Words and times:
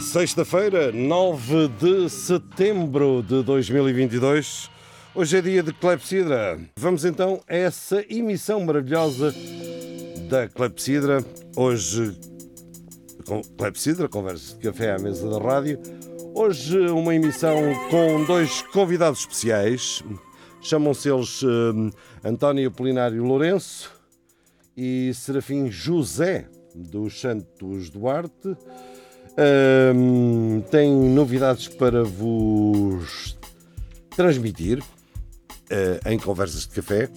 Sexta-feira, 0.00 0.92
9 0.92 1.68
de 1.68 2.10
setembro 2.10 3.22
de 3.22 3.42
2022. 3.42 4.70
Hoje 5.14 5.38
é 5.38 5.40
dia 5.40 5.62
de 5.62 5.72
Clepsidra. 5.72 6.60
Vamos 6.78 7.04
então 7.04 7.40
a 7.48 7.56
essa 7.56 8.04
emissão 8.08 8.60
maravilhosa 8.60 9.34
da 10.28 10.48
Clepsidra. 10.48 11.24
Hoje, 11.56 12.14
com 13.26 13.40
Clepsidra, 13.56 14.08
conversa 14.08 14.56
de 14.56 14.62
café 14.62 14.92
à 14.92 14.98
mesa 14.98 15.30
da 15.30 15.38
rádio. 15.38 15.80
Hoje, 16.34 16.78
uma 16.88 17.14
emissão 17.14 17.56
com 17.90 18.24
dois 18.24 18.62
convidados 18.72 19.20
especiais. 19.20 20.04
Chamam-se 20.60 21.08
eles 21.08 21.42
uh, 21.42 21.90
António 22.22 22.68
Apolinário 22.68 23.24
Lourenço 23.24 23.90
e 24.76 25.12
Serafim 25.14 25.70
José 25.70 26.48
dos 26.74 27.18
Santos 27.18 27.88
Duarte. 27.88 28.56
Um, 29.38 30.62
tem 30.70 30.90
novidades 30.90 31.68
para 31.68 32.02
vos 32.02 33.36
transmitir 34.16 34.78
uh, 34.80 36.08
em 36.08 36.18
conversas 36.18 36.62
de 36.62 36.68
café, 36.68 37.10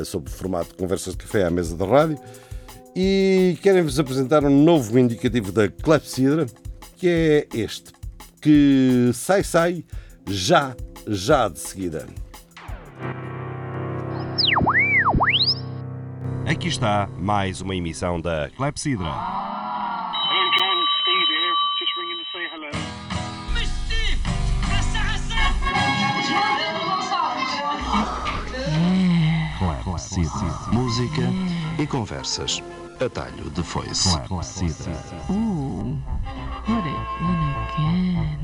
uh, 0.00 0.04
sob 0.04 0.28
o 0.28 0.30
formato 0.30 0.70
de 0.70 0.74
conversas 0.74 1.14
de 1.14 1.24
café 1.24 1.44
à 1.44 1.50
mesa 1.50 1.74
da 1.74 1.86
rádio, 1.86 2.18
e 2.94 3.56
querem-vos 3.62 3.98
apresentar 3.98 4.44
um 4.44 4.62
novo 4.62 4.98
indicativo 4.98 5.50
da 5.50 5.66
Clepsidra, 5.66 6.44
que 6.98 7.08
é 7.08 7.58
este, 7.58 7.90
que 8.40 9.10
sai, 9.14 9.42
sai, 9.42 9.84
já, 10.28 10.76
já 11.06 11.48
de 11.48 11.58
seguida. 11.58 12.06
Aqui 16.46 16.68
está 16.68 17.08
mais 17.18 17.62
uma 17.62 17.74
emissão 17.74 18.20
da 18.20 18.50
Clepsidra. 18.56 19.08
Música 30.72 31.22
e 31.78 31.86
conversas. 31.86 32.62
Atalho 33.00 33.48
de 33.50 33.62
foice. 33.62 34.10
Clepsidra. 34.28 34.92
Ooh, 35.30 35.96
put 36.66 36.84
it 36.84 36.94
in 37.22 37.40
again. 37.64 38.38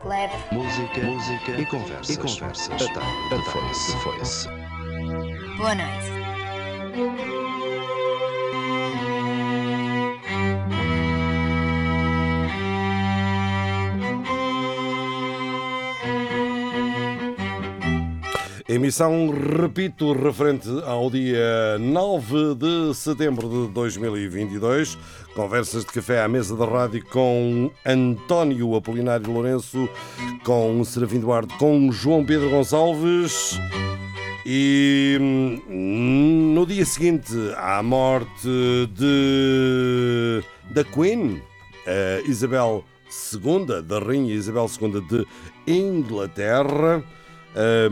Clap. 0.00 0.32
Música, 0.52 1.00
música 1.02 1.60
e 1.60 1.66
conversas. 1.66 2.10
E 2.10 2.16
conversas. 2.16 2.82
Atalho 2.82 3.42
foice. 3.42 3.92
De 3.92 3.98
foice. 3.98 4.48
Boa 5.56 5.74
noite. 5.74 7.23
Emissão, 18.74 19.30
repito, 19.30 20.12
referente 20.12 20.68
ao 20.84 21.08
dia 21.08 21.78
9 21.78 22.56
de 22.56 22.92
setembro 22.92 23.48
de 23.48 23.72
2022. 23.72 24.98
Conversas 25.32 25.84
de 25.84 25.92
café 25.92 26.20
à 26.20 26.26
mesa 26.26 26.56
da 26.56 26.64
rádio 26.64 27.04
com 27.06 27.70
António 27.86 28.74
Apolinário 28.74 29.30
Lourenço, 29.30 29.88
com 30.42 30.82
Serafim 30.82 31.20
Duarte, 31.20 31.56
com 31.56 31.92
João 31.92 32.24
Pedro 32.24 32.50
Gonçalves. 32.50 33.56
E 34.44 35.18
hum, 35.20 36.52
no 36.52 36.66
dia 36.66 36.84
seguinte 36.84 37.32
à 37.56 37.80
morte 37.80 38.48
de 38.92 40.42
da 40.72 40.82
Queen, 40.82 41.40
Isabel 42.26 42.84
II, 43.32 43.82
da 43.82 44.00
Rainha 44.00 44.34
Isabel 44.34 44.68
II 44.82 45.00
de 45.02 45.24
Inglaterra. 45.64 47.04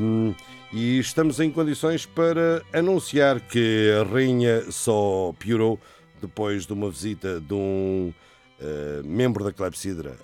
hum, 0.01 0.35
e 0.73 0.99
estamos 0.99 1.39
em 1.39 1.51
condições 1.51 2.07
para 2.07 2.63
anunciar 2.73 3.41
que 3.41 3.91
a 4.01 4.11
rainha 4.11 4.71
só 4.73 5.35
piorou 5.39 5.79
depois 6.21 6.65
de 6.65 6.73
uma 6.73 6.91
visita 6.91 7.39
de 7.39 7.53
um 7.53 8.13
eh, 8.59 9.03
membro 9.05 9.45
da 9.45 9.53
Clepsidra 9.53 10.17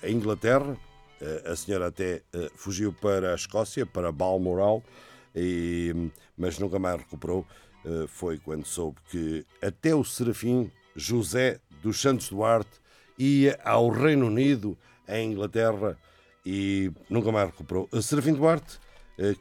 à 0.00 0.08
Inglaterra. 0.08 0.76
Eh, 1.20 1.42
a 1.46 1.56
senhora 1.56 1.88
até 1.88 2.22
eh, 2.32 2.50
fugiu 2.54 2.92
para 2.92 3.32
a 3.32 3.34
Escócia, 3.34 3.84
para 3.84 4.12
Balmoral, 4.12 4.84
e, 5.34 6.10
mas 6.36 6.58
nunca 6.58 6.78
mais 6.78 6.98
recuperou. 6.98 7.46
Foi 8.06 8.38
quando 8.38 8.64
soube 8.64 8.98
que 9.10 9.44
até 9.60 9.92
o 9.92 10.04
Serafim 10.04 10.70
José 10.94 11.58
dos 11.82 12.00
Santos 12.00 12.28
Duarte 12.28 12.70
ia 13.18 13.58
ao 13.64 13.88
Reino 13.88 14.28
Unido, 14.28 14.78
em 15.08 15.32
Inglaterra, 15.32 15.98
e 16.46 16.92
nunca 17.10 17.32
mais 17.32 17.50
recuperou. 17.50 17.88
A 17.92 18.00
Serafim 18.00 18.34
Duarte 18.34 18.78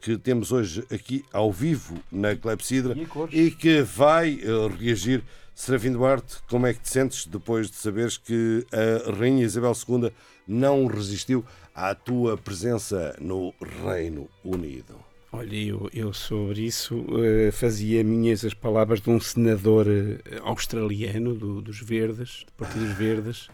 que 0.02 0.18
temos 0.18 0.52
hoje 0.52 0.84
aqui 0.92 1.24
ao 1.34 1.52
vivo 1.52 1.96
na 2.12 2.36
Clepsidra 2.36 2.96
e 3.32 3.52
que 3.52 3.82
vai 3.82 4.40
eh, 4.42 4.76
reagir. 4.80 5.24
Serafim 5.54 5.92
Duarte, 5.92 6.38
como 6.50 6.66
é 6.66 6.74
que 6.74 6.80
te 6.80 6.90
sentes 6.90 7.26
depois 7.28 7.70
de 7.70 7.76
saberes 7.76 8.18
que 8.18 8.66
a 8.72 9.12
Rainha 9.12 9.44
Isabel 9.46 9.74
II 9.88 10.12
não 10.48 10.88
resistiu 10.88 11.46
à 11.76 11.94
tua 11.94 12.38
presença 12.38 13.16
no 13.20 13.54
Reino 13.86 14.28
Unido? 14.44 14.96
Olha, 15.34 15.56
eu, 15.56 15.90
eu 15.94 16.12
sobre 16.14 16.62
isso 16.66 17.06
eh, 17.24 17.52
fazia 17.52 18.04
minhas 18.04 18.44
as 18.44 18.54
palavras 18.54 19.00
de 19.02 19.10
um 19.10 19.20
senador 19.20 19.86
eh, 19.88 20.20
australiano 20.42 21.34
do- 21.36 21.62
dos 21.62 21.80
Verdes, 21.80 22.44
do 22.48 22.52
Partido 22.54 22.86
dos 22.86 22.94
Verdes, 22.98 23.48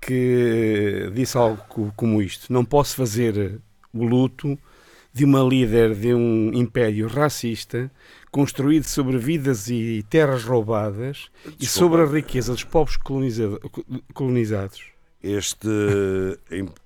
que 0.00 1.06
eh, 1.06 1.10
disse 1.10 1.36
algo 1.36 1.62
co- 1.68 1.92
como 1.96 2.20
isto: 2.22 2.52
Não 2.52 2.64
posso 2.64 2.96
fazer 2.96 3.36
eh, 3.38 3.52
o 3.92 4.04
luto 4.04 4.58
de 5.12 5.24
uma 5.24 5.40
líder 5.42 5.94
de 5.94 6.14
um 6.14 6.50
império 6.54 7.06
racista 7.08 7.90
construído 8.30 8.84
sobre 8.84 9.18
vidas 9.18 9.68
e 9.68 10.02
terras 10.08 10.42
roubadas 10.44 11.28
e 11.60 11.66
sobre 11.66 12.00
a 12.02 12.06
riqueza 12.06 12.52
dos 12.52 12.64
povos 12.64 12.96
colonizado- 12.96 13.60
colonizados. 14.14 14.90
Este, 15.22 15.68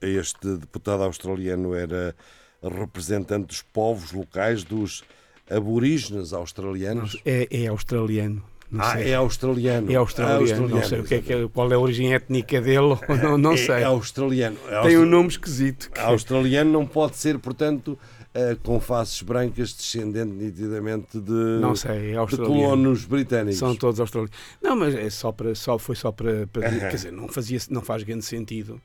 este 0.02 0.56
deputado 0.56 1.02
australiano 1.04 1.74
era 1.74 2.14
representante 2.62 3.46
dos 3.46 3.62
povos 3.62 4.12
locais, 4.12 4.64
dos 4.64 5.04
aborígenes 5.48 6.32
australianos. 6.32 7.16
É, 7.24 7.46
é 7.50 7.66
australiano. 7.68 8.42
Não 8.68 8.84
Ah, 8.84 8.94
sei. 8.96 9.10
é 9.10 9.14
australiano. 9.14 9.92
É 9.92 9.94
australiano, 9.94 10.68
não 10.68 10.82
sei 10.82 10.98
o 10.98 11.04
que 11.04 11.14
é 11.14 11.22
que 11.22 11.32
é- 11.32 11.48
qual 11.48 11.70
é 11.70 11.76
a 11.76 11.78
origem 11.78 12.12
étnica 12.12 12.60
dele, 12.60 12.98
não, 13.22 13.38
não 13.38 13.52
É- 13.52 13.56
sei. 13.56 13.76
É 13.76 13.84
australiano. 13.84 14.56
É 14.68 14.82
Tem 14.82 14.98
um 14.98 15.06
nome 15.06 15.28
esquisito. 15.28 15.88
que- 15.92 16.00
Australiano 16.00 16.72
não 16.72 16.84
pode 16.84 17.16
ser, 17.16 17.38
portanto, 17.38 17.96
eh, 18.36 18.56
com 18.62 18.78
faces 18.78 19.22
brancas, 19.22 19.72
descendente 19.72 20.32
nitidamente 20.32 21.18
de, 21.18 21.58
Não 21.60 21.74
sei, 21.74 22.14
é 22.14 22.26
de 22.26 22.36
colonos 22.36 23.04
britânicos. 23.04 23.58
São 23.58 23.74
todos 23.74 23.98
australianos. 24.00 24.36
Não, 24.62 24.76
mas 24.76 24.94
é 24.94 25.08
só 25.10 25.32
para, 25.32 25.54
só, 25.54 25.78
foi 25.78 25.96
só 25.96 26.12
para, 26.12 26.46
para 26.46 26.68
dizer- 26.68 26.80
quer 26.88 26.94
dizer, 26.96 27.12
não, 27.12 27.28
fazia, 27.28 27.58
não 27.70 27.80
faz 27.82 28.02
grande 28.02 28.24
sentido 28.24 28.80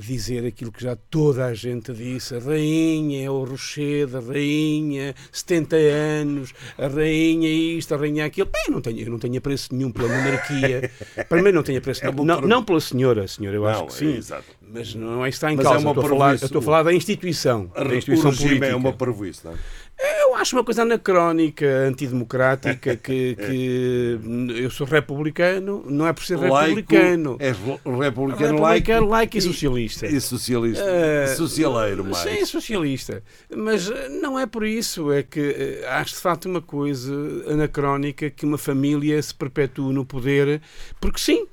dizer 0.00 0.46
aquilo 0.46 0.72
que 0.72 0.82
já 0.82 0.96
toda 0.96 1.46
a 1.46 1.54
gente 1.54 1.92
disse. 1.92 2.34
A 2.34 2.38
rainha 2.38 3.26
é 3.26 3.30
o 3.30 3.44
rochedo, 3.44 4.18
a 4.18 4.20
rainha, 4.20 5.14
70 5.30 5.76
anos, 5.76 6.52
a 6.78 6.86
rainha 6.88 7.48
isto, 7.48 7.94
a 7.94 7.98
rainha 7.98 8.24
aquilo. 8.24 8.48
Bem, 8.50 8.72
não 8.74 8.80
tenho, 8.80 9.00
eu 9.00 9.10
não 9.10 9.18
tenho 9.18 9.38
apreço 9.38 9.74
nenhum 9.74 9.90
pela 9.90 10.08
monarquia. 10.08 10.90
para 11.28 11.42
mim 11.42 11.52
não 11.52 11.62
tenho 11.62 11.78
apreço 11.78 12.04
É 12.04 12.08
uma 12.10 12.24
não, 12.24 12.40
não 12.40 12.64
pela 12.64 12.80
senhora, 12.80 13.24
a 13.24 13.28
senhora 13.28 13.56
eu 13.56 13.66
acho 13.66 13.80
Não, 13.80 13.86
que 13.86 13.94
sim. 13.94 14.16
exato. 14.16 14.44
Mas 14.74 14.94
não 14.94 15.24
é 15.24 15.28
está 15.28 15.52
em 15.52 15.56
Mas 15.56 15.66
é 15.66 15.68
causa. 15.68 15.80
uma 15.86 15.90
eu, 15.90 16.00
estou 16.00 16.04
a 16.06 16.18
falar, 16.18 16.30
eu 16.30 16.34
estou 16.46 16.58
a 16.60 16.62
falar 16.62 16.82
da 16.82 16.92
instituição. 16.94 17.66
Da 17.74 17.82
O 17.84 17.94
instituição 17.94 18.34
política. 18.34 18.66
é 18.66 18.74
uma 18.74 18.92
parvoíce, 18.92 19.44
não 19.44 19.52
é? 19.52 19.56
Eu 20.02 20.34
acho 20.34 20.56
uma 20.56 20.64
coisa 20.64 20.82
anacrónica, 20.82 21.66
antidemocrática, 21.86 22.96
que, 22.96 23.36
que 23.36 24.18
eu 24.56 24.70
sou 24.70 24.86
republicano, 24.86 25.84
não 25.86 26.06
é 26.06 26.12
por 26.12 26.24
ser 26.24 26.38
republicano. 26.38 27.38
Laico, 27.38 27.42
és 27.42 27.56
republicano 27.56 28.58
Republicano, 28.58 28.60
laico 28.60 29.06
laico 29.06 29.38
e 29.38 29.40
socialista. 29.40 30.06
E 30.06 30.20
socialista. 30.20 30.84
Eh, 30.84 31.26
Socialeiro, 31.36 32.04
mais. 32.04 32.18
Sim, 32.18 32.44
socialista. 32.44 33.22
Mas 33.54 33.88
eh, 33.90 34.08
não 34.08 34.38
é 34.38 34.46
por 34.46 34.64
isso. 34.64 35.12
É 35.12 35.22
que 35.22 35.40
eh, 35.40 35.86
acho 35.88 36.14
de 36.14 36.20
facto 36.20 36.46
uma 36.46 36.60
coisa 36.60 37.12
anacrónica 37.48 38.28
que 38.30 38.44
uma 38.44 38.58
família 38.58 39.20
se 39.22 39.34
perpetue 39.34 39.92
no 39.92 40.04
poder, 40.04 40.60
porque 41.00 41.20
sim. 41.20 41.46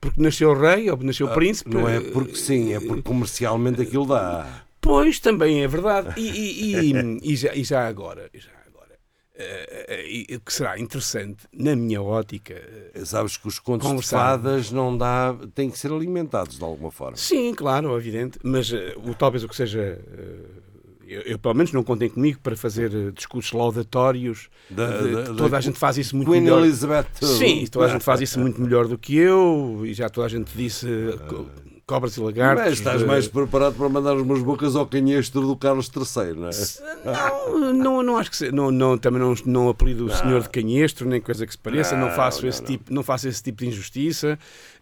Porque 0.00 0.20
nasceu 0.20 0.52
rei 0.52 0.90
ou 0.90 0.96
nasceu 0.98 1.28
príncipe. 1.28 1.70
Não 1.70 1.88
é 1.88 2.00
porque 2.00 2.36
sim, 2.36 2.74
é 2.74 2.80
porque 2.80 3.02
comercialmente 3.02 3.80
aquilo 3.80 4.06
dá. 4.06 4.65
Pois, 4.86 5.18
também 5.20 5.62
é 5.62 5.68
verdade. 5.68 6.18
E, 6.20 6.28
e- 6.28 6.92
e- 6.92 7.32
e 7.32 7.36
já, 7.36 7.52
já 7.54 7.86
agora, 7.88 8.30
já 8.34 8.50
agora 8.66 8.98
eh, 9.34 10.06
e- 10.08 10.38
que 10.38 10.52
será 10.52 10.78
interessante, 10.78 11.44
na 11.52 11.74
minha 11.76 12.00
ótica, 12.00 12.54
eh, 12.54 13.04
Sabes 13.04 13.36
que 13.36 13.46
os 13.48 13.58
contos 13.58 13.86
Conversar. 13.86 14.16
de 14.16 14.22
fadas 14.42 14.70
não 14.72 14.96
dá, 14.96 15.34
têm 15.54 15.68
que 15.70 15.78
ser 15.78 15.92
alimentados 15.92 16.56
de 16.58 16.64
alguma 16.64 16.90
forma. 16.90 17.16
sim, 17.16 17.52
claro, 17.54 17.96
evidente, 17.96 18.38
mas 18.42 18.72
o, 18.72 19.14
talvez 19.14 19.42
o 19.44 19.48
que 19.48 19.56
seja 19.56 19.98
eu, 21.06 21.20
eu, 21.22 21.38
pelo 21.38 21.54
menos 21.54 21.72
não 21.72 21.84
contem 21.84 22.08
comigo 22.08 22.40
para 22.42 22.56
fazer 22.56 23.12
discursos 23.12 23.52
laudatórios. 23.52 24.48
Da- 24.68 25.02
de- 25.02 25.12
da- 25.14 25.24
toda 25.26 25.48
da 25.50 25.58
a 25.58 25.60
gente 25.60 25.78
faz 25.78 25.96
isso 25.98 26.16
muito 26.16 26.30
Queen 26.30 26.42
melhor. 26.42 26.60
Elizabeth. 26.64 27.06
Sim, 27.22 27.64
toda 27.70 27.86
a 27.86 27.88
gente 27.90 28.02
faz 28.02 28.20
isso 28.20 28.38
muito 28.40 28.60
melhor 28.60 28.88
do 28.88 28.98
que 28.98 29.16
eu, 29.16 29.82
e 29.84 29.94
já 29.94 30.08
toda 30.08 30.26
a 30.26 30.30
gente 30.30 30.50
disse 30.56 30.86
co- 31.28 31.46
cobras 31.86 32.16
e 32.16 32.20
lagartos. 32.20 32.64
Mas 32.64 32.72
estás 32.74 33.02
eh, 33.02 33.06
mais 33.06 33.28
preparado 33.28 33.74
para 33.74 33.88
mandar 33.88 34.16
meus 34.16 34.42
bocas 34.42 34.74
ao 34.74 34.86
canhestro 34.86 35.42
do 35.42 35.56
Carlos 35.56 35.88
III, 35.94 36.34
não 36.34 36.48
é? 36.48 37.52
Não, 37.52 37.72
não, 37.72 38.02
não 38.02 38.16
acho 38.18 38.30
que 38.30 38.36
se, 38.36 38.50
não, 38.50 38.72
não, 38.72 38.98
também 38.98 39.20
não, 39.20 39.34
não 39.46 39.68
apelido 39.68 40.06
o 40.06 40.10
senhor 40.10 40.42
de 40.42 40.48
canhestro, 40.48 41.08
nem 41.08 41.20
coisa 41.20 41.46
que 41.46 41.52
se 41.52 41.58
pareça, 41.58 41.96
não, 41.96 42.08
Não, 42.08 42.14
faço 42.16 42.44
esse 42.46 42.62
tipo, 42.62 42.92
não 42.92 43.04
faço 43.04 43.28
esse 43.28 43.40
tipo 43.40 43.58
de 43.62 43.68
injustiça. 43.68 44.36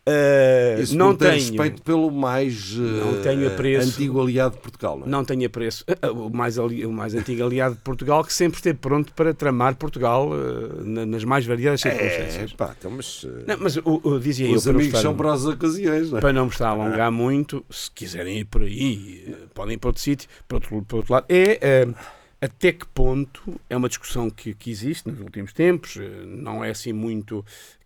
Eh, 0.06 0.80
Isso 0.82 0.94
não 0.96 1.08
não 1.08 1.16
tenho, 1.16 1.32
respeito 1.32 1.80
pelo 1.82 2.10
mais 2.10 2.76
Não 2.76 3.14
eh, 3.14 3.20
tenho 3.22 3.48
apreço. 3.48 3.88
antigo 3.88 4.20
aliado 4.20 4.54
de 4.56 4.60
Portugal, 4.60 4.98
não 4.98 5.06
é? 5.06 5.08
não 5.08 5.24
tenho 5.24 5.46
apreço. 5.46 5.82
Eh, 5.86 6.10
O 6.10 6.28
mais, 6.28 6.58
ali- 6.58 6.84
o 6.84 6.92
mais 6.92 7.14
antigo 7.14 7.42
aliado 7.42 7.74
de 7.74 7.80
Portugal 7.80 8.22
que 8.22 8.32
sempre 8.32 8.56
esteve 8.58 8.78
pronto 8.78 9.14
para 9.14 9.32
tramar 9.32 9.74
Portugal 9.76 10.30
eh, 10.34 10.82
na- 10.84 11.06
nas 11.06 11.24
mais 11.24 11.46
variadas 11.46 11.84
É, 11.86 11.90
circunstâncias. 11.90 12.52
pá, 12.52 12.74
então, 12.78 12.90
mas 12.90 13.24
eh, 13.26 13.44
Não, 13.46 13.56
mas 13.60 13.76
o, 13.78 13.82
o- 14.04 14.20
dizia 14.20 14.46
eu 14.46 14.54
os 14.56 14.66
não 14.66 14.74
amigos 14.74 15.00
são 15.00 15.16
para 15.16 15.32
as 15.32 15.46
ocasiões, 15.46 16.10
não 16.10 16.18
é? 16.18 16.20
para 16.20 16.32
não 16.34 16.44
me 16.44 16.50
estar 16.50 16.66
a 16.68 16.70
alongar 16.72 17.10
muito, 17.10 17.64
se 17.70 17.90
quiserem 17.90 18.40
ir 18.40 18.44
por 18.44 18.60
aí, 18.60 19.24
eh, 19.26 19.46
podem 19.54 19.74
ir 19.76 19.78
para 19.78 19.88
outro 19.88 20.02
sítio, 20.02 20.28
para 20.46 20.56
outro, 20.58 20.82
para 20.82 20.96
outro 20.98 21.12
lado, 21.14 21.24
é 21.30 21.58
eh, 21.62 21.88
até 22.42 22.72
que 22.72 22.84
ponto 22.88 23.58
é 23.70 23.76
uma 23.76 23.88
discussão 23.88 24.28
que, 24.28 24.52
que 24.52 24.70
existe 24.70 25.08
nos 25.08 25.18
últimos 25.18 25.54
tempos, 25.54 25.96
eh, 25.96 26.08
não 26.26 26.62
é 26.62 26.68
assim 26.70 26.92
muito 26.92 27.42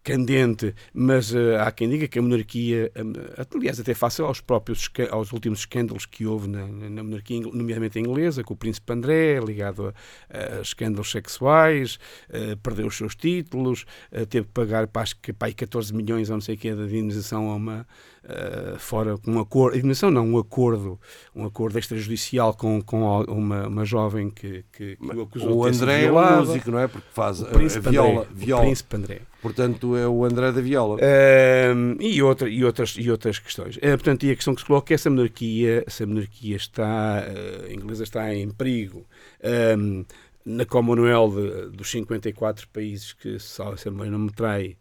candente, 0.08 0.74
mas 0.94 1.34
eh, 1.34 1.58
há 1.60 1.70
quem 1.70 1.86
diga 1.86 2.08
que 2.08 2.18
a 2.18 2.22
monarquia, 2.22 2.90
eh, 2.94 3.46
aliás, 3.54 3.78
até 3.78 3.92
face 3.92 4.22
aos 4.22 4.40
próprios 4.40 4.90
aos 5.10 5.32
últimos 5.32 5.60
escândalos 5.60 6.06
que 6.06 6.24
houve 6.24 6.48
na, 6.48 6.66
na 6.66 7.02
monarquia, 7.02 7.40
nomeadamente 7.40 7.98
a 7.98 8.00
inglesa, 8.00 8.42
com 8.42 8.54
o 8.54 8.56
príncipe 8.56 8.90
André, 8.90 9.38
ligado 9.38 9.94
a, 10.30 10.58
a 10.58 10.60
escândalos 10.62 11.10
sexuais, 11.10 11.98
eh, 12.30 12.56
perdeu 12.62 12.86
os 12.86 12.96
seus 12.96 13.14
títulos, 13.14 13.84
eh, 14.10 14.24
teve 14.24 14.46
que 14.46 14.52
pagar 14.52 14.86
para, 14.86 15.02
acho 15.02 15.16
que, 15.20 15.30
para 15.30 15.48
aí 15.48 15.54
14 15.54 15.94
milhões 15.94 16.30
ou 16.30 16.36
não 16.36 16.40
sei 16.40 16.54
o 16.54 16.58
que 16.58 16.74
de 16.74 16.82
indenização 16.84 17.50
a 17.50 17.56
uma 17.56 17.86
eh, 18.24 18.76
fora 18.78 19.18
com 19.18 19.32
um 19.32 19.40
acordo, 19.40 19.76
indenização 19.76 20.10
não, 20.10 20.26
um 20.26 20.38
acordo, 20.38 20.98
um 21.34 21.44
acordo 21.44 21.78
extrajudicial 21.78 22.54
com, 22.54 22.80
com 22.80 23.22
uma, 23.28 23.66
uma 23.66 23.84
jovem 23.84 24.30
que, 24.30 24.64
que, 24.72 24.96
que 24.96 25.16
o 25.16 25.22
acusou 25.22 25.60
O 25.60 25.70
de 25.70 25.78
ter 25.78 25.84
André 25.84 26.04
é 26.04 26.12
um 26.12 26.36
músico, 26.38 26.70
não 26.70 26.78
é? 26.78 26.88
Porque 26.88 27.08
faz 27.12 27.42
O 27.42 27.44
a, 27.44 27.48
a 27.48 27.90
viola, 27.90 28.20
André, 28.22 28.26
viola. 28.32 28.62
O 28.62 28.66
príncipe 28.66 28.96
André. 28.96 29.20
Portanto, 29.40 29.96
é 29.96 30.06
o 30.06 30.24
André 30.24 30.50
da 30.50 30.60
viola. 30.60 30.98
Ahm, 31.00 31.96
e, 32.00 32.22
outra, 32.22 32.48
e, 32.48 32.64
outras, 32.64 32.96
e 32.98 33.10
outras 33.10 33.38
questões. 33.38 33.78
Eh, 33.80 33.96
portanto, 33.96 34.24
e 34.24 34.30
a 34.30 34.34
questão 34.34 34.54
que 34.54 34.60
se 34.60 34.66
coloca 34.66 34.92
é 34.92 34.96
se 34.96 35.06
a 35.06 35.10
monarquia, 35.10 35.84
se 35.86 36.02
a 36.02 36.06
monarquia 36.06 36.56
está, 36.56 37.24
a 37.68 37.72
inglesa 37.72 38.02
está 38.02 38.34
em 38.34 38.50
perigo. 38.50 39.06
Ahm, 39.42 40.04
na 40.44 40.64
Commonwealth 40.64 41.70
dos 41.72 41.90
54 41.90 42.68
países 42.68 43.12
que, 43.12 43.38
se 43.38 43.60
a 43.60 43.90
memória 43.90 44.10
não 44.10 44.20
me 44.20 44.32
trai, 44.32 44.76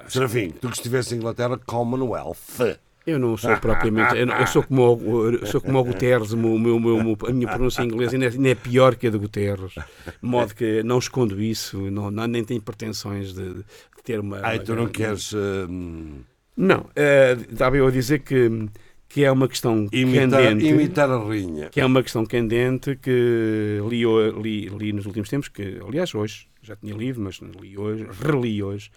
acho 0.00 0.12
Serafim, 0.12 0.50
tu 0.50 0.68
que 0.68 0.76
estivesse 0.76 1.14
em 1.14 1.18
Inglaterra, 1.18 1.58
Commonwealth. 1.66 2.78
Eu 3.10 3.18
não 3.18 3.36
sou 3.36 3.56
propriamente. 3.58 4.16
Eu, 4.16 4.26
não- 4.26 4.36
eu 4.36 4.46
sou 4.46 4.62
como 4.62 4.94
o, 4.94 5.46
sou 5.46 5.60
como 5.60 5.78
o 5.78 5.84
Guterres, 5.84 6.32
meu- 6.34 6.58
meu- 6.58 6.78
meu- 6.78 7.16
a 7.26 7.32
minha 7.32 7.48
pronúncia 7.48 7.82
inglesa 7.82 8.14
ainda 8.16 8.26
é, 8.26 8.30
ainda 8.30 8.48
é 8.50 8.54
pior 8.54 8.94
que 8.96 9.06
a 9.06 9.10
do 9.10 9.18
Guterres. 9.20 9.72
De 9.74 9.82
modo 10.22 10.54
que 10.54 10.82
não 10.82 10.98
escondo 10.98 11.40
isso, 11.40 11.78
não, 11.90 12.10
não- 12.10 12.26
nem 12.26 12.44
tenho 12.44 12.60
pretensões 12.62 13.32
de, 13.32 13.54
de 13.54 13.64
ter 14.04 14.20
uma. 14.20 14.38
Uma 14.38 14.58
tu 14.58 14.74
não 14.74 14.86
queres 14.88 15.32
hum, 15.34 16.20
Não, 16.56 16.86
eh, 16.96 17.36
estava 17.50 17.76
eu 17.76 17.86
a 17.86 17.90
dizer 17.90 18.18
que, 18.20 18.68
que 19.08 19.24
é 19.24 19.30
uma 19.32 19.46
questão 19.48 19.88
imitar, 19.92 20.42
candente. 20.42 20.66
imitar 20.66 21.10
a 21.10 21.18
rinha. 21.28 21.68
Que 21.68 21.80
é 21.80 21.86
uma 21.86 22.02
questão 22.02 22.26
candente 22.26 22.96
que 22.96 23.80
li, 23.88 24.02
li, 24.42 24.68
li 24.68 24.92
nos 24.92 25.06
últimos 25.06 25.28
tempos, 25.28 25.48
que 25.48 25.78
aliás 25.86 26.14
hoje, 26.14 26.46
já 26.62 26.74
tinha 26.76 26.94
lido, 26.94 27.20
mas 27.20 27.38
li 27.40 27.78
hoje, 27.78 28.06
reli 28.22 28.62
hoje, 28.62 28.90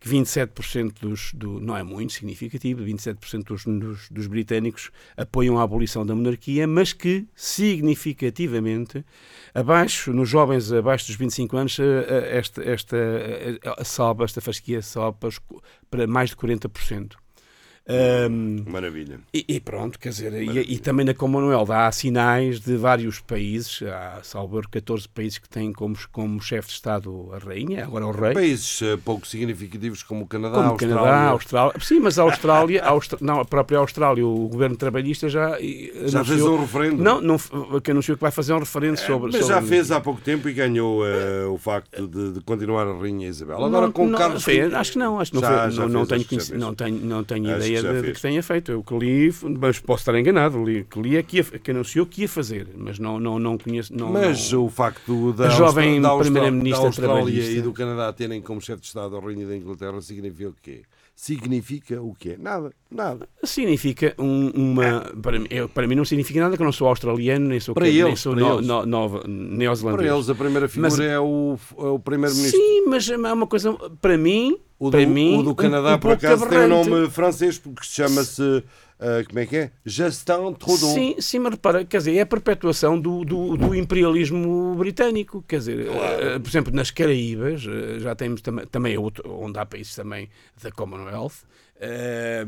que 0.00 0.08
27% 0.08 0.94
dos, 1.00 1.32
do, 1.34 1.60
não 1.60 1.76
é 1.76 1.82
muito 1.82 2.14
significativo, 2.14 2.82
27% 2.82 3.44
dos, 3.44 3.64
dos, 3.64 4.08
dos 4.08 4.26
britânicos 4.26 4.90
apoiam 5.14 5.58
a 5.58 5.62
abolição 5.62 6.06
da 6.06 6.14
monarquia, 6.14 6.66
mas 6.66 6.94
que 6.94 7.26
significativamente, 7.36 9.04
abaixo, 9.54 10.10
nos 10.14 10.28
jovens 10.28 10.72
abaixo 10.72 11.06
dos 11.06 11.16
25 11.16 11.56
anos, 11.56 11.78
eh, 11.78 11.82
eh, 12.08 12.38
esta, 12.38 12.62
esta, 12.62 12.96
eh, 12.96 13.58
eh, 13.62 14.24
esta 14.24 14.40
fasquia 14.40 14.80
sobe 14.80 15.18
para 15.90 16.06
mais 16.06 16.30
de 16.30 16.36
40%. 16.36 17.16
Ahm, 17.90 18.64
Maravilha. 18.70 19.18
e, 19.34 19.44
e 19.48 19.60
pronto, 19.60 19.98
quer 19.98 20.10
dizer, 20.10 20.32
e, 20.42 20.74
e 20.74 20.78
também 20.78 21.04
na 21.04 21.12
Commonwealth 21.12 21.70
há 21.70 21.90
sinais 21.90 22.60
de 22.60 22.76
vários 22.76 23.18
países, 23.20 23.82
há 23.82 24.20
salvo 24.22 24.58
erro, 24.58 24.68
14 24.70 25.08
países 25.08 25.38
que 25.38 25.48
têm 25.48 25.72
como, 25.72 25.96
como 26.12 26.40
chefe 26.40 26.68
de 26.68 26.74
Estado 26.74 27.28
a 27.32 27.38
rainha, 27.38 27.84
agora 27.84 28.06
o 28.06 28.12
rei. 28.12 28.32
Países 28.34 28.80
eh, 28.82 28.96
pouco 29.04 29.26
significativos 29.26 30.02
como 30.02 30.24
o 30.24 30.26
Canadá, 30.26 30.54
Como 30.56 30.68
a 30.68 30.70
Austrália. 30.72 30.96
Canadá, 30.96 31.28
Austrália. 31.30 31.72
Sim, 31.80 32.00
mas 32.00 32.18
a 32.18 32.22
Austrália, 32.22 32.84
a 32.84 32.98
não, 33.20 33.40
a 33.40 33.44
própria 33.44 33.78
Austrália, 33.78 34.24
o 34.24 34.48
governo 34.48 34.76
trabalhista 34.76 35.28
já. 35.28 35.58
eh, 35.60 35.90
Já 36.06 36.24
fez 36.24 36.40
anunciou- 36.40 36.56
um 36.56 36.60
referendo. 36.60 37.02
Não, 37.02 37.20
não, 37.20 37.38
que 37.80 37.90
anunciou 37.90 38.16
que 38.16 38.22
vai 38.22 38.30
fazer 38.30 38.52
um 38.52 38.58
referendo 38.60 38.98
sobre. 38.98 39.32
Mas 39.32 39.46
já 39.46 39.54
sobre- 39.56 39.68
fez 39.68 39.90
há 39.90 40.00
pouco 40.00 40.20
tempo 40.20 40.48
e 40.48 40.52
ganhou 40.52 41.04
eh, 41.06 41.44
o 41.46 41.58
facto 41.58 42.06
de, 42.06 42.32
de 42.34 42.40
continuar 42.42 42.86
a 42.86 42.96
Rainha 42.96 43.26
Isabel. 43.28 43.56
Agora 43.64 43.86
Não, 43.86 43.92
com 43.92 44.06
não, 44.06 44.18
Carlos 44.18 44.44
foi- 44.44 44.60
acho 44.60 44.92
que 44.92 44.98
não, 44.98 45.18
acho 45.18 45.30
que 45.32 45.40
não, 45.40 45.42
Já- 45.48 45.62
foi- 45.62 45.70
já 45.72 45.82
não, 45.82 45.88
não 45.88 46.06
fez, 46.06 46.26
tenho, 46.26 46.40
já 46.40 46.46
fez. 46.46 46.60
não 46.60 46.74
tenho, 46.74 47.00
não 47.04 47.24
tenho 47.24 47.44
que 47.46 47.79
ideia 47.88 48.00
de, 48.02 48.08
de 48.08 48.14
que 48.14 48.22
tenha 48.22 48.42
feito. 48.42 48.72
Eu 48.72 48.82
que 48.82 48.96
li, 48.98 49.32
mas 49.58 49.78
posso 49.78 50.02
estar 50.02 50.18
enganado, 50.18 50.64
li, 50.64 50.84
que 50.84 51.00
li 51.00 51.16
é 51.16 51.22
que, 51.22 51.38
ia- 51.38 51.44
que 51.44 51.70
anunciou 51.70 52.06
que 52.06 52.22
ia 52.22 52.28
fazer, 52.28 52.68
mas 52.76 52.98
não, 52.98 53.18
não, 53.20 53.38
não 53.38 53.58
conheço. 53.58 53.94
Não, 53.94 54.10
Mas 54.12 54.50
não- 54.52 54.64
o 54.64 54.70
facto 54.70 55.32
da, 55.32 55.46
A 55.46 55.50
jovem 55.50 56.00
da, 56.00 56.16
primeira-ministra 56.16 56.80
da 56.82 56.86
Austrália 56.86 57.42
e 57.50 57.60
do 57.60 57.72
Canadá 57.72 58.12
terem 58.12 58.40
como 58.40 58.60
chefe 58.60 58.80
de 58.82 58.86
Estado 58.88 59.16
a 59.16 59.20
Rainha 59.20 59.46
da 59.46 59.56
Inglaterra 59.56 60.00
significa 60.00 60.48
o 60.50 60.54
quê? 60.62 60.82
Significa 61.14 62.00
o 62.00 62.14
quê? 62.14 62.36
Nada, 62.38 62.72
nada. 62.90 63.28
significa 63.44 64.14
um- 64.18 64.48
uma. 64.54 65.00
Para 65.22 65.38
mim, 65.38 65.46
eu- 65.50 65.68
para 65.68 65.86
mim 65.86 65.94
não 65.94 66.04
significa 66.04 66.40
nada 66.40 66.56
que 66.56 66.62
eu 66.62 66.64
não 66.64 66.72
sou 66.72 66.88
australiano, 66.88 67.46
nem 67.46 67.60
sou, 67.60 67.74
Para 67.74 67.86
eles, 67.88 68.20
sou 68.20 68.34
no- 68.34 68.60
neozelandês. 69.26 69.82
Para 70.02 70.14
eles, 70.14 70.28
a 70.30 70.34
primeira 70.34 70.68
figura 70.68 70.90
Mas- 70.90 70.98
é 71.00 71.20
o, 71.20 71.58
é 71.78 71.82
o 71.84 71.98
Primeiro-Ministro. 71.98 72.58
Sim, 72.58 72.84
mas 72.86 73.08
é 73.08 73.16
uma 73.16 73.46
coisa. 73.46 73.72
Para 74.00 74.16
mim. 74.16 74.56
O 74.80 74.86
do, 74.86 74.96
para 74.96 75.06
mim, 75.06 75.36
o 75.38 75.42
do 75.42 75.50
um- 75.50 75.54
Canadá, 75.54 75.94
um 75.94 75.98
por 75.98 76.08
pouco 76.08 76.26
acaso, 76.26 76.48
tem 76.48 76.58
um 76.60 76.68
nome 76.68 77.10
francês 77.10 77.58
porque 77.58 77.84
se 77.86 77.92
chama-se. 77.92 78.64
ah, 78.98 79.22
como 79.26 79.38
é 79.38 79.44
que 79.46 79.56
é? 79.56 79.70
Justin 79.84 80.54
Trudeau. 80.58 80.94
Sim, 80.94 81.16
sim, 81.20 81.38
mas 81.38 81.52
repara, 81.52 81.84
quer 81.84 81.98
dizer, 81.98 82.16
é 82.16 82.22
a 82.22 82.26
perpetuação 82.26 82.98
do, 82.98 83.22
do, 83.24 83.56
do 83.58 83.74
imperialismo 83.74 84.74
britânico. 84.76 85.44
Quer 85.46 85.58
dizer, 85.58 85.86
eh, 85.86 86.38
por 86.38 86.48
exemplo, 86.48 86.74
nas 86.74 86.90
Caraíbas, 86.90 87.62
eh, 87.68 87.98
já 87.98 88.14
temos 88.14 88.40
também, 88.40 88.66
também 88.66 88.94
é 88.94 88.98
outro, 88.98 89.22
onde 89.30 89.58
há 89.58 89.66
países 89.66 89.94
também 89.94 90.30
da 90.62 90.70
Commonwealth. 90.72 91.44
eh, 91.82 92.44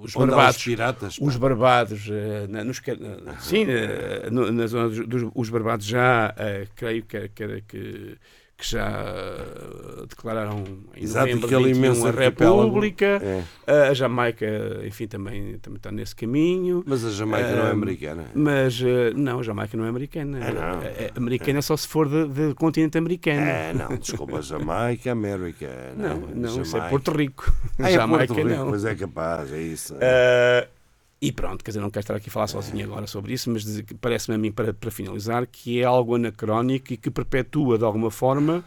os 0.00 0.14
há 0.16 0.18
os 0.20 0.26
barbados, 0.26 0.62
piratas. 0.64 1.18
os 1.20 1.36
barbados, 1.36 2.08
eh, 2.10 2.46
na- 2.48 2.62
nos, 2.64 2.80
na- 3.24 3.38
sim, 3.40 3.64
eh, 3.68 4.28
no- 4.30 4.52
na 4.52 4.66
zona 4.68 4.88
dos, 4.88 5.06
dos- 5.06 5.30
os 5.34 5.48
barbados 5.48 5.84
já, 5.86 6.32
creio 6.76 7.02
que, 7.04 7.28
que, 7.28 7.62
que, 7.66 8.16
que 8.58 8.70
já 8.70 8.88
eh, 8.88 10.06
declararam 10.08 10.64
em 10.96 11.02
Exato, 11.04 11.26
novembro 11.26 11.46
aquele 11.46 11.64
21 11.74 11.76
imenso 11.84 12.06
a. 12.06 12.10
República. 12.10 13.20
É. 13.66 13.88
A 13.90 13.92
Jamaica, 13.94 14.46
enfim, 14.86 15.06
também, 15.06 15.58
também 15.58 15.76
está 15.76 15.92
nesse 15.92 16.16
caminho. 16.16 16.82
Mas 16.86 17.04
a 17.04 17.10
Jamaica 17.10 17.50
não 17.54 17.64
é 17.64 17.68
Ah, 17.68 17.72
americana. 17.72 18.24
Mas, 18.34 18.80
eh, 18.82 19.12
não, 19.14 19.40
a 19.40 19.42
Jamaica 19.42 19.76
não 19.76 19.84
é 19.84 19.88
americana. 19.88 20.38
Ah, 20.42 20.52
não? 20.76 20.82
É- 20.82 20.86
é 20.86 21.10
americana 21.16 21.60
só 21.60 21.76
se 21.76 21.86
for 21.86 22.08
de, 22.08 22.28
de 22.28 22.54
continente 22.54 22.96
americano. 22.96 23.40
É, 23.42 23.74
não, 23.74 23.96
desculpa, 23.96 24.40
Jamaica, 24.42 25.12
América. 25.12 25.92
não, 25.96 26.16
não, 26.34 26.62
isso 26.62 26.76
é. 26.78 26.88
Porto 26.88 27.10
Rico. 27.12 27.52
Ah, 27.78 27.90
é 27.90 27.92
Jamaica 27.94 28.32
Porto 28.34 28.48
Rico, 28.48 28.58
não. 28.60 28.70
mas 28.70 28.84
é 28.86 28.94
capaz, 28.94 29.52
é 29.52 29.60
isso. 29.60 29.94
Eh, 30.00 30.68
e 31.20 31.32
pronto, 31.32 31.64
quer 31.64 31.70
dizer, 31.70 31.80
não 31.80 31.90
quero 31.90 32.02
estar 32.02 32.14
aqui 32.14 32.28
a 32.28 32.32
falar 32.32 32.46
sozinho 32.46 32.84
agora 32.84 33.06
sobre 33.06 33.32
isso, 33.32 33.50
mas 33.50 33.64
parece-me 34.00 34.34
a 34.34 34.38
mim, 34.38 34.52
para, 34.52 34.74
para 34.74 34.90
finalizar, 34.90 35.46
que 35.46 35.80
é 35.80 35.84
algo 35.84 36.14
anacrónico 36.14 36.92
e 36.92 36.96
que 36.96 37.10
perpetua 37.10 37.78
de 37.78 37.84
alguma 37.84 38.10
forma 38.10 38.62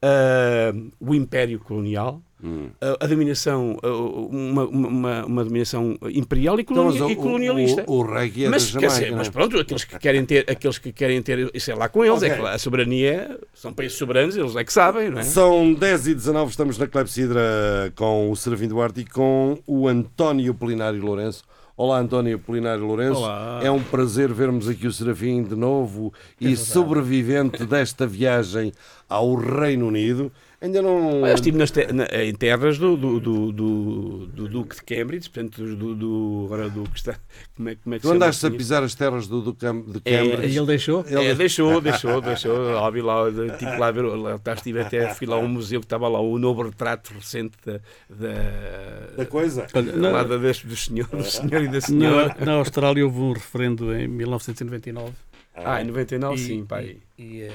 eh, 0.00 0.72
o 1.00 1.14
império 1.14 1.58
colonial. 1.60 2.20
Hum. 2.44 2.70
A, 2.80 3.04
a 3.04 3.06
dominação, 3.06 3.78
eh, 3.80 3.86
uma, 3.88 4.64
uma, 4.66 5.24
uma 5.26 5.44
dominação 5.44 5.96
imperial 6.12 6.58
e, 6.58 6.62
Então, 6.62 6.86
mas 6.86 6.96
coloni- 6.96 7.04
o- 7.04 7.10
e 7.12 7.16
colonialista. 7.16 7.84
O, 7.86 7.98
o, 8.00 8.02
reggae 8.02 8.46
é 8.46 8.48
mas, 8.48 8.64
da 8.64 8.80
Jamaica, 8.80 8.94
dizer, 8.94 9.06
não 9.10 9.14
é? 9.14 9.18
mas 9.18 9.28
pronto, 9.28 9.58
aqueles 9.60 9.84
que 9.84 9.96
querem 9.96 10.24
ter, 10.24 10.50
aqueles 10.50 10.76
que 10.78 10.92
querem 10.92 11.22
ter, 11.22 11.48
isso 11.54 11.70
é 11.70 11.74
lá 11.76 11.88
com 11.88 12.04
eles, 12.04 12.20
é 12.24 12.30
que 12.34 12.40
lá 12.42 12.50
a 12.54 12.58
soberania 12.58 13.38
são 13.54 13.72
países 13.72 13.96
soberanos, 13.96 14.36
eles 14.36 14.56
é 14.56 14.64
que 14.64 14.72
sabem, 14.72 15.08
não 15.08 15.20
é? 15.20 15.22
São 15.22 15.72
10 15.72 16.08
e 16.08 16.14
19, 16.16 16.50
estamos 16.50 16.76
na 16.78 16.88
Clepsidra 16.88 17.92
com 17.94 18.28
o 18.28 18.34
Serafim 18.34 18.66
Duarte 18.66 19.02
e 19.02 19.04
com 19.04 19.56
o 19.64 19.86
António 19.86 20.52
Polinário 20.52 21.00
Lourenço. 21.00 21.44
Olá, 21.74 21.98
António 22.00 22.38
Polinário 22.38 22.84
Lourenço. 22.84 23.20
Olá. 23.20 23.60
É 23.62 23.70
um 23.70 23.82
prazer 23.82 24.30
vermos 24.30 24.68
aqui 24.68 24.86
o 24.86 24.92
Serafim 24.92 25.42
de 25.42 25.56
novo 25.56 26.12
e 26.38 26.54
sobrevivente 26.54 27.64
desta 27.64 28.06
viagem 28.06 28.74
ao 29.08 29.34
Reino 29.34 29.88
Unido. 29.88 30.30
Ainda 30.62 30.80
não. 30.80 31.26
Eu 31.26 31.34
estive 31.34 31.58
nas 31.58 31.72
te- 31.72 31.92
na- 31.92 32.06
em 32.22 32.32
terras 32.34 32.78
do, 32.78 32.96
do, 32.96 33.18
do, 33.18 33.50
do, 33.52 34.26
do 34.28 34.48
Duque 34.48 34.76
de 34.76 34.82
Cambridge, 34.82 35.28
portanto, 35.28 35.60
do, 35.74 35.94
do, 35.94 36.42
agora 36.46 36.70
do 36.70 36.84
que 36.84 36.96
está. 36.98 37.16
Como 37.56 37.68
é, 37.68 37.74
como 37.74 37.94
é 37.96 37.98
que 37.98 38.02
Tu 38.06 38.10
andaste 38.12 38.46
a 38.46 38.48
senhor? 38.48 38.58
pisar 38.58 38.82
as 38.84 38.94
terras 38.94 39.26
do, 39.26 39.42
Cam- 39.54 39.80
de 39.82 40.00
É, 40.04 40.18
Cambridge. 40.18 40.54
E 40.54 40.56
ele 40.56 40.66
deixou? 40.66 41.04
É, 41.08 41.34
deixou, 41.34 41.80
deixou, 41.82 42.20
deixou. 42.20 42.56
Lá 42.74 42.88
vi 42.90 43.02
lá, 43.02 43.24
tive 43.58 43.76
lá 43.76 43.90
ver, 43.90 44.02
lá, 44.02 44.40
estive 44.54 44.80
até, 44.80 45.12
fui 45.14 45.26
lá 45.26 45.34
a 45.34 45.40
um 45.40 45.48
museu 45.48 45.80
que 45.80 45.86
estava 45.86 46.06
lá, 46.06 46.20
o 46.20 46.38
novo 46.38 46.62
retrato 46.62 47.12
recente 47.12 47.56
da, 47.66 47.80
da, 48.08 49.16
Da 49.16 49.26
coisa. 49.26 49.66
Na- 49.96 50.10
lá 50.12 50.22
da, 50.22 50.36
do, 50.36 50.76
senhor, 50.76 51.08
do 51.08 51.24
senhor 51.24 51.62
e 51.62 51.66
da 51.66 51.72
Na, 51.72 51.80
senhora. 51.80 52.36
na 52.38 52.52
Austrália 52.52 53.04
houve 53.04 53.18
um 53.18 53.32
referendo 53.32 53.92
em 53.94 54.06
1999. 54.06 55.10
Ah, 55.54 55.80
em 55.82 55.84
99, 55.84 56.34
E- 56.40 56.46
sim, 56.46 56.64
pá. 56.64 56.82
E, 56.82 57.02
e, 57.18 57.42
eh, 57.42 57.50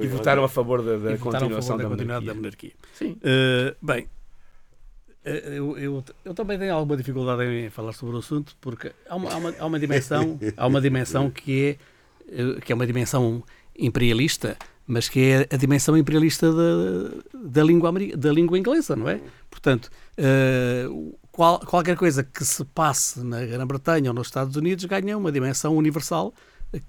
E 0.00 0.06
votaram 0.06 0.44
a 0.44 0.48
favor 0.48 0.82
da, 0.82 0.96
da 0.96 1.12
e 1.12 1.18
continuação 1.18 1.76
favor 1.78 1.82
da, 1.82 1.88
continuidade 1.88 2.34
monarquia. 2.34 2.72
Sim. 2.94 3.16
Eh, 3.22 3.74
bem, 3.82 4.08
eh, 5.24 5.54
eu, 5.58 5.76
eu, 5.78 6.04
eu 6.24 6.34
também 6.34 6.58
tenho 6.58 6.74
alguma 6.74 6.96
dificuldade 6.96 7.42
em 7.44 7.70
falar 7.70 7.92
sobre 7.92 8.16
o 8.16 8.18
assunto 8.18 8.56
porque 8.60 8.92
há 9.08 9.16
uma, 9.16 9.32
há 9.32 9.36
uma, 9.36 9.54
há 9.58 9.66
uma 9.66 9.78
dimensão 9.78 10.38
há 10.56 10.66
uma 10.66 10.80
dimensão 10.80 11.30
que 11.30 11.78
é 12.30 12.60
que 12.60 12.72
é 12.72 12.74
uma 12.74 12.86
dimensão 12.86 13.42
imperialista 13.78 14.56
mas 14.86 15.06
que 15.08 15.20
é 15.20 15.46
a 15.54 15.56
dimensão 15.58 15.96
imperialista 15.98 16.50
da, 16.50 17.10
da, 17.44 17.62
língua, 17.62 17.92
da 18.16 18.32
língua 18.32 18.58
inglesa, 18.58 18.96
não 18.96 19.06
é? 19.06 19.20
Portanto, 19.50 19.90
eh, 20.16 20.86
qual- 21.30 21.60
qualquer 21.60 21.94
coisa 21.94 22.24
que 22.24 22.42
se 22.42 22.64
passe 22.64 23.20
na 23.22 23.44
Grã-Bretanha 23.44 24.08
ou 24.08 24.14
nos 24.14 24.28
Estados 24.28 24.56
Unidos 24.56 24.86
ganha 24.86 25.18
uma 25.18 25.30
dimensão 25.30 25.76
universal 25.76 26.32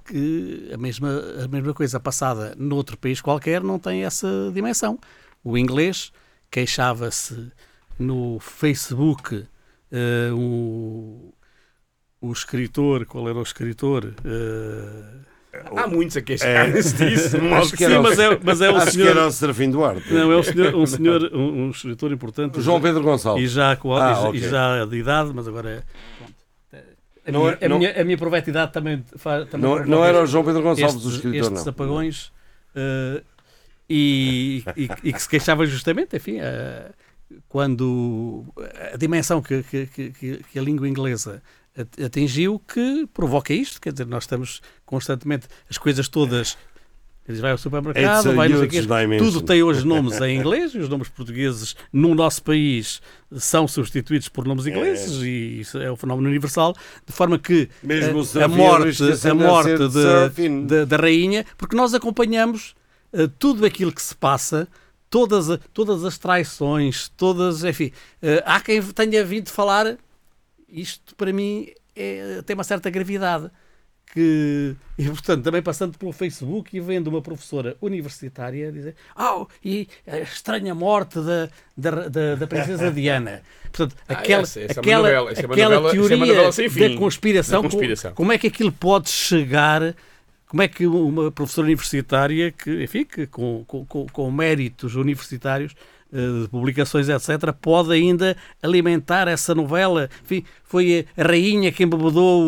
que 0.06 0.70
a 0.74 0.78
mesma, 0.78 1.10
a 1.44 1.48
mesma 1.48 1.74
coisa 1.74 2.00
passada 2.00 2.54
noutro 2.58 2.98
país 2.98 3.22
qualquer 3.22 3.62
não 3.64 3.80
tem 3.80 4.04
essa 4.04 4.28
dimensão. 4.54 5.00
O 5.44 5.58
inglês 5.58 6.12
queixava-se 6.52 7.52
no 7.98 8.40
Facebook 8.40 9.46
eh, 9.92 10.32
um, 10.34 11.32
o 12.22 12.32
escritor, 12.32 13.06
qual 13.06 13.30
era 13.30 13.38
o 13.38 13.44
escritor? 13.44 14.14
Eh, 14.26 15.20
Há 15.76 15.88
muitos 15.88 16.16
a 16.16 16.22
queixarem-se 16.22 16.94
disso. 16.96 17.30
de 17.40 17.42
modo 17.42 17.56
Acho 17.64 17.76
que 17.76 17.84
era 17.84 18.00
o- 18.00 18.04
mas 18.04 18.20
é, 18.20 18.40
mas 18.44 18.62
é 18.62 18.70
o 18.72 18.76
Acho 18.78 18.86
que 18.88 18.92
senhor. 18.94 19.08
era 19.10 19.26
o 19.28 19.32
Serafim 19.32 19.72
Duarte. 19.72 20.14
Não, 20.14 20.32
é 20.32 20.36
o 20.36 20.44
senhor, 20.44 20.76
um 20.76 20.86
senhor, 20.86 21.32
um, 21.34 21.66
um 21.66 21.70
escritor 21.72 22.12
importante. 22.12 22.62
João 22.62 22.80
Pedro 22.80 23.02
e 23.02 23.04
Gonçalves. 23.04 23.52
já, 23.52 23.76
com, 23.76 23.96
Ah, 23.96 24.12
e 24.12 24.14
já- 24.14 24.22
ok. 24.30 24.40
e 24.40 24.50
já 24.50 24.86
de 24.86 24.98
idade, 24.98 25.32
mas 25.34 25.48
agora 25.48 25.70
é. 25.70 25.84
A, 27.30 27.32
Não 27.32 27.42
minha, 27.44 27.58
a, 27.62 27.70
não- 27.70 27.78
minha, 27.80 28.02
a 28.02 28.04
minha 28.04 28.18
proveta 28.18 28.50
idade 28.50 28.72
também 28.74 29.04
faz. 29.18 29.48
Também 29.50 29.70
Não, 29.70 29.86
não 29.86 30.06
era 30.06 30.22
o 30.22 30.26
João 30.26 30.44
Pedro 30.44 30.62
Gonçalves 30.62 30.96
o 30.96 30.98
estes, 31.10 31.14
escritor, 31.16 31.40
estes 31.52 31.66
não. 31.66 31.72
apagões 31.72 32.32
eh, 32.76 33.24
e, 33.90 34.64
e- 34.76 34.90
e 35.04 35.14
que 35.14 35.22
se 35.22 35.30
queixava 35.30 35.66
justamente, 35.66 36.16
enfim, 36.16 36.38
eh, 36.40 36.92
quando 37.48 38.46
a 38.94 38.98
dimensão 38.98 39.42
que, 39.42 39.64
que- 39.64 39.86
que- 39.88 40.12
que- 40.12 40.60
a 40.60 40.62
língua 40.62 40.88
inglesa 40.88 41.42
at- 41.78 42.04
atingiu 42.04 42.60
que 42.60 43.08
provoca 43.14 43.54
isto, 43.54 43.80
quer 43.82 43.92
dizer, 43.92 44.06
nós 44.06 44.24
estamos 44.24 44.62
constantemente, 44.86 45.48
as 45.70 45.78
coisas 45.78 46.08
todas, 46.08 46.58
eles 47.30 47.40
vai 47.40 47.52
ao 47.52 47.58
supermercado, 47.58 48.24
vai 48.36 48.48
dimension. 49.04 49.32
tudo 49.32 49.42
tem 49.46 49.62
hoje 49.64 49.86
nomes 49.86 50.20
em 50.20 50.38
inglês 50.40 50.74
e 50.74 50.80
os 50.80 50.90
nomes 50.90 51.08
portugueses 51.10 51.76
no 51.94 52.14
nosso 52.16 52.44
país 52.44 53.02
são 53.38 53.68
substituídos 53.68 54.28
por 54.28 54.46
nomes 54.48 54.66
ingleses 54.66 55.22
e 55.22 55.60
isso 55.62 55.78
é 55.78 55.92
um 55.92 55.96
fenómeno 55.96 56.28
universal, 56.28 56.74
de 57.06 57.14
forma 57.14 57.38
que 57.40 57.70
o 57.84 58.42
a, 58.42 58.46
a 58.46 58.48
morte, 58.48 59.04
a 59.30 59.34
morte 59.36 59.78
de- 59.78 59.92
Serafim. 59.92 60.66
da, 60.66 60.98
rainha, 60.98 61.46
porque 61.58 61.76
nós 61.76 61.94
acompanhamos 61.94 62.74
eh, 63.14 63.30
tudo 63.40 63.66
aquilo 63.66 63.92
que 63.92 64.02
se 64.02 64.16
passa, 64.16 64.68
todas, 65.10 65.60
todas 65.74 66.04
as 66.04 66.18
traições, 66.18 67.10
todas, 67.16 67.64
enfim, 67.64 67.92
eh, 68.22 68.42
há 68.46 68.60
quem 68.60 68.82
tenha 68.82 69.24
vindo 69.24 69.50
falar, 69.50 69.98
isto 70.68 71.16
para 71.16 71.32
mim 71.34 71.68
é- 71.96 72.42
tem 72.46 72.54
uma 72.56 72.64
certa 72.64 72.90
gravidade, 72.90 73.50
que, 74.14 74.76
e 74.98 75.06
portanto, 75.06 75.44
também 75.44 75.62
passando 75.62 75.98
pelo 75.98 76.12
Facebook 76.12 76.76
e 76.76 76.80
vendo 76.80 77.08
uma 77.08 77.22
professora 77.22 77.78
universitária 77.82 78.72
dizer, 78.72 78.96
oh, 79.16 79.46
e 79.64 79.88
a 80.08 80.18
estranha 80.20 80.74
morte 80.74 81.20
da, 81.20 81.48
da, 81.78 82.08
da, 82.10 82.36
da 82.36 82.48
princesa 82.48 82.90
Diana. 82.92 83.42
Portanto, 83.72 83.96
Ah, 84.08 84.14
aquela, 84.14 84.42
essa- 84.44 84.60
essa 84.62 84.74
é 84.74 84.76
uma 84.76 84.82
aquela, 84.82 85.04
novela, 85.04 85.32
essa 85.32 85.42
é 85.42 85.46
uma 85.46 85.54
aquela 85.54 85.76
novela- 85.76 85.90
essa 85.90 85.96
é 85.98 86.00
uma 86.00 86.10
teoria 86.18 86.26
novela 86.34 86.52
fim. 86.70 86.90
da 86.90 86.98
conspiração, 86.98 87.62
Da 87.62 87.70
conspiração. 87.70 88.12
co- 88.12 88.16
como 88.18 88.32
é 88.32 88.38
que 88.38 88.48
aquilo 88.48 88.72
pode 88.72 89.10
chegar 89.10 89.96
como 90.48 90.64
é 90.64 90.68
que 90.68 90.88
uma 90.88 91.32
professora 91.32 91.66
universitária 91.68 92.52
que, 92.52 92.84
enfim, 92.84 93.06
que 93.06 93.28
com, 93.28 93.64
com, 93.68 93.86
com- 93.86 94.32
méritos 94.32 94.96
universitários 94.96 95.76
de 96.12 96.48
publicações, 96.50 97.08
etc., 97.10 97.54
pode 97.62 97.92
ainda 97.94 98.36
alimentar 98.64 99.28
essa 99.28 99.54
novela. 99.54 100.10
Enfim, 100.24 100.44
foi 100.64 101.06
a 101.18 101.24
rainha 101.24 101.72
quem 101.72 101.88
bebedou 101.88 102.44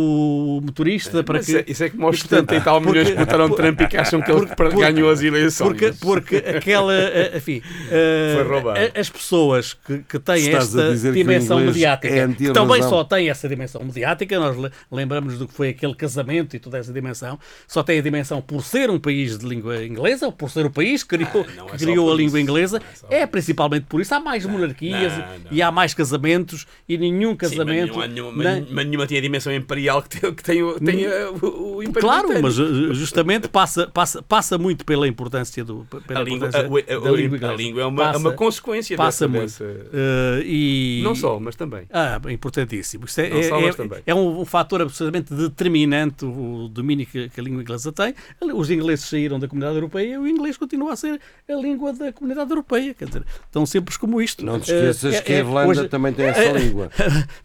o 0.58 0.62
motorista 0.62 1.24
para 1.24 1.38
Mas 1.40 1.46
que. 1.46 1.52
isso 1.54 1.60
é- 1.60 1.72
Isso 1.72 1.84
é 1.84 1.90
como 1.90 2.06
aos 2.08 2.18
E, 2.18 2.20
portanto, 2.22 2.50
70 2.50 2.56
e 2.56 2.62
tal 2.64 2.82
milhões 2.82 3.10
que 3.10 3.16
votaram 3.16 3.50
Trump 3.50 3.82
e 3.82 3.88
que 3.88 3.98
acham 3.98 4.22
que 4.22 4.32
ele 4.32 4.46
porque- 4.48 4.78
ganhou 4.78 5.10
as 5.10 5.22
eleições. 5.22 5.70
Porque, 5.70 5.94
porque 6.00 6.36
aquela, 6.38 6.94
eh, 6.94 7.34
enfim, 7.38 7.62
eh, 7.90 8.34
Foi 8.36 8.44
roubado. 8.48 8.80
a- 8.80 9.00
as 9.00 9.10
pessoas 9.10 9.74
que, 9.74 10.00
que 10.00 10.20
têm 10.20 10.38
Estás 10.38 10.76
a 10.78 10.92
esta 10.94 11.08
que 11.08 11.12
dimensão 11.14 11.58
inglês 11.60 11.76
mediática, 11.76 12.14
é 12.16 12.28
que 12.28 12.52
também 12.52 12.82
só 12.84 13.04
têm 13.04 13.30
essa 13.30 13.48
dimensão 13.50 13.84
mediática, 13.84 14.40
nós 14.40 14.58
le- 14.58 14.72
lembramos 14.92 15.38
do 15.38 15.48
que 15.48 15.54
foi 15.54 15.70
aquele 15.70 15.96
casamento 15.96 16.56
e 16.56 16.60
toda 16.60 16.78
essa 16.78 16.92
dimensão, 16.94 17.40
só 17.68 17.82
tem 17.84 17.98
a 18.00 18.02
dimensão 18.02 18.42
por 18.42 18.64
ser 18.64 18.90
um 18.90 19.00
país 19.00 19.38
de 19.38 19.46
língua 19.48 19.84
inglesa, 19.84 20.26
ou 20.28 20.32
por 20.32 20.50
ser 20.52 20.66
o 20.66 20.70
país 20.70 21.04
que 21.04 21.18
criou, 21.18 21.46
não 21.58 21.68
é 21.68 21.72
que 21.72 21.78
criou 21.78 22.12
a 22.12 22.16
língua 22.16 22.40
inglesa, 22.40 22.78
é 22.78 22.96
só 22.96 23.08
é 23.10 23.26
principalmente 23.52 23.86
por 23.88 24.02
isso. 24.02 24.14
Há 24.16 24.20
mais 24.20 24.46
monarquias 24.46 25.14
não, 25.14 25.20
não. 25.20 25.52
e 25.52 25.62
há 25.62 25.72
mais 25.72 25.94
casamentos 25.94 26.66
e 26.88 26.98
nenhum 26.98 27.32
Sim, 27.32 27.38
mas 27.42 27.50
casamento. 27.52 27.86
nenhuma, 28.00 28.08
nenhuma, 28.08 28.44
nem- 28.44 28.68
mas 28.72 28.86
nenhuma 28.86 29.08
tem 29.08 29.18
a 29.18 29.22
dimensão 29.22 29.54
imperial 29.54 30.02
que 30.02 30.20
tem, 30.20 30.34
que 30.34 30.44
tem, 30.44 30.64
o- 30.64 30.80
tem 30.80 31.04
eh, 31.06 31.28
o, 31.42 31.76
o 31.78 31.84
Império 31.84 32.02
Claro, 32.02 32.42
mas 32.42 32.58
uh, 32.58 32.94
justamente 32.94 33.48
passa, 33.48 33.88
passa, 33.88 34.22
passa 34.22 34.58
muito 34.58 34.86
pela 34.86 35.08
importância 35.08 35.64
do 35.64 35.86
pela 36.08 36.20
a 36.20 36.24
língua, 36.24 36.48
importância 36.48 36.94
a, 36.94 36.98
a- 36.98 37.00
da 37.00 37.12
língua 37.12 37.50
a 37.50 37.54
língua 37.54 37.82
é 37.82 37.86
uma, 37.86 38.04
é 38.04 38.06
Passa- 38.08 38.20
uma 38.20 38.32
consequência 38.34 38.98
passa 38.98 39.28
dessa, 39.28 39.64
muito. 39.64 39.80
Uh, 39.88 40.42
e... 40.46 41.02
Não 41.04 41.16
só, 41.16 41.40
mas 41.40 41.56
também. 41.56 41.84
Ah, 41.92 42.20
importantíssimo. 42.30 43.06
Isto 43.06 43.22
é, 43.22 43.30
Não 43.30 43.44
só, 43.44 43.58
é- 43.58 43.62
mas 43.62 43.76
é- 43.76 43.78
também. 43.78 44.00
é 44.06 44.16
um, 44.16 44.42
um 44.42 44.46
fator 44.46 44.82
absolutamente 44.82 45.34
determinante 45.34 46.26
o 46.26 46.68
domínio 46.70 47.06
que, 47.06 47.30
que 47.30 47.40
a 47.40 47.44
língua 47.44 47.62
inglesa 47.62 47.92
tem. 47.92 48.14
Os 48.54 48.70
ingleses 48.70 49.06
saíram 49.06 49.40
da 49.40 49.48
comunidade 49.48 49.76
europeia 49.78 50.14
e 50.14 50.18
o 50.18 50.28
inglês 50.28 50.58
continua 50.58 50.94
a 50.94 50.96
ser 50.96 51.20
a 51.50 51.54
língua 51.56 51.94
da 51.94 52.12
comunidade 52.14 52.50
europeia. 52.50 52.94
Quer 52.94 53.06
dizer, 53.08 53.24
tão 53.52 53.66
simples 53.66 53.98
como 53.98 54.22
isto. 54.22 54.46
Não 54.46 54.60
te 54.60 54.72
esqueças 54.72 55.16
Eh, 55.16 55.22
que 55.22 55.32
a 55.32 55.36
é- 55.36 55.38
é- 55.38 55.42
Irlanda 55.42 55.68
hoje- 55.70 55.88
também 55.90 56.14
tem 56.14 56.26
essa 56.28 56.40
é- 56.44 56.52
língua. 56.54 56.90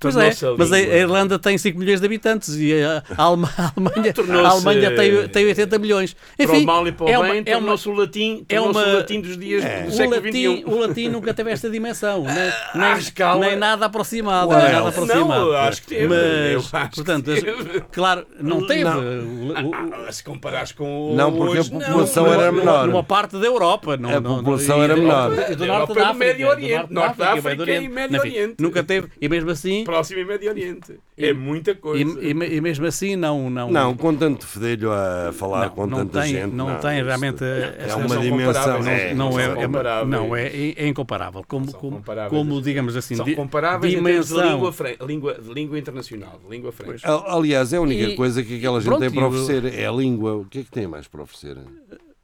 Pois 0.00 0.16
é, 0.16 0.20
a 0.28 0.56
mas 0.58 0.72
a, 0.72 0.76
língua. 0.78 0.94
a 0.94 0.98
Irlanda 0.98 1.38
tem 1.38 1.56
5 1.58 1.78
milhões 1.78 2.00
de 2.00 2.06
habitantes 2.06 2.54
e 2.56 2.72
a, 2.82 3.02
a 3.16 3.22
Alema- 3.22 3.50
a 3.56 3.72
Alemanha, 3.76 4.12
Tornou-se- 4.12 4.44
a 4.46 4.48
Alemanha 4.50 4.94
tem, 4.94 5.28
tem 5.28 5.46
80 5.46 5.78
milhões. 5.78 6.14
para 6.36 6.44
Enfim, 6.44 6.62
o 6.62 6.66
mal 6.66 6.86
e 6.86 6.92
para 6.92 7.06
o 7.06 7.08
é 7.08 7.18
uma- 7.18 7.28
bem, 7.28 7.42
é 7.46 7.56
uma- 7.56 7.74
o 7.74 7.90
latim, 7.92 8.44
é 8.48 8.60
uma- 8.60 8.80
o 8.86 8.92
latim 8.96 9.20
dos 9.20 9.36
dias 9.38 9.62
do 9.64 9.88
o 9.88 9.92
século 9.92 10.16
latim, 10.24 10.30
XXI. 10.56 10.64
o 10.66 10.78
latim 10.78 11.08
nunca 11.08 11.34
teve 11.34 11.50
esta 11.50 11.70
dimensão, 11.70 12.22
nem, 12.24 12.32
à 12.32 12.54
nem, 12.74 12.98
escala- 12.98 13.40
nem 13.46 13.56
nada 13.56 13.86
aproximado. 13.86 14.48
Nem 14.54 14.72
nada 14.72 14.88
aproximado. 14.88 15.46
Não, 15.46 15.52
acho 15.56 15.82
que 15.82 15.88
teve. 15.88 16.06
Mas, 16.06 16.74
acho 16.74 16.90
que 16.90 16.96
portanto, 16.96 17.24
teve. 17.24 17.80
claro, 17.92 18.26
não 18.40 18.66
teve. 18.66 18.84
Não. 18.84 18.98
O- 19.00 19.70
o- 19.70 20.06
Ah, 20.06 20.12
se 20.12 20.22
comparares 20.22 20.72
com 20.72 21.12
o 21.12 21.14
Não, 21.16 21.32
porque 21.32 21.58
a 21.58 21.60
hoje, 21.60 21.70
população 21.70 22.24
não, 22.26 22.32
era 22.32 22.52
menor. 22.52 22.86
Numa 22.86 23.02
parte 23.04 23.36
da 23.38 23.46
Europa. 23.46 23.96
Não, 23.96 24.10
A 24.10 24.20
não- 24.20 24.36
população 24.38 24.82
era 24.82 24.96
menor. 24.96 25.30
Do 25.30 25.56
Da 25.66 25.66
norte 25.94 25.94
da 25.94 26.00
e 26.00 26.04
do 26.04 26.10
África. 26.10 26.24
Médio 26.24 26.46
do 26.46 26.50
Oriente. 26.52 26.92
Norte 26.92 27.16
da 27.18 27.32
África 27.32 27.48
Médio 27.66 27.74
e 27.82 27.88
Médio 27.88 28.16
Enfim, 28.16 28.28
Oriente. 28.28 28.54
Nunca 28.62 28.82
teve. 28.84 29.08
E 29.20 29.28
mesmo 29.28 29.50
assim. 29.50 29.84
Próximo 29.84 30.20
e 30.20 30.24
Médio 30.24 30.50
Oriente. 30.50 30.98
É 31.16 31.32
muita 31.32 31.74
coisa. 31.74 32.20
E, 32.20 32.26
e- 32.32 32.56
e 32.56 32.60
mesmo 32.60 32.86
assim 32.86 33.16
não. 33.16 33.48
Não, 33.48 33.70
Não, 33.70 33.96
com 33.96 34.14
tanto 34.14 34.46
fedelho 34.46 34.92
a 34.92 35.32
falar 35.32 35.66
não, 35.66 35.70
com 35.70 35.86
não 35.86 35.98
tanta 35.98 36.20
tem, 36.22 36.30
gente. 36.32 36.52
não, 36.54 36.78
tem 36.78 36.96
isto 36.98 37.06
realmente. 37.06 37.44
É 37.44 37.76
esta- 37.80 37.96
uma 37.96 38.08
são 38.08 38.20
dimensão. 38.22 38.86
é, 38.88 39.14
não, 39.14 39.32
são 39.32 39.40
é, 39.40 39.44
é, 39.44 39.54
comparáveis. 39.54 40.08
não 40.10 40.36
é, 40.36 40.46
é 40.76 40.86
incomparável. 40.86 41.42
Como, 41.48 41.72
como, 41.72 42.02
como 42.28 42.60
digamos 42.62 42.96
assim, 42.96 43.14
São 43.14 43.32
comparáveis 43.34 43.92
em 43.94 44.02
termos 44.02 44.26
de 44.28 44.32
dimensão. 44.34 44.52
língua, 44.54 44.72
fran- 44.72 44.94
língua, 45.06 45.34
de 45.40 45.52
língua 45.54 45.78
internacional, 45.78 46.40
de 46.44 46.50
língua 46.50 46.72
franca. 46.72 47.00
Aliás, 47.26 47.72
é 47.72 47.76
a 47.76 47.80
única 47.80 48.02
E- 48.10 48.16
coisa 48.16 48.42
que 48.42 48.56
aquela 48.58 48.80
gente 48.80 48.88
pronto, 48.88 49.00
tem 49.00 49.10
para 49.10 49.22
e 49.22 49.24
oferecer 49.24 49.74
é 49.78 49.86
a 49.86 49.92
língua. 49.92 50.34
O 50.36 50.44
que 50.44 50.58
é 50.60 50.62
que 50.64 50.70
tem 50.70 50.86
mais 50.86 51.08
para 51.08 51.22
oferecer? 51.22 51.56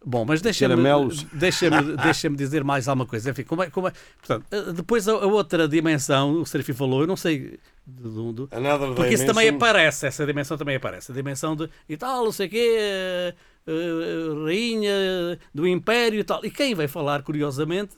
Bom, 0.05 0.25
mas 0.25 0.41
deixa-me 0.43 0.75
deixa 1.33 1.71
deixa 2.03 2.29
dizer 2.31 2.65
mais 2.65 2.89
alguma 2.89 3.07
coisa. 3.07 3.31
Enfim, 3.31 3.45
como 3.45 3.63
é, 3.63 3.71
como 3.71 3.89
é- 3.89 3.93
portanto, 4.19 4.47
eh, 4.51 4.73
depois 4.73 5.07
a, 5.09 5.13
a 5.13 5.27
outra 5.27 5.69
dimensão, 5.69 6.41
o 6.41 6.47
Serafim 6.47 6.73
falou, 6.73 7.03
eu 7.03 7.07
não 7.07 7.17
sei 7.17 7.59
do- 7.87 8.49
Another 8.51 8.95
porque 8.95 9.15
isso 9.15 9.27
também 9.27 9.49
aparece, 9.57 10.07
essa 10.07 10.27
dimensão 10.27 10.57
também 10.59 10.77
aparece. 10.77 11.13
A 11.13 11.15
dimensão 11.15 11.55
de 11.55 11.69
e 11.89 11.97
tal, 11.97 12.25
não 12.25 12.33
sei 12.33 12.47
o 12.47 12.51
quê, 12.51 12.77
eh, 12.79 13.35
eh, 13.67 14.45
rainha 14.45 15.39
do 15.55 15.67
império 15.67 16.19
e 16.21 16.25
tal. 16.25 16.45
E 16.45 16.51
quem 16.51 16.75
vai 16.75 16.89
falar, 16.89 17.23
curiosamente, 17.23 17.97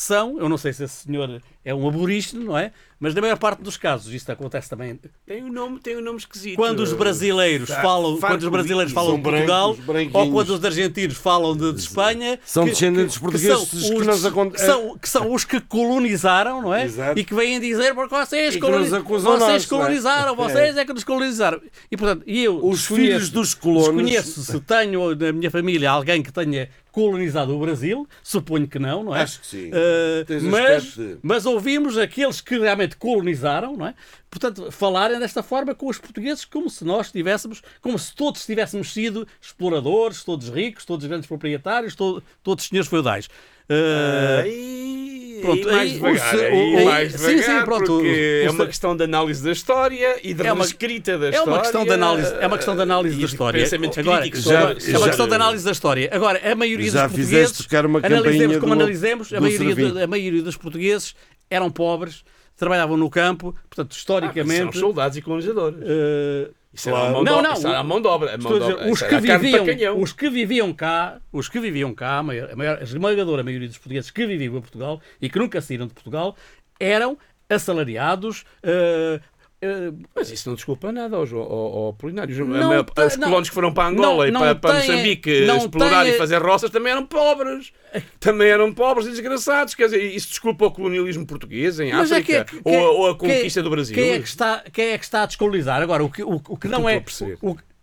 são, 0.00 0.38
eu 0.38 0.48
não 0.48 0.56
sei 0.56 0.72
se 0.72 0.84
esse 0.84 1.04
senhor 1.06 1.42
é 1.64 1.74
um 1.74 1.88
aborígene, 1.88 2.44
não 2.44 2.56
é? 2.56 2.70
Mas 3.00 3.14
na 3.14 3.20
maior 3.20 3.36
parte 3.38 3.62
dos 3.62 3.76
casos, 3.76 4.12
isto 4.12 4.30
acontece 4.30 4.68
também 4.68 4.98
Tem 5.26 5.42
um 5.44 5.52
nome, 5.52 5.78
tem 5.80 5.96
um 5.96 6.00
nome 6.00 6.18
esquisito. 6.18 6.56
quando 6.56 6.80
os 6.80 6.92
brasileiros 6.92 7.68
Fa- 7.68 7.82
falam, 7.82 8.16
quando 8.18 8.42
os 8.42 8.48
brasileiros 8.48 8.92
falam 8.92 9.10
São 9.10 9.16
de 9.18 9.22
Portugal, 9.22 9.74
brancos, 9.74 10.14
ou 10.14 10.32
quando 10.32 10.50
os 10.50 10.64
argentinos 10.64 11.16
falam 11.16 11.56
de, 11.56 11.72
de 11.72 11.80
Espanha, 11.80 12.38
São 12.44 12.64
descendentes 12.64 13.18
portugueses 13.18 13.70
que 13.70 13.76
os- 13.94 14.06
nos 14.06 14.24
acon- 14.26 14.50
que 14.50 14.60
são, 14.60 14.98
que 14.98 15.08
são 15.08 15.32
os 15.32 15.44
que 15.44 15.60
colonizaram, 15.60 16.62
não 16.62 16.72
é? 16.74 16.84
Exato. 16.84 17.18
E 17.18 17.24
que 17.24 17.34
vêm 17.34 17.60
dizer 17.60 17.94
porque 17.94 18.14
vocês, 18.14 18.54
que 18.54 18.60
coloni- 18.60 18.88
vocês 18.88 19.64
é? 19.64 19.66
colonizaram, 19.68 20.34
vocês 20.36 20.76
é 20.76 20.84
que 20.84 20.92
nos 20.92 21.04
colonizaram. 21.04 21.60
E 21.90 21.96
portanto, 21.96 22.22
e 22.26 22.44
eu 22.44 22.64
Os 22.64 22.86
filhos 22.86 23.30
dos 23.30 23.54
colonos- 23.54 23.88
Desconheço 23.88 24.42
se 24.42 24.60
tenho 24.60 25.14
na 25.14 25.32
minha 25.32 25.50
família 25.50 25.90
alguém 25.90 26.22
que 26.22 26.32
tenha 26.32 26.68
colonizado 26.98 27.54
o 27.54 27.60
Brasil, 27.60 28.08
suponho 28.24 28.66
que 28.66 28.78
não, 28.78 29.04
não 29.04 29.14
é? 29.14 29.22
Acho 29.22 29.40
que 29.40 29.46
sim. 29.46 29.68
Uh, 29.70 30.50
mas, 30.50 30.82
de- 30.96 31.18
mas 31.22 31.46
ouvimos 31.46 31.96
aqueles 31.96 32.40
que 32.40 32.58
realmente 32.58 32.96
colonizaram, 32.96 33.76
não 33.76 33.86
é? 33.86 33.94
Portanto, 34.28 34.70
falarem 34.72 35.18
desta 35.20 35.42
forma 35.42 35.74
com 35.76 35.86
os 35.88 35.96
portugueses 35.98 36.44
como 36.44 36.68
se 36.68 36.84
nós 36.84 37.12
tivéssemos, 37.12 37.62
como 37.80 37.96
se 37.98 38.12
todos 38.14 38.44
tivéssemos 38.44 38.92
sido 38.92 39.26
exploradores, 39.40 40.24
todos 40.24 40.48
ricos, 40.48 40.84
todos 40.84 41.06
grandes 41.06 41.28
proprietários, 41.28 41.94
to- 41.94 42.20
todos 42.42 42.64
senhores 42.66 42.90
feudais. 42.90 43.28
Uh, 43.70 44.42
Aí, 44.42 45.38
Pronto, 45.40 45.68
aí 45.68 45.74
mais 45.74 45.88
aí, 45.90 45.94
devagar, 45.94 46.30
se- 46.36 46.44
aí 46.46 46.84
mais 46.84 47.12
sim, 47.12 47.18
sim, 47.18 47.36
devagar, 47.36 47.64
pronto, 47.64 47.84
porque 47.86 48.40
o- 48.42 48.46
é 48.46 48.50
uma 48.50 48.66
questão 48.66 48.96
de 48.96 49.04
análise 49.04 49.44
da 49.44 49.52
história 49.52 50.16
e 50.24 50.34
de 50.34 50.44
É 50.46 50.52
uma- 50.52 50.64
reescrita 50.64 51.16
da 51.16 51.26
é 51.26 51.30
história. 51.30 51.52
uma 51.52 51.60
questão 51.60 51.84
de 51.84 51.90
análise, 51.92 52.34
é 52.40 52.46
uma 52.46 52.56
questão 52.56 52.74
de 52.74 52.82
análise 52.82 53.16
e 53.16 53.20
da 53.20 53.26
história. 53.26 53.60
pensamento 53.60 54.00
Agora, 54.00 54.20
crítico 54.22 54.42
já- 54.42 54.60
sobre- 54.68 54.84
é 54.84 54.90
uma 54.90 54.98
já- 54.98 55.06
questão 55.06 55.28
de 55.28 55.34
análise 55.34 55.64
da 55.64 55.70
história. 55.70 56.10
Agora, 56.12 56.52
a 56.52 56.54
maioria 56.56 56.90
Já 56.90 57.06
dos 57.06 57.16
portugueses, 57.16 57.58
tocar 57.58 57.86
uma 57.86 57.98
analisemos 58.00 58.24
campainha 58.34 58.60
como 58.60 58.74
do- 58.74 58.80
analisemos, 58.82 59.32
a 59.32 59.36
do 59.36 59.42
maioria, 59.42 59.74
de- 59.92 60.02
a 60.02 60.06
maioria 60.08 60.42
dos 60.42 60.56
portugueses 60.56 61.14
eram 61.48 61.70
pobres, 61.70 62.24
trabalhavam 62.56 62.96
no 62.96 63.08
campo, 63.08 63.54
portanto, 63.70 63.92
Ah, 63.92 63.94
são 63.94 63.98
historicamente... 64.00 64.76
soldados 64.78 65.16
e 65.16 65.22
colonizadores. 65.22 65.78
eh, 65.82 66.50
Isso 66.72 66.90
era 66.90 66.98
a 66.98 67.10
mão 67.10 67.24
de 67.24 67.30
Não, 67.30 67.38
obra- 67.38 67.48
não, 67.48 67.56
isso 67.56 67.68
era 67.68 67.82
mão 67.82 68.00
de 68.00 68.06
obra. 68.08 68.38
mão 68.38 68.58
dizer, 68.58 68.90
os 68.90 68.98
que 69.00 69.04
era 69.14 69.20
viviam, 69.38 70.00
os 70.00 70.12
que 70.12 70.28
viviam 70.30 70.72
cá, 70.72 71.18
os 71.32 71.48
que 71.48 71.58
viviam 71.60 71.94
cá, 71.94 72.18
a, 72.18 72.22
maior, 72.22 72.50
a, 72.52 72.56
maior, 72.56 72.78
a 72.78 72.82
esmagadora 72.82 73.42
maioria 73.42 73.68
dos 73.68 73.78
portugueses 73.78 74.10
que 74.10 74.26
viviam 74.26 74.56
em 74.56 74.60
Portugal 74.60 75.00
e 75.20 75.28
que 75.30 75.38
nunca 75.38 75.60
saíram 75.60 75.86
de 75.86 75.94
Portugal, 75.94 76.36
eram 76.78 77.16
assalariados. 77.48 78.44
eh, 78.62 79.20
eh, 79.60 79.92
Mas 80.14 80.30
isso 80.30 80.48
não 80.48 80.54
desculpa 80.54 80.92
nada 80.92 81.16
aos, 81.16 81.32
ao, 81.32 81.40
ao 81.40 81.88
Apolinário. 81.88 82.32
Os- 82.32 83.16
colonos 83.16 83.48
que 83.48 83.54
foram 83.54 83.72
para 83.72 83.88
Angola 83.88 84.30
Não- 84.30 84.40
e 84.40 84.44
para, 84.44 84.54
para 84.54 84.80
tem- 84.80 84.90
Moçambique 84.90 85.40
não 85.46 85.56
explorar 85.58 86.04
tem- 86.04 86.14
e 86.14 86.18
fazer 86.18 86.38
roças 86.40 86.70
também 86.70 86.92
eram 86.92 87.04
pobres. 87.06 87.72
Também 88.20 88.48
eram 88.48 88.72
pobres 88.72 89.06
e 89.06 89.10
desgraçados. 89.10 89.74
Quer 89.74 89.86
dizer, 89.86 90.02
isso 90.14 90.28
desculpa 90.28 90.66
o 90.66 90.70
colonialismo 90.70 91.26
português 91.26 91.80
em 91.80 91.90
é 91.90 91.94
África 91.94 92.44
que- 92.44 92.56
que- 92.56 92.60
ou, 92.64 92.76
a- 92.78 92.90
ou 92.90 93.06
a 93.10 93.16
conquista 93.16 93.62
do 93.62 93.70
Brasil. 93.70 93.94
Quem 93.94 94.10
é 94.12 94.18
que 94.20 94.28
está, 94.28 94.62
quem 94.72 94.86
é 94.90 94.98
que 94.98 95.04
está 95.04 95.22
a 95.22 95.26
descolonizar? 95.26 95.80
Agora, 95.82 96.04
o 96.04 96.10
que, 96.10 96.22
o, 96.22 96.40
o 96.48 96.56
que 96.56 96.68
não 96.68 96.88
é. 96.88 97.00
que- 97.00 97.14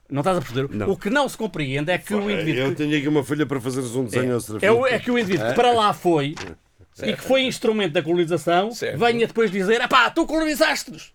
não 0.09 0.21
estás 0.21 0.37
a 0.37 0.41
perceber? 0.41 0.69
Não. 0.75 0.91
O 0.91 0.95
que 0.97 1.09
não 1.09 1.27
se 1.27 1.35
compreende 1.35 1.91
é 1.91 1.97
que 1.97 2.13
o 2.13 2.29
indivíduo. 2.29 2.65
Eu 2.67 2.75
tenho 2.75 2.95
aqui 2.97 3.07
uma 3.07 3.23
folha 3.23 3.45
para 3.45 3.59
fazeres 3.59 3.95
um 3.95 4.03
desenho 4.05 4.35
ao 4.35 4.39
Serafim. 4.39 4.65
É, 4.65 4.71
o- 4.71 4.85
é 4.85 4.99
que 4.99 5.09
o 5.09 5.17
indivíduo 5.17 5.47
que 5.49 5.55
para 5.55 5.71
lá 5.71 5.91
foi 5.93 6.35
e 7.03 7.13
que 7.13 7.21
foi 7.23 7.41
instrumento 7.41 7.93
da 7.93 8.03
colonização 8.03 8.71
Certo. 8.71 8.99
venha 8.99 9.25
depois 9.25 9.49
dizer: 9.49 9.85
pá, 9.87 10.09
tu 10.11 10.25
colonizaste-nos. 10.27 11.14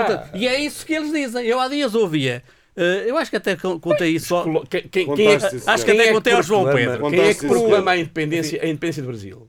Ah, 0.00 0.04
Portanto, 0.04 0.30
E 0.36 0.46
é 0.48 0.60
isso 0.60 0.84
que 0.86 0.92
eles 0.94 1.12
dizem. 1.12 1.44
Eu 1.46 1.60
há 1.60 1.68
dias 1.68 1.94
ouvia. 1.94 2.42
eh, 2.76 3.04
eu 3.06 3.16
acho 3.18 3.30
que 3.30 3.36
até 3.36 3.54
con- 3.56 3.78
contei 3.78 4.10
isso 4.10 4.28
só. 4.28 4.44
quem, 4.70 4.82
quem, 4.88 5.14
quem 5.14 5.28
é, 5.28 5.34
Acho 5.36 5.84
que 5.84 5.90
quem 5.92 6.00
até 6.00 6.08
é 6.08 6.12
contei 6.12 6.32
ao 6.32 6.42
João 6.42 6.64
proclama- 6.64 6.90
Pedro. 6.92 7.10
Quem 7.10 7.20
é 7.20 7.34
que 7.34 7.46
proclama 7.46 7.90
a 7.90 7.96
independência, 7.98 8.62
a 8.62 8.66
independência 8.66 9.02
do 9.02 9.08
Brasil? 9.08 9.48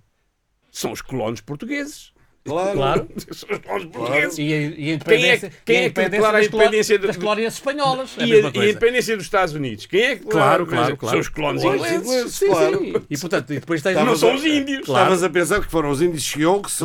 São 0.71 0.91
os 0.91 1.01
colonos 1.01 1.39
portugueses. 1.41 2.12
Claro. 2.45 2.73
Claro. 2.75 3.07
São 3.31 3.50
os 3.51 3.57
colonos 3.59 3.85
portugueses. 3.85 4.38
E 4.38 4.41
a, 4.41 4.57
e 4.57 4.59
a 4.59 4.69
Quem 4.75 4.89
é, 4.89 4.93
independência, 4.95 5.51
quem 5.63 5.75
e 5.75 5.79
a 5.79 5.83
é 5.85 5.89
que 5.89 6.09
declara 6.09 6.38
a 6.39 6.43
independência 6.43 7.00
de- 7.00 7.07
das 7.07 7.15
colónias 7.15 7.53
espanholas. 7.53 8.09
É 8.17 8.23
E 8.25 8.29
mesma 8.29 8.50
a, 8.50 8.57
e 8.57 8.59
a 8.59 8.69
independência 8.69 9.15
dos 9.15 9.25
Estados 9.25 9.53
Unidos? 9.53 9.85
Quem 9.85 10.01
é 10.03 10.15
que 10.17 10.25
Claro, 10.25 10.65
claro, 10.67 10.97
claro. 10.97 11.13
São 11.15 11.19
os 11.21 11.29
colonos 11.29 11.63
Os 11.63 11.73
ingleses. 11.73 12.01
ingleses, 12.01 12.35
Sim, 12.35 12.47
claro. 12.47 12.79
sim. 12.79 12.93
E 13.09 13.17
portanto, 13.17 13.53
e 13.53 13.59
depois 13.62 13.81
tens 13.81 13.95
Não 13.95 14.15
são 14.17 14.35
os 14.35 14.43
índios. 14.43 14.79
Estavas 14.81 15.23
a 15.23 15.29
pensar 15.29 15.62
que 15.62 15.71
foram 15.71 15.89
os 15.89 16.01
índios 16.01 16.21
Sioux 16.25 16.81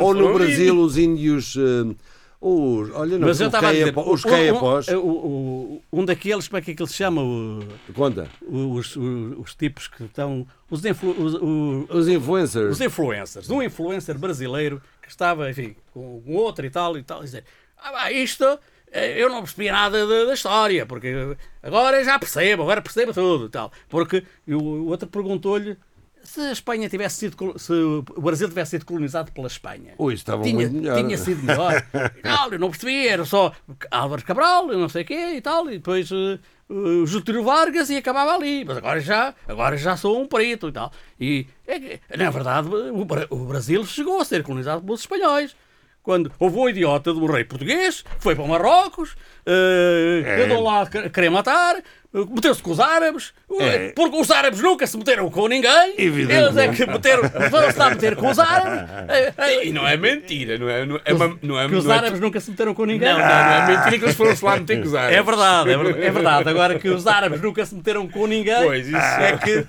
ou 0.00 0.12
no 0.14 0.34
Brasil 0.34 0.76
os 0.80 0.98
índios. 0.98 1.54
eh, 1.56 1.94
os, 2.40 2.90
olha, 2.94 3.18
não, 3.18 3.26
Mas 3.28 3.40
eu 3.40 3.46
estava 3.48 3.68
a 3.68 3.72
dizer, 3.72 3.92
os 3.96 4.24
um- 4.24 4.28
caiapós. 4.28 4.88
um, 4.90 5.80
um 5.92 6.04
daqueles, 6.04 6.46
como 6.46 6.58
é 6.58 6.60
que, 6.62 6.70
é 6.70 6.74
que 6.74 6.82
ele 6.82 6.88
se 6.88 6.94
chama? 6.96 7.22
O- 7.22 7.60
Conta. 7.94 8.28
os, 8.46 8.94
os, 8.96 9.38
os 9.38 9.54
tipos 9.54 9.88
que 9.88 10.04
estão. 10.04 10.46
Os, 10.70 10.84
influ, 10.84 11.10
os, 11.18 11.34
Os 11.90 12.06
influencers. 12.08 12.72
os 12.72 12.80
influencers. 12.80 13.50
Um 13.50 13.62
influencer 13.62 14.16
brasileiro 14.18 14.80
que 15.02 15.08
estava, 15.08 15.50
enfim, 15.50 15.74
com 15.92 16.22
um 16.26 16.34
outro 16.36 16.64
e 16.64 16.70
tal 16.70 16.96
e 16.96 17.02
tal, 17.02 17.22
e 17.22 17.24
dizer: 17.24 17.44
Ah, 17.76 18.12
isto. 18.12 18.44
eh, 18.92 19.20
Eu 19.20 19.28
não 19.30 19.40
percebi 19.42 19.70
nada 19.70 20.06
da, 20.06 20.32
história, 20.32 20.86
porque 20.86 21.36
agora 21.62 22.04
já 22.04 22.18
percebo, 22.18 22.62
agora 22.62 22.80
percebo 22.80 23.12
tudo 23.12 23.46
e 23.46 23.48
tal. 23.50 23.72
Porque 23.88 24.22
o, 24.46 24.54
o 24.54 24.86
outro 24.86 25.08
perguntou-lhe 25.08 25.76
se 26.28 26.40
a 26.40 26.52
Espanha 26.52 26.88
tivesse 26.88 27.16
sido. 27.16 27.58
se 27.58 27.72
o 27.72 28.02
Brasil 28.20 28.48
tivesse 28.48 28.72
sido 28.72 28.84
colonizado 28.84 29.32
pela 29.32 29.46
Espanha. 29.46 29.94
Ui, 29.98 30.14
estavam 30.14 30.42
tinha, 30.44 30.54
muito 30.54 30.72
melhor. 30.74 30.96
tinha 30.96 31.16
sido 31.18 31.42
melhor. 31.42 31.82
Não, 32.22 32.52
eu 32.52 32.58
não 32.58 32.70
percebi, 32.70 33.08
era 33.08 33.24
só 33.24 33.52
Álvaro 33.90 34.22
Cabral, 34.24 34.70
eu 34.70 34.78
não 34.78 34.88
sei 34.88 35.02
o 35.02 35.06
quê 35.06 35.32
e 35.36 35.40
tal, 35.40 35.66
e 35.70 35.78
depois 35.78 36.10
eh, 36.12 36.38
eh, 36.70 37.06
Getúlio 37.06 37.42
Vargas 37.44 37.88
e 37.90 37.96
acabava 37.96 38.34
ali. 38.34 38.64
Mas 38.64 38.76
agora 38.76 39.00
já, 39.00 39.34
agora 39.46 39.76
já 39.76 39.96
sou 39.96 40.20
um 40.20 40.26
preto 40.26 40.68
e 40.68 40.72
tal. 40.72 40.92
E, 41.18 41.46
é 41.66 41.98
na 42.16 42.30
verdade, 42.30 42.68
o, 42.68 43.06
o 43.30 43.44
Brasil 43.46 43.84
chegou 43.86 44.20
a 44.20 44.24
ser 44.24 44.42
colonizado 44.42 44.82
pelos 44.82 45.00
espanhóis. 45.00 45.56
Quando 46.02 46.32
houve 46.38 46.56
um 46.56 46.68
idiota 46.70 47.12
um 47.12 47.26
rei 47.26 47.44
português, 47.44 48.02
foi 48.18 48.34
para 48.34 48.46
Marrocos, 48.46 49.14
eh, 49.44 50.22
É. 50.24 50.44
andou 50.44 50.62
lá 50.62 50.82
a 50.82 50.86
querer- 51.10 51.28
matar, 51.30 51.82
meteu-se 52.12 52.62
com 52.62 52.70
os 52.70 52.80
árabes, 52.80 53.32
É. 53.60 53.92
porque 53.94 54.16
os 54.18 54.30
árabes 54.30 54.60
nunca 54.60 54.86
se 54.86 54.96
meteram 54.96 55.30
com 55.30 55.46
ninguém, 55.46 55.94
eles 55.98 56.56
é 56.56 56.68
que 56.68 56.86
meteram, 56.86 57.22
foram-se 57.50 57.78
lá 57.78 57.86
a 57.86 57.90
meter 57.90 58.16
com 58.16 58.28
os 58.30 58.38
árabes. 58.38 58.88
E 59.64 59.72
não 59.72 59.86
é 59.86 59.96
mentira, 59.96 60.56
não 60.58 60.68
é? 60.68 60.84
Não 60.86 61.00
é, 61.04 61.12
uma- 61.12 61.38
não 61.42 61.60
é, 61.60 61.68
que 61.68 61.74
os 61.74 61.84
não 61.84 61.92
é- 61.92 61.96
árabes 61.98 62.20
nunca 62.20 62.40
se 62.40 62.50
meteram 62.50 62.72
com 62.74 62.84
ninguém. 62.86 63.08
Não, 63.08 63.18
não, 63.18 63.26
não 63.26 63.34
é 63.34 63.66
mentira 63.66 63.98
que 63.98 64.04
eles 64.04 64.16
foram-se 64.16 64.44
lá 64.44 64.56
meter 64.56 64.80
com 64.80 64.86
os 64.86 64.94
árabes. 64.94 65.16
É 65.18 65.22
verdade, 65.22 65.70
é 65.70 65.76
verdade, 65.76 66.02
é 66.06 66.10
verdade. 66.10 66.48
Agora 66.48 66.78
que 66.78 66.88
os 66.88 67.06
árabes 67.06 67.40
nunca 67.42 67.66
se 67.66 67.74
meteram 67.74 68.08
com 68.08 68.26
ninguém, 68.26 68.64
Pois, 68.64 68.86
isso. 68.88 68.96
é 68.96 69.36
que 69.36 69.66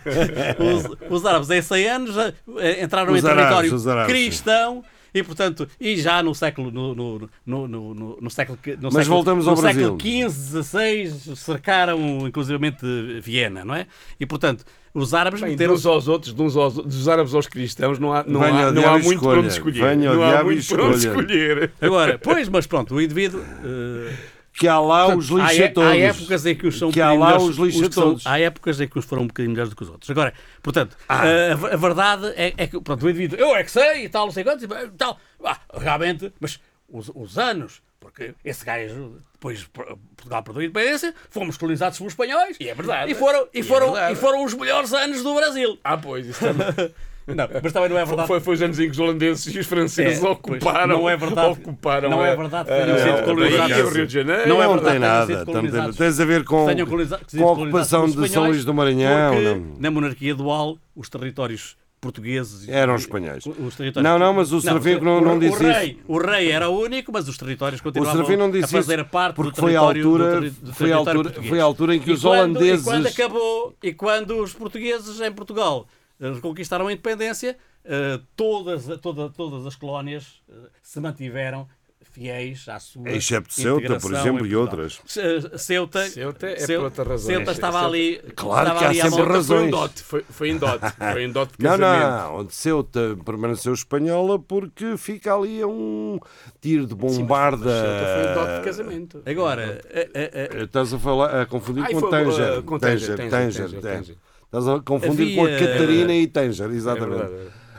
os, 0.63 0.97
os 1.10 1.25
árabes 1.25 1.49
em 1.49 1.62
100 1.62 1.88
anos 1.89 2.17
eh, 2.17 2.84
entraram 2.84 3.12
Os 3.13 3.23
em 3.23 3.28
árabes, 3.28 3.49
território 3.69 3.89
árabes, 3.91 4.13
cristão 4.13 4.84
e 5.13 5.24
portanto 5.24 5.67
e 5.80 5.95
já 5.98 6.22
no 6.24 6.34
século 6.36 6.72
no, 6.72 6.93
no, 6.95 7.19
no, 7.45 7.67
no, 7.67 7.93
no- 7.93 8.17
no 8.22 8.30
século 8.30 8.58
no 8.65 8.84
Mas 8.84 8.93
século, 8.93 9.15
voltamos 9.15 9.45
no 9.45 9.52
ao 9.52 9.58
século 9.58 9.95
Brasil. 9.98 10.30
XV, 10.30 10.63
XVI 10.63 11.36
cercaram 11.36 12.28
inclusivamente 12.28 12.86
Viena, 13.22 13.63
não 13.65 13.76
é? 13.76 13.88
E 14.19 14.26
portanto 14.26 14.63
os 14.93 15.13
árabes 15.13 15.39
Bem, 15.39 15.50
de 15.52 15.56
meteram 15.56 15.76
uns 15.76 15.86
aos 15.86 16.08
outros, 16.08 16.34
uns 16.38 16.58
aos, 16.58 16.74
dos 16.74 17.08
árabes 17.08 17.34
aos 17.34 17.48
cristãos, 17.48 18.00
não 18.00 18.12
há, 18.12 18.24
não 18.24 18.39
Venha 18.39 18.67
há, 18.67 18.72
não 18.72 18.89
há 18.89 18.98
muito 18.98 19.22
para 19.22 19.39
onde 19.39 19.48
escolher. 19.50 19.82
Venha 19.84 20.13
não 20.13 20.24
há 20.24 20.43
muito 20.43 20.65
para 20.67 20.84
onde 20.84 20.98
escolher. 21.08 21.72
agora, 21.80 22.17
pois, 22.17 22.50
mas 22.50 22.65
pronto, 22.65 22.95
o 22.95 23.02
indivíduo 23.02 23.39
eh, 23.63 24.13
Que 24.52 24.68
há 24.68 24.80
lá 24.80 25.16
os 25.16 25.32
Há, 25.32 25.36
lixa 25.36 25.64
é- 25.64 25.68
todos. 25.70 25.90
há 25.92 25.98
épocas 25.98 26.46
em 26.46 26.56
que 26.56 26.68
os 26.68 26.78
são 26.78 26.92
Que 26.92 27.00
há 27.02 27.14
lá 27.14 27.38
os 27.38 27.56
lixa 27.58 27.92
são- 27.92 28.04
todos. 28.04 28.26
Há 28.28 28.40
épocas 28.40 28.82
em 28.82 28.88
que 28.88 29.00
os 29.00 29.06
foram 29.06 29.24
um 29.24 29.28
bocadinho 29.28 29.52
melhores 29.52 29.70
do 29.70 29.76
que 29.76 29.84
os 29.84 29.90
outros. 29.90 30.10
Agora, 30.10 30.34
portanto, 30.62 30.98
Ah. 31.08 31.22
a, 31.24 31.74
a 31.74 31.78
verdade 31.78 32.28
é, 32.36 32.54
é 32.58 32.68
que 32.68 32.80
pronto, 32.82 33.06
o 33.06 33.10
indivíduo, 33.10 33.38
eu 33.40 33.56
é 33.56 33.64
que 33.64 33.72
sei 33.72 34.06
e 34.06 34.10
tal, 34.10 34.26
não 34.26 34.34
sei 34.34 34.44
quantos, 34.44 34.64
e 34.64 34.68
tal, 34.98 35.18
ah, 35.46 35.58
realmente, 35.74 36.34
mas 36.40 36.60
os, 36.92 37.10
os 37.14 37.38
anos, 37.38 37.82
porque 38.00 38.34
esse 38.44 38.66
gajo, 38.66 39.18
depois 39.34 39.64
Portugal 39.66 40.44
perdeu 40.44 40.62
a 40.62 40.66
independência, 40.66 41.14
fomos 41.30 41.56
colonizados 41.56 41.98
pelos 41.98 42.14
espanhóis. 42.14 42.58
E 42.60 42.68
é 42.70 42.74
verdade. 42.76 43.12
E 43.12 43.16
foram, 43.16 43.48
e 43.54 43.60
E 43.60 43.62
é 43.62 43.64
foram, 43.64 43.92
verdade. 43.94 44.14
e 44.14 44.16
foram 44.18 44.44
os 44.44 44.54
melhores 44.54 44.92
anos 44.94 45.24
do 45.24 45.36
Brasil. 45.36 45.78
Ah, 45.84 45.96
pois, 45.98 46.26
isso 46.26 46.40
também. 46.40 46.66
Não, 47.36 47.48
mas 47.63 47.74
também 47.74 47.89
não 47.89 47.98
é 48.00 48.06
verdade. 48.06 48.28
Foi, 48.28 48.39
foi 48.39 48.54
os 48.56 48.62
anos 48.62 48.80
em 48.80 48.86
que 48.86 48.92
os 48.92 49.00
holandeses 49.00 49.54
e 49.56 49.60
os 49.60 49.68
franceses 49.68 50.24
É, 50.24 50.28
ocuparam. 50.28 50.88
não 50.98 51.10
é 51.10 51.15
verdade- 51.18 51.52
Ocuparam 51.60 52.10
não 52.10 52.26
é 52.26 52.36
verdade 52.36 52.68
que 52.68 52.74
a- 52.74 52.86
tenham 52.86 52.98
sido 52.98 53.10
a- 53.18 53.24
colonizados. 53.24 53.70
Bahia, 53.72 53.86
o 53.86 53.89
Rio 53.89 54.08
de 54.08 54.13
Janeiro. 54.13 54.50
Não 54.50 54.62
é 54.62 54.65
não 54.68 54.74
verdade 54.74 54.92
tem 54.92 55.00
tenham 55.02 55.20
nada. 55.30 55.46
colonizados. 55.46 55.98
Tens 55.98 56.20
a 56.20 56.26
ver 56.26 56.44
com, 56.44 56.65
com 56.65 57.48
a 57.48 57.52
ocupação 57.52 58.06
de 58.10 58.30
São 58.30 58.46
Luís 58.48 58.65
do 58.65 58.74
Maranhão. 58.74 59.42
não. 59.42 59.65
na 59.80 59.92
monarquia 59.92 60.34
dual, 60.36 60.78
os 60.96 61.10
territórios 61.10 61.78
portugueses 62.02 62.68
Eram 62.70 62.96
espanhóis. 62.96 63.46
os 63.46 63.76
territórios- 63.76 64.10
Não, 64.10 64.18
não, 64.18 64.34
mas 64.34 64.54
o 64.54 64.62
Serafim 64.62 65.00
não- 65.02 65.18
o- 65.18 65.22
não 65.22 65.36
o 65.36 65.39
disse 65.39 65.62
rei, 65.62 65.98
O 66.08 66.18
rei 66.18 66.50
era 66.50 66.70
único, 66.70 67.12
mas 67.12 67.28
os 67.28 67.38
territórios 67.38 67.82
O 67.82 67.84
continuavam 67.84 68.15
Serafim 68.26 68.38
não 68.38 68.48
a 68.63 68.68
fazer 68.68 69.00
isso 69.02 69.10
parte 69.10 69.36
porque 69.36 69.52
do 69.52 69.60
foi 69.62 69.76
a 69.76 69.80
do 69.82 69.86
altura, 69.86 70.32
terri- 70.39 70.50
do 70.62 70.74
foi 70.74 70.92
a 70.92 70.96
altura, 70.96 71.15
português. 71.24 71.50
foi 71.50 71.60
a 71.60 71.63
altura 71.63 71.96
em 71.96 72.00
que 72.00 72.10
E 72.10 72.13
os 72.13 72.22
quando- 72.22 72.34
holandeses 72.56 72.82
E 72.88 72.89
quando 72.89 73.06
acabou, 73.08 73.76
e 73.84 73.94
quando 73.94 74.42
os 74.42 74.54
portugueses 74.54 75.20
em 75.20 75.32
Portugal 75.34 75.88
reconquistaram 76.20 76.88
a 76.88 76.92
independência, 76.92 77.58
eh, 77.86 78.20
todas, 78.36 78.86
toda- 79.00 79.30
todas 79.30 79.66
as 79.66 79.76
colónias 79.76 80.42
eh, 80.50 80.54
se 80.82 81.00
mantiveram 81.00 81.68
fiéis 82.12 82.68
à 82.68 82.80
sua 82.80 83.12
Excepto 83.12 83.54
Ceuta, 83.54 84.00
por 84.00 84.12
exemplo, 84.14 84.46
em 84.46 84.50
e 84.50 84.56
outras. 84.56 85.00
Ce- 85.06 85.58
Ceuta, 85.60 86.08
Ceuta 86.10 86.48
é 86.48 86.56
Ceu- 86.58 86.80
por 86.80 86.86
outra 86.86 87.04
razão. 87.04 87.28
Ceuta 87.28 87.52
estava 87.52 87.80
Ceuta- 87.80 87.88
ali. 87.88 88.22
Claro 88.36 88.62
estava 88.70 88.80
que 88.80 88.86
há 88.86 88.90
ali 88.90 89.02
à 89.02 89.10
sempre 89.12 89.24
razões. 89.26 89.60
Foi 89.60 89.68
em 89.68 89.70
dote, 89.70 90.04
foi, 90.04 90.26
foi 90.28 90.50
em 90.50 90.58
dote, 90.58 90.86
foi 91.14 91.24
em 91.24 91.32
dote 91.32 91.54
de 91.58 91.64
Não, 91.64 91.78
casamento. 91.78 92.10
não, 92.10 92.36
onde 92.40 92.56
Ceuta 92.56 93.18
permaneceu 93.24 93.74
espanhola 93.74 94.40
porque 94.40 94.98
fica 94.98 95.36
ali 95.36 95.62
a 95.62 95.68
um 95.68 96.20
tiro 96.60 96.88
de 96.88 96.94
Sim, 96.94 97.00
mas- 97.04 97.18
bombarda. 97.20 97.66
mas 97.66 97.80
Ceuta 97.80 98.06
foi 98.16 98.32
em 98.32 98.34
dote 98.34 98.58
de 98.60 98.66
casamento. 98.66 99.24
Agora, 99.26 99.82
a- 99.94 100.00
a- 100.00 100.60
a- 100.60 100.64
Estás 100.64 100.94
a, 100.94 101.00
falar, 101.00 101.42
a 101.42 101.46
confundir 101.46 101.84
Ai, 101.84 101.94
com 101.94 102.00
foi, 102.00 102.10
Tanger. 102.10 102.58
uh, 102.60 102.64
com 102.64 102.80
Tanger, 102.80 103.08
Tanger, 103.18 103.30
Tanger, 103.30 103.70
Tanger, 103.70 103.82
Tanger. 103.82 104.16
Estás 104.52 104.68
a 104.68 104.80
confundir 104.80 105.36
com 105.36 105.46
a 105.46 105.48
Havia- 105.48 105.60
Catarina 105.60 106.14
e 106.16 106.28
Tanger, 106.28 106.70
É 106.72 106.74
exatamente. 106.74 107.18
verdade. 107.20 107.34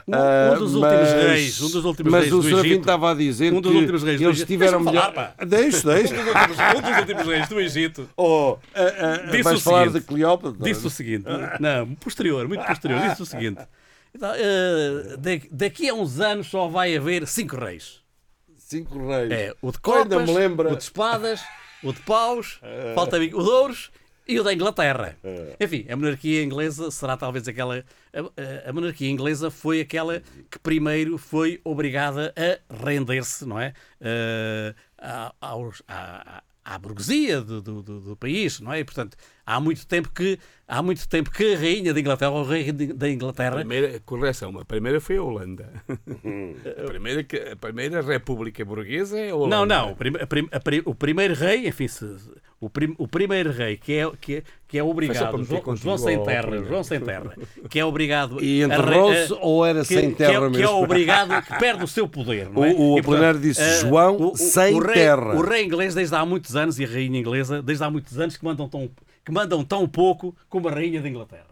um, 0.06 0.14
Ah, 0.14 0.52
um 0.54 0.58
dos 0.58 0.74
últimos 0.74 0.98
mas- 1.00 1.12
reis, 1.24 1.60
um 1.60 1.70
dos 1.70 1.84
últimos 1.84 2.12
mas 2.12 2.22
reis 2.22 2.32
o 2.34 2.42
Serafim 2.42 2.78
estava 2.80 3.10
a 3.10 3.14
dizer 3.14 3.52
Um 3.52 3.60
dos 3.60 3.72
que 3.72 3.78
últimos 3.78 4.02
reis 4.04 4.20
do 4.20 4.26
eles 4.28 4.44
tiveram 4.44 4.80
melhor... 4.80 5.12
falar. 5.14 5.34
Deixa, 5.46 5.94
deixa. 5.94 6.14
um 6.14 6.80
dos 6.80 6.98
últimos 6.98 7.26
reis 7.26 7.48
do 7.48 7.60
Egito 7.60 8.08
Oh, 8.16 8.56
ah, 8.74 8.80
ah, 8.80 9.30
Disse 9.30 9.54
o 9.54 9.60
falar 9.60 9.84
seguinte, 9.86 10.00
de 10.00 10.06
Cleópatra? 10.06 10.64
disse 10.64 10.86
o 10.86 10.90
seguinte: 10.90 11.24
não, 11.60 11.94
posterior, 11.96 12.46
muito 12.48 12.64
posterior, 12.64 13.00
disse 13.08 13.22
o 13.22 13.26
seguinte. 13.26 13.60
da- 14.18 14.34
daqui 15.50 15.88
a 15.88 15.94
uns 15.94 16.20
anos 16.20 16.46
só 16.48 16.66
vai 16.68 16.96
haver 16.96 17.26
cinco 17.26 17.56
reis. 17.56 18.00
Cinco 18.56 19.06
reis. 19.08 19.30
É, 19.30 19.52
o 19.60 19.70
de 19.72 19.78
copas, 19.80 20.28
me 20.28 20.34
lembra. 20.34 20.72
o 20.72 20.76
de 20.76 20.82
espadas, 20.84 21.40
o 21.82 21.92
de 21.92 22.00
paus, 22.00 22.60
falta 22.94 23.16
o 23.16 23.20
de 23.28 23.34
ouros 23.34 23.90
e 24.30 24.40
o 24.40 24.44
da 24.44 24.52
Inglaterra. 24.54 25.16
Enfim, 25.60 25.86
a 25.88 25.96
monarquia 25.96 26.42
inglesa 26.42 26.90
será 26.90 27.16
talvez 27.16 27.46
aquela. 27.48 27.84
A, 28.12 28.68
a- 28.68 28.72
monarquia 28.72 29.10
inglesa 29.10 29.50
foi 29.50 29.80
aquela 29.80 30.22
que 30.50 30.58
primeiro 30.58 31.18
foi 31.18 31.60
obrigada 31.64 32.32
a 32.36 32.84
render-se, 32.86 33.44
não 33.46 33.58
é? 33.60 33.72
A- 34.98 35.32
aos- 35.40 35.82
à, 35.88 36.42
à 36.64 36.78
burguesia 36.78 37.40
do, 37.40 37.60
do, 37.62 37.82
do- 37.82 38.00
do 38.00 38.16
país, 38.16 38.60
não 38.60 38.72
é? 38.72 38.80
E, 38.80 38.84
portanto, 38.84 39.16
há 39.56 39.60
muito 39.60 39.86
tempo 39.86 40.08
que 40.14 40.38
há 40.68 40.80
muito 40.82 41.08
tempo 41.08 41.30
que 41.32 41.54
a 41.54 41.58
rainha 41.58 41.92
da 41.92 41.98
Inglaterra, 41.98 42.30
ou 42.30 42.42
o 42.42 42.48
rei 42.48 42.70
da 42.70 43.06
A 43.06 43.10
Inglaterra, 43.10 43.56
primeira, 43.56 44.00
correção, 44.06 44.56
a 44.58 44.64
primeira 44.64 45.00
foi 45.00 45.16
a 45.16 45.22
Holanda. 45.22 45.68
A 46.78 46.86
primeira, 46.86 47.24
que- 47.24 47.36
a 47.52 47.56
primeira 47.56 48.00
república 48.00 48.64
burguesa 48.64 49.18
é 49.18 49.30
a 49.30 49.34
Holanda. 49.34 49.56
Não, 49.56 49.66
não. 49.66 49.88
O, 49.88 49.92
a 50.22 50.26
prim- 50.26 50.48
a 50.52 50.60
pri- 50.60 50.82
o 50.84 50.94
primeiro 50.94 51.34
rei, 51.34 51.66
enfim, 51.66 51.88
se- 51.88 52.16
o, 52.60 52.70
prim- 52.70 52.94
o 52.98 53.08
primeiro 53.08 53.50
rei 53.50 53.76
que 53.76 53.94
é, 53.94 54.10
que 54.20 54.36
é, 54.36 54.42
que 54.68 54.78
é 54.78 54.82
obrigado, 54.84 55.42
João, 55.42 55.76
João 55.76 55.98
sem 55.98 56.22
terra. 56.22 56.64
João 56.64 56.84
sem 56.84 57.00
terra, 57.00 57.32
que 57.68 57.80
é 57.80 57.84
obrigado 57.84 58.40
E 58.40 58.62
a 58.62 58.66
enterrou-se 58.66 59.32
a- 59.32 59.36
ou 59.40 59.66
era 59.66 59.80
que, 59.80 59.86
sem 59.94 60.14
que 60.14 60.22
é- 60.22 60.26
terra 60.28 60.50
que 60.50 60.56
é, 60.58 60.60
mesmo? 60.60 60.82
obrigado, 60.84 61.42
que 61.42 61.58
perde 61.58 61.82
o 61.82 61.88
seu 61.88 62.08
poder. 62.08 62.48
Não 62.48 62.64
é? 62.64 62.70
O- 62.72 62.94
o 62.94 62.98
E, 62.98 63.38
disse, 63.40 63.60
eh, 63.60 63.80
João 63.80 64.36
sem 64.36 64.80
rei, 64.80 64.94
terra. 64.94 65.34
O 65.34 65.40
rei 65.42 65.64
inglês 65.64 65.94
desde 65.96 66.14
há 66.14 66.24
muitos 66.24 66.54
anos 66.54 66.78
e 66.78 66.84
a 66.84 66.88
rainha 66.88 67.18
inglesa 67.18 67.60
desde 67.60 67.82
há 67.82 67.90
muitos 67.90 68.16
anos 68.20 68.36
que 68.36 68.44
mandam 68.44 68.68
tão, 68.68 68.88
que 69.30 69.34
mandam 69.34 69.64
tão 69.64 69.86
pouco 69.86 70.36
como 70.48 70.68
a 70.68 70.72
rainha 70.72 71.00
da 71.00 71.08
Inglaterra. 71.08 71.46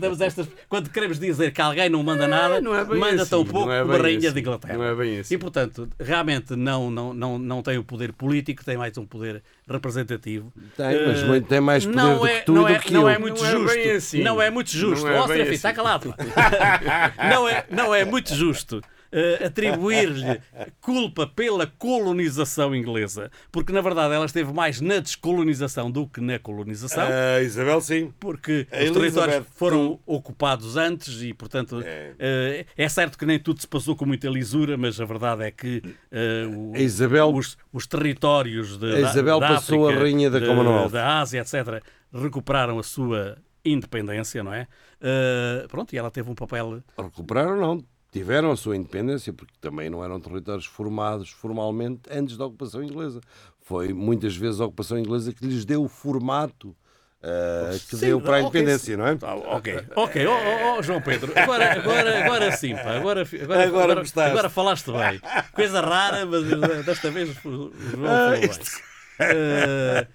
Temos 0.00 0.20
estas, 0.20 0.48
quando 0.68 0.90
queremos 0.90 1.20
dizer 1.20 1.52
que 1.52 1.60
alguém 1.60 1.88
não 1.88 2.02
manda 2.02 2.26
nada, 2.26 2.60
não 2.60 2.74
é 2.74 2.82
manda 2.82 3.22
assim, 3.22 3.30
tão 3.30 3.44
pouco 3.44 3.68
não 3.68 3.72
é 3.74 3.80
como 3.82 3.92
a 3.92 3.98
rainha 3.98 4.18
assim, 4.18 4.32
da 4.32 4.40
Inglaterra. 4.40 4.74
não 4.76 4.84
é 4.84 4.94
bem 4.96 5.18
assim. 5.20 5.34
E 5.34 5.38
portanto, 5.38 5.88
realmente 6.00 6.56
não, 6.56 6.90
não, 6.90 7.14
não, 7.14 7.38
não 7.38 7.62
tem 7.62 7.78
o 7.78 7.84
poder 7.84 8.12
político, 8.12 8.64
tem 8.64 8.76
mais 8.76 8.98
um 8.98 9.06
poder 9.06 9.44
representativo. 9.68 10.52
Tem, 10.76 11.06
mas 11.06 11.22
muito- 11.22 11.46
tem 11.46 11.60
mais 11.60 11.84
poder 11.86 11.96
não 11.96 12.18
do 12.18 12.26
é, 12.26 12.38
que 12.40 12.46
tu 12.46 12.52
não 12.52 12.68
é, 12.68 12.78
que 12.80 12.92
não 12.92 13.08
é 13.08 13.16
muito 13.18 13.40
Não 13.40 13.48
é 13.48 13.52
justo. 13.52 13.74
bem 13.76 13.90
assim. 13.92 14.22
Não 14.22 14.42
é 14.42 14.50
muito 14.50 14.70
justo. 14.70 15.06
Não 15.06 15.12
é 15.12 15.20
Ó, 15.20 15.26
bem 15.26 15.36
Serafim, 15.36 15.42
assim. 15.42 15.54
está 15.54 15.72
calado. 15.72 16.14
não, 17.30 17.48
é, 17.48 17.64
não 17.70 17.94
é 17.94 18.04
muito 18.04 18.34
justo 18.34 18.80
eh, 19.16 19.44
atribuir-lhe 19.46 20.40
culpa 20.80 21.24
pela 21.26 21.66
colonização 21.66 22.74
inglesa, 22.74 23.30
porque 23.52 23.72
na 23.72 23.80
verdade 23.80 24.12
ela 24.14 24.26
esteve 24.26 24.52
mais 24.52 24.80
na 24.80 24.98
descolonização 24.98 25.90
do 25.90 26.06
que 26.08 26.20
na 26.20 26.38
colonização. 26.38 27.04
Ah, 27.08 27.40
Isabel, 27.40 27.80
sim. 27.80 28.12
Porque 28.18 28.66
A 28.72 28.76
os 28.76 28.82
Elizabeth, 28.82 29.00
territórios 29.12 29.46
foram 29.54 30.00
ocupados 30.04 30.76
antes 30.76 31.22
e, 31.22 31.32
portanto, 31.32 31.80
eh, 31.84 32.66
é 32.76 32.88
certo 32.88 33.16
que 33.16 33.24
nem 33.24 33.38
tudo 33.38 33.60
se 33.60 33.68
passou 33.68 33.94
com 33.94 34.04
muita 34.04 34.28
lisura, 34.28 34.76
mas 34.76 35.00
a 35.00 35.04
verdade 35.04 35.44
é 35.44 35.50
que 35.50 35.80
eh, 36.10 36.44
o- 36.52 36.72
A 36.74 36.78
Isabel- 36.80 37.32
os, 37.32 37.56
os 37.72 37.86
territórios 37.86 38.76
de, 38.78 38.96
A 38.96 39.00
Isabel 39.10 39.38
da, 39.38 39.48
da 39.48 39.54
passou 39.54 39.86
a 39.86 39.90
África, 39.90 40.02
rainha 40.04 40.28
da 40.30 40.40
Commonwealth. 40.40 40.90
da 40.90 41.20
Ásia, 41.20 41.40
etc., 41.40 41.82
recuperaram 42.12 42.78
a 42.78 42.82
sua 42.82 43.38
independência, 43.64 44.42
não 44.42 44.52
é? 44.52 44.66
Eh, 45.00 45.66
pronto, 45.68 45.92
e 45.94 45.98
ela 45.98 46.10
teve 46.10 46.30
um 46.30 46.34
papel 46.34 46.82
Recuperaram 46.98 47.56
não. 47.60 47.84
Tiveram 48.14 48.52
a 48.52 48.56
sua 48.56 48.76
independência, 48.76 49.32
porque 49.32 49.52
também 49.60 49.90
não 49.90 50.04
eram 50.04 50.20
territórios 50.20 50.66
formados 50.66 51.30
formalmente 51.30 52.02
antes 52.08 52.36
da 52.36 52.46
ocupação 52.46 52.80
inglesa. 52.80 53.20
Foi 53.60 53.92
muitas 53.92 54.36
vezes 54.36 54.60
a 54.60 54.66
ocupação 54.66 54.96
inglesa 54.96 55.32
que 55.32 55.44
lhes 55.44 55.64
deu 55.64 55.82
o 55.82 55.88
formato 55.88 56.76
ah, 57.20 57.70
que 57.88 57.96
Sim, 57.96 58.06
deu 58.06 58.20
para 58.20 58.36
a 58.36 58.40
independência, 58.42 58.96
não 58.96 59.04
é? 59.08 59.18
Ah, 59.20 59.34
ok, 59.34 59.80
ok, 59.96 60.26
ó 60.28 60.32
ó, 60.32 60.78
ó, 60.78 60.82
João 60.82 61.00
Pedro, 61.02 61.32
agora, 61.34 61.72
agora, 61.72 62.24
agora 62.24 62.52
sim, 62.56 62.74
pá, 62.76 62.94
agora, 62.98 63.22
agora, 63.22 63.64
Agora 63.64 63.92
agora, 64.02 64.30
agora 64.30 64.48
falaste 64.48 64.92
bem. 64.92 65.20
Coisa 65.52 65.80
rara, 65.80 66.24
mas 66.24 66.44
desta 66.84 67.10
vez 67.10 67.30
o 67.30 67.32
João 67.42 67.72
falou 67.72 68.06
Ah, 68.06 68.30
bem. 68.30 68.44
isto- 68.48 68.80
Eh, 69.18 70.06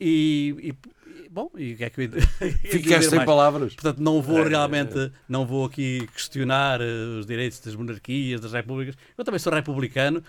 e, 0.00 0.54
e- 0.60 0.68
e- 0.68 0.74
bom, 1.34 1.50
e 1.56 1.72
o 1.72 1.76
que 1.76 1.84
é 1.84 1.90
que 1.90 2.00
eu 2.00 2.04
ia 2.04 2.10
Ficaste 2.70 3.08
sem 3.10 3.16
mais? 3.16 3.26
palavras. 3.26 3.74
Portanto, 3.74 3.98
não 3.98 4.22
vou 4.22 4.44
realmente, 4.44 5.10
não 5.28 5.44
vou 5.44 5.64
aqui 5.66 6.06
questionar 6.14 6.80
eh, 6.80 6.84
os 7.18 7.26
direitos 7.26 7.58
das 7.58 7.74
monarquias, 7.74 8.40
das 8.40 8.52
repúblicas. 8.52 8.94
Eu 9.18 9.24
também 9.24 9.40
sou 9.40 9.52
republicano, 9.52 10.22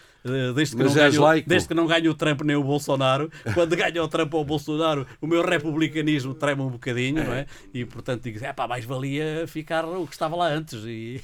desde 0.54 0.76
que, 0.76 0.84
Mas 0.84 0.96
não 0.96 1.02
ganho, 1.04 1.22
laico. 1.22 1.50
desde 1.50 1.68
que 1.68 1.74
não 1.74 1.88
ganho 1.88 2.12
o 2.12 2.14
Trump 2.16 2.42
nem 2.42 2.56
o 2.56 2.64
Bolsonaro. 2.64 3.30
Quando 3.54 3.76
ganho 3.76 4.04
o 4.04 4.08
Trump 4.08 4.34
ou 4.34 4.42
o 4.42 4.46
Bolsonaro, 4.46 5.06
o 5.22 5.28
meu 5.28 5.44
republicanismo 5.44 6.34
treme 6.34 6.62
um 6.62 6.70
bocadinho, 6.70 7.24
não 7.24 7.34
é? 7.34 7.46
E 7.74 7.86
portanto 7.86 8.24
digo, 8.24 8.44
é 8.44 8.52
pá, 8.54 8.68
mais 8.68 8.84
valia 8.86 9.46
ficar 9.48 9.86
o 9.86 10.06
que 10.08 10.14
estava 10.14 10.36
lá 10.36 10.48
antes. 10.48 10.84
E, 10.86 11.22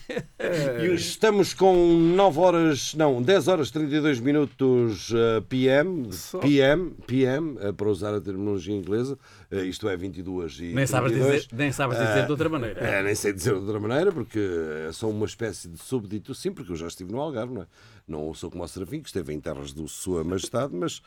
e 0.84 0.88
os- 0.90 1.02
Estamos 1.22 1.54
com 1.54 1.76
9 2.16 2.40
horas, 2.40 2.94
não, 2.96 3.22
10 3.22 3.48
horas 3.48 3.72
32 3.72 4.20
minutos 4.20 5.12
eh, 5.14 5.42
PM, 5.50 6.10
PM, 6.42 6.92
PM, 7.06 7.58
eh, 7.60 7.72
para 7.72 7.88
usar 7.90 8.14
a 8.14 8.22
terminologia 8.22 8.76
inglesa, 8.76 9.18
eh, 9.52 9.64
isto 9.66 9.88
é 9.88 9.96
22 9.98 10.60
e 10.60 10.64
nem, 10.74 10.86
sabes 10.88 11.12
32. 11.12 11.42
dizer, 11.44 11.56
nem 11.56 11.72
sabes 11.72 11.98
dizer 11.98 12.26
de 12.26 12.32
outra 12.32 12.50
maneira. 12.50 12.80
É, 12.80 13.04
nem 13.04 13.14
sei 13.16 13.34
dizer 13.34 13.54
de 13.54 13.60
outra 13.60 13.80
maneira, 13.80 14.12
porque 14.12 14.40
é 14.88 14.92
só 14.92 15.10
uma 15.10 15.26
espécie 15.26 15.68
de 15.68 15.78
súbdito, 15.78 16.34
sim, 16.34 16.52
porque 16.52 16.72
eu 16.72 16.76
já 16.76 16.88
estive 16.88 17.12
no 17.12 17.20
Algarve, 17.20 17.54
não 17.54 17.62
é? 17.64 17.66
Não 18.12 18.34
sou 18.34 18.52
como 18.52 18.64
o 18.64 18.68
Serafim, 18.68 19.02
que 19.02 19.08
esteve 19.08 19.34
em 19.34 19.40
terras 19.40 19.72
do 19.72 19.88
Sua 19.88 20.22
Majestade, 20.22 20.76
mas 20.76 21.02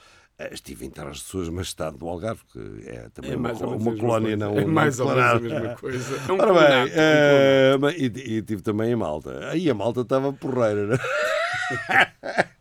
estive 0.52 0.84
em 0.84 0.90
terras 0.90 1.18
de 1.18 1.22
Sua 1.24 1.50
Majestade 1.50 1.96
do 1.96 2.08
Algarve, 2.08 2.40
que 2.52 2.58
é 2.88 3.08
também 3.14 3.32
É 3.32 3.36
uma, 3.36 3.52
uma 3.52 3.96
colónia 3.96 4.36
não 4.36 4.58
É 4.58 4.64
mais 4.64 4.98
não 4.98 5.06
ou 5.08 5.14
menos 5.14 5.30
a 5.32 5.40
mesma 5.40 5.74
coisa. 5.76 6.20
É 6.28 6.32
um 6.32 6.40
Ora 6.40 6.52
bem, 6.54 6.92
é 6.94 7.76
um 7.80 7.88
eh, 7.88 7.94
e, 7.98 8.36
e 8.36 8.42
tive 8.42 8.62
também 8.62 8.90
em 8.92 8.96
Malta. 8.96 9.48
Aí 9.50 9.70
a 9.70 9.74
Malta 9.74 10.00
estava 10.00 10.32
porreira, 10.32 10.86
não 10.86 10.94
é? 10.94 10.98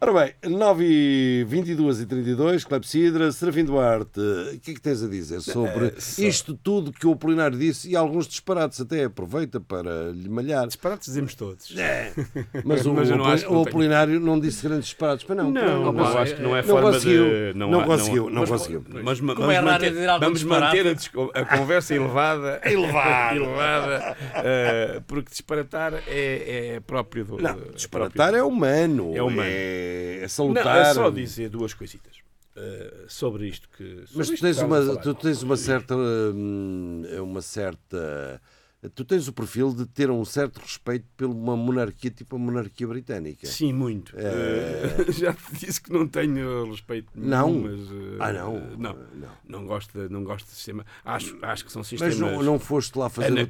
Ora 0.00 0.12
bem, 0.42 0.50
9 0.50 0.84
e 0.86 1.44
22 1.46 2.00
e 2.00 2.06
32, 2.06 2.64
Clepsidra, 2.64 3.30
Serafim 3.30 3.64
Duarte, 3.64 4.18
o 4.18 4.58
que 4.60 4.70
é 4.70 4.74
que 4.74 4.80
tens 4.80 5.02
a 5.02 5.08
dizer 5.08 5.40
sobre 5.42 5.88
Eh, 5.88 5.94
só- 5.98 6.22
isto 6.22 6.54
tudo 6.62 6.90
que 6.92 7.06
o 7.06 7.12
Apolinário 7.12 7.58
disse 7.58 7.90
e 7.90 7.94
alguns 7.96 8.26
disparates 8.26 8.80
até 8.80 9.04
aproveita 9.04 9.60
para 9.60 10.10
lhe 10.12 10.28
malhar. 10.28 10.66
Disparates 10.66 11.06
dizemos 11.06 11.34
todos. 11.34 11.74
Mas 12.64 12.86
o, 12.86 12.94
Mas 12.94 13.10
eu 13.10 13.16
não 13.18 13.36
que 13.36 13.46
o 13.46 13.52
não. 13.52 13.62
Apolinário 13.62 14.18
não 14.20 14.40
disse 14.40 14.62
grandes 14.66 14.86
disparates, 14.86 15.24
para 15.26 15.36
não. 15.36 15.50
Não, 15.50 15.92
mas- 15.92 16.10
eu 16.14 16.18
acho 16.18 16.36
que 16.36 16.42
não 16.42 16.56
é 16.56 16.62
não 16.62 16.68
forma 16.68 16.90
conseguiu, 17.24 17.52
de... 17.52 17.58
não 17.70 17.80
há- 17.80 17.84
conseguiu, 17.84 18.30
não 18.30 18.40
mas- 18.42 18.50
conseguiu. 18.50 18.84
Mas, 19.02 19.20
mas 19.20 19.36
é 19.36 19.40
vamos 19.40 19.54
raro 19.54 19.64
manter, 19.64 20.20
vamos 20.20 20.42
manter 20.44 20.86
a, 20.86 21.40
a 21.40 21.44
conversa 21.44 21.94
elevada, 21.94 22.60
elevada, 22.64 23.36
elevada 23.36 24.16
eh, 24.36 25.02
porque 25.06 25.30
disparatar 25.30 25.94
é, 26.06 26.74
é 26.76 26.80
próprio 26.80 27.24
do... 27.24 27.38
Não, 27.38 27.50
é 27.50 27.72
disparatar 27.74 28.34
é 28.34 28.42
humano. 28.42 29.12
É 29.16 29.22
humano. 29.22 29.42
É, 29.44 30.18
é 30.18 30.20
Não, 30.22 30.28
salutar. 30.28 30.76
é 30.78 30.94
só 30.94 31.10
dizer 31.10 31.48
duas 31.48 31.74
coisitas 31.74 32.16
eh, 32.56 33.04
sobre 33.08 33.46
isto 33.48 33.68
que. 33.76 34.04
Mas 34.14 34.26
sobre 34.26 34.26
tu 34.26 34.34
isto 34.34 34.42
tens 34.42 34.58
que 34.58 34.64
uma, 34.64 34.96
tu 34.96 35.14
tens 35.14 35.42
uma 35.42 35.56
certa, 35.56 35.94
hum, 35.96 37.02
uma 37.22 37.40
certa, 37.40 38.40
tu 38.88 39.04
tens 39.04 39.28
o 39.28 39.32
perfil 39.32 39.74
de 39.74 39.84
ter 39.84 40.10
um 40.10 40.24
certo 40.24 40.58
respeito 40.58 41.04
pela 41.16 41.32
uma 41.32 41.54
monarquia 41.56 42.10
tipo 42.10 42.36
a 42.36 42.38
monarquia 42.38 42.86
britânica. 42.86 43.46
Sim, 43.46 43.72
muito. 43.74 44.14
É. 44.16 45.04
Já 45.12 45.34
te 45.34 45.54
disse 45.54 45.80
que 45.82 45.92
não 45.92 46.08
tenho 46.08 46.70
respeito 46.70 47.10
nenhum, 47.14 47.28
Não? 47.30 47.50
mas. 47.60 47.80
eh, 47.80 48.16
Ah, 48.18 48.32
não? 48.32 48.54
Não, 48.78 48.96
Não. 49.14 49.28
não 49.46 49.66
gosto, 49.66 49.98
de, 49.98 50.12
não 50.12 50.24
gosto 50.24 50.46
de 50.46 50.52
sistema. 50.52 50.86
Acho, 51.04 51.36
acho 51.42 51.64
que 51.64 51.72
são 51.72 51.80
Mas 51.80 51.88
sistemas. 51.88 52.18
não, 52.18 52.42
não 52.42 52.58
foste 52.58 52.96
lá 52.98 53.10
fazer 53.10 53.32
o, 53.32 53.46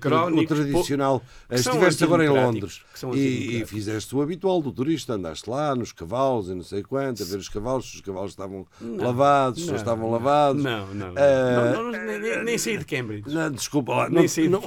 tradicional. 0.47 1.23
Estiveste 1.51 2.03
agora 2.05 2.25
em 2.25 2.29
Londres 2.29 2.83
e, 3.15 3.61
e 3.61 3.67
fizeste 3.67 4.15
o 4.15 4.23
habitual 4.23 4.61
do 4.61 4.73
turista. 4.73 5.15
Andaste 5.15 5.49
lá 5.49 5.75
nos 5.75 5.93
cavalos 5.93 6.49
e 6.49 6.55
não 6.55 6.63
sei 6.63 6.83
quanto, 6.83 7.23
a 7.23 7.27
ver 7.27 7.37
os 7.37 7.49
cavalos, 7.49 7.89
se 7.89 7.97
os 7.97 8.01
cavalos 8.01 8.33
estavam 8.33 8.67
lavados, 8.81 9.61
se 9.61 9.67
não 9.67 9.75
Não, 9.75 9.79
estavam 9.81 10.11
lavados. 10.11 10.63
Não, 10.63 10.87
não. 10.95 11.13
Não, 11.15 11.83
não, 11.85 11.91
nem, 11.93 12.45
nem- 12.45 12.59
saí 12.59 12.79
de 12.79 12.85
Cambridge. 12.85 13.33
Não, 13.33 13.51
desculpa, 13.51 13.93
lá, 13.95 14.09
Nem 14.09 14.23
não, 14.23 14.29
sei 14.29 14.45
de 14.45 14.51
não, 14.51 14.61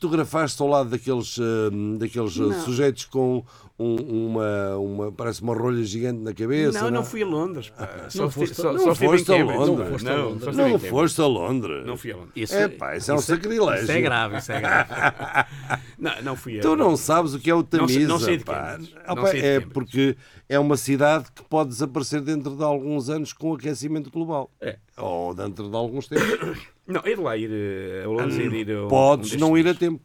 fotografaste 0.00 0.60
ao 0.62 0.68
lado 0.68 0.88
daqueles, 0.88 1.36
hum, 1.38 1.98
daqueles 1.98 2.34
Não. 2.36 2.64
sujeitos 2.64 3.04
com 3.04 3.44
um- 3.82 4.26
uma, 4.26 4.76
uma. 4.76 5.12
Parece 5.12 5.42
uma 5.42 5.54
rolha 5.54 5.82
gigante 5.82 6.20
na 6.20 6.34
cabeça. 6.34 6.82
Não, 6.82 6.90
não 6.90 7.04
fui 7.04 7.22
a 7.22 7.26
Londres. 7.26 7.70
pá. 7.70 8.06
Só, 8.08 8.22
Não 8.22 8.30
fui- 8.30 8.46
foste- 8.46 8.60
só, 8.62 8.72
não 8.72 8.78
só 8.80 8.94
foste 8.94 9.32
a. 9.32 9.44
Londres. 9.44 9.68
Não, 9.78 9.86
Foste 9.90 10.08
a 10.08 10.16
não, 10.16 10.28
Londres. 10.28 10.56
Não, 10.56 10.68
em 10.68 10.72
Cambridge. 10.72 10.90
foste 10.90 11.20
a 11.20 11.26
Londres. 11.26 11.86
Não 11.86 11.96
fui 11.96 12.12
a 12.12 12.16
Londres. 12.16 12.32
Isso, 12.36 12.54
É 12.54 12.68
pá, 12.68 12.96
isso 12.96 13.10
é 13.10 13.14
um 13.14 13.18
sacrilégio. 13.18 13.82
isso 13.84 13.92
é 13.92 14.00
grave, 14.00 14.36
isso 14.38 14.52
é 14.52 14.60
grave. 14.60 14.90
Não, 15.98 16.22
não 16.22 16.36
fui 16.36 16.58
a 16.58 16.62
Tu 16.62 16.76
não 16.76 16.96
sabes 16.96 17.34
o 17.34 17.38
que 17.38 17.50
é 17.50 17.54
o 17.54 17.58
Não 17.58 17.66
sei- 17.70 17.78
Tamisa. 17.78 18.08
não 18.08 18.18
sei 18.18 18.36
de 18.38 18.44
pá. 18.44 18.78
Ah, 19.04 19.14
Não 19.14 19.22
pá, 19.22 19.28
sei 19.30 19.40
de 19.40 19.46
é 19.46 19.60
porque 19.60 20.16
é 20.48 20.58
uma 20.58 20.76
cidade 20.78 21.26
que 21.34 21.42
pode 21.44 21.68
desaparecer 21.70 22.22
dentro 22.22 22.56
de 22.56 22.62
alguns 22.64 23.10
anos 23.10 23.32
com 23.34 23.50
o 23.50 23.54
aquecimento 23.54 24.10
global. 24.10 24.50
É. 24.60 24.78
Ou 24.96 25.34
dentro 25.34 25.68
de 25.68 25.76
alguns 25.76 26.08
tempos. 26.08 26.58
Não, 26.88 27.02
é 27.04 27.14
de 27.14 27.20
lá 27.20 27.36
ir 27.36 27.50
eh, 27.52 28.02
a 28.04 28.08
Londres 28.08 28.36
e 28.38 28.48
de 28.48 28.56
ir 28.56 28.70
a 28.72 28.80
um- 28.82 28.86
um 28.86 28.88
Podes 28.88 29.24
destes 29.30 29.40
não 29.40 29.56
ir 29.58 29.68
a 29.68 29.74
tempo. 29.74 30.00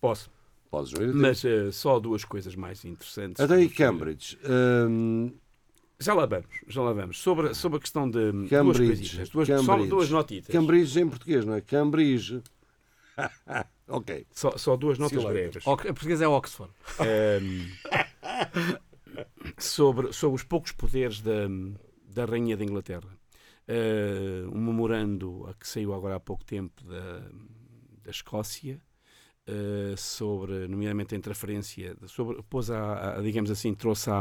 Posso. 0.00 0.30
Podes. 0.74 1.14
Mas 1.14 1.44
eh, 1.44 1.70
só 1.72 1.98
duas 2.00 2.24
coisas 2.24 2.54
mais 2.54 2.84
interessantes. 2.84 3.40
Até 3.40 3.54
aí 3.54 3.68
que- 3.68 3.76
Cambridge. 3.76 4.38
Hum, 4.44 5.32
Já 6.00 6.12
lá 6.14 6.26
vamos, 6.26 6.46
já 6.68 6.82
lá 6.82 6.92
vamos. 6.92 7.18
Sobre, 7.20 7.54
sobre 7.54 7.78
a 7.78 7.80
questão 7.80 8.10
de 8.10 8.32
duas 8.32 8.50
Cambridge, 8.50 8.86
coisitas, 8.86 9.28
duas, 9.30 9.48
só 9.48 9.56
Cambridge. 9.56 9.88
duas 9.88 10.10
notitas. 10.10 10.52
Cambridge 10.52 11.00
em 11.00 11.08
português, 11.08 11.44
não 11.44 11.54
é? 11.54 11.60
Cambridge. 11.60 12.42
ok. 13.88 14.26
Só, 14.32 14.56
só 14.58 14.76
duas 14.76 14.98
notas 14.98 15.22
Sim, 15.22 15.28
breves. 15.28 15.66
A 15.66 15.76
português 15.76 16.20
é 16.20 16.26
Oxford. 16.28 16.72
Ehm, 17.00 17.68
sobre, 19.58 20.12
sobre 20.12 20.36
os 20.36 20.42
poucos 20.42 20.72
poderes 20.72 21.20
da, 21.20 21.46
da 22.08 22.24
Rainha 22.24 22.56
da 22.56 22.64
Inglaterra. 22.64 23.08
Eh, 23.66 24.44
um 24.52 24.60
memorando 24.60 25.46
a 25.48 25.54
que 25.54 25.66
saiu 25.66 25.94
agora 25.94 26.16
há 26.16 26.20
pouco 26.20 26.44
tempo 26.44 26.84
da, 26.84 27.20
da 28.02 28.10
Escócia 28.10 28.78
eh, 29.46 29.94
sobre, 29.96 30.66
nomeadamente 30.68 31.14
a 31.14 31.18
interferência, 31.18 31.96
sobre, 32.06 32.42
pôs 32.48 32.70
a, 32.70 33.16
a, 33.18 33.20
digamos 33.22 33.50
assim, 33.50 33.74
trouxe 33.74 34.10
a, 34.10 34.20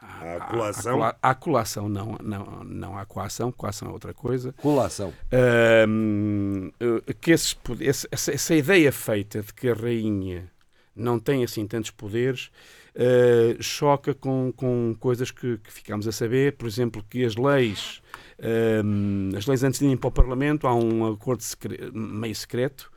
À 0.00 0.40
colação? 0.50 1.02
À, 1.02 1.16
à 1.22 1.34
colação, 1.34 1.88
não, 1.88 2.16
não, 2.22 2.64
não 2.64 2.98
à 2.98 3.06
coação, 3.06 3.50
coação 3.52 3.88
é 3.88 3.92
outra 3.92 4.12
coisa. 4.12 4.52
Colação. 4.54 5.12
Eh, 5.30 5.86
que 7.20 7.30
esses 7.32 7.56
essa, 7.80 8.32
essa 8.32 8.54
ideia 8.54 8.92
feita 8.92 9.42
de 9.42 9.52
que 9.54 9.68
a 9.68 9.74
rainha 9.74 10.50
não 10.94 11.18
tem 11.18 11.42
assim 11.42 11.66
tantos 11.66 11.90
poderes 11.90 12.50
eh, 12.94 13.56
choca 13.60 14.14
com, 14.14 14.52
com 14.54 14.94
coisas 15.00 15.30
que, 15.30 15.58
que 15.58 15.72
ficamos 15.72 16.06
a 16.06 16.12
saber, 16.12 16.56
por 16.56 16.68
exemplo, 16.68 17.02
que 17.08 17.24
as 17.24 17.34
leis, 17.34 18.00
as 19.36 19.46
leis 19.46 19.64
antes 19.64 19.80
de 19.80 19.86
irem 19.86 19.96
para 19.96 20.08
o 20.08 20.12
Parlamento, 20.12 20.66
há 20.66 20.74
um 20.74 21.12
acordo 21.12 21.42
secre- 21.42 21.90
meio 21.92 22.34
secreto 22.34 22.92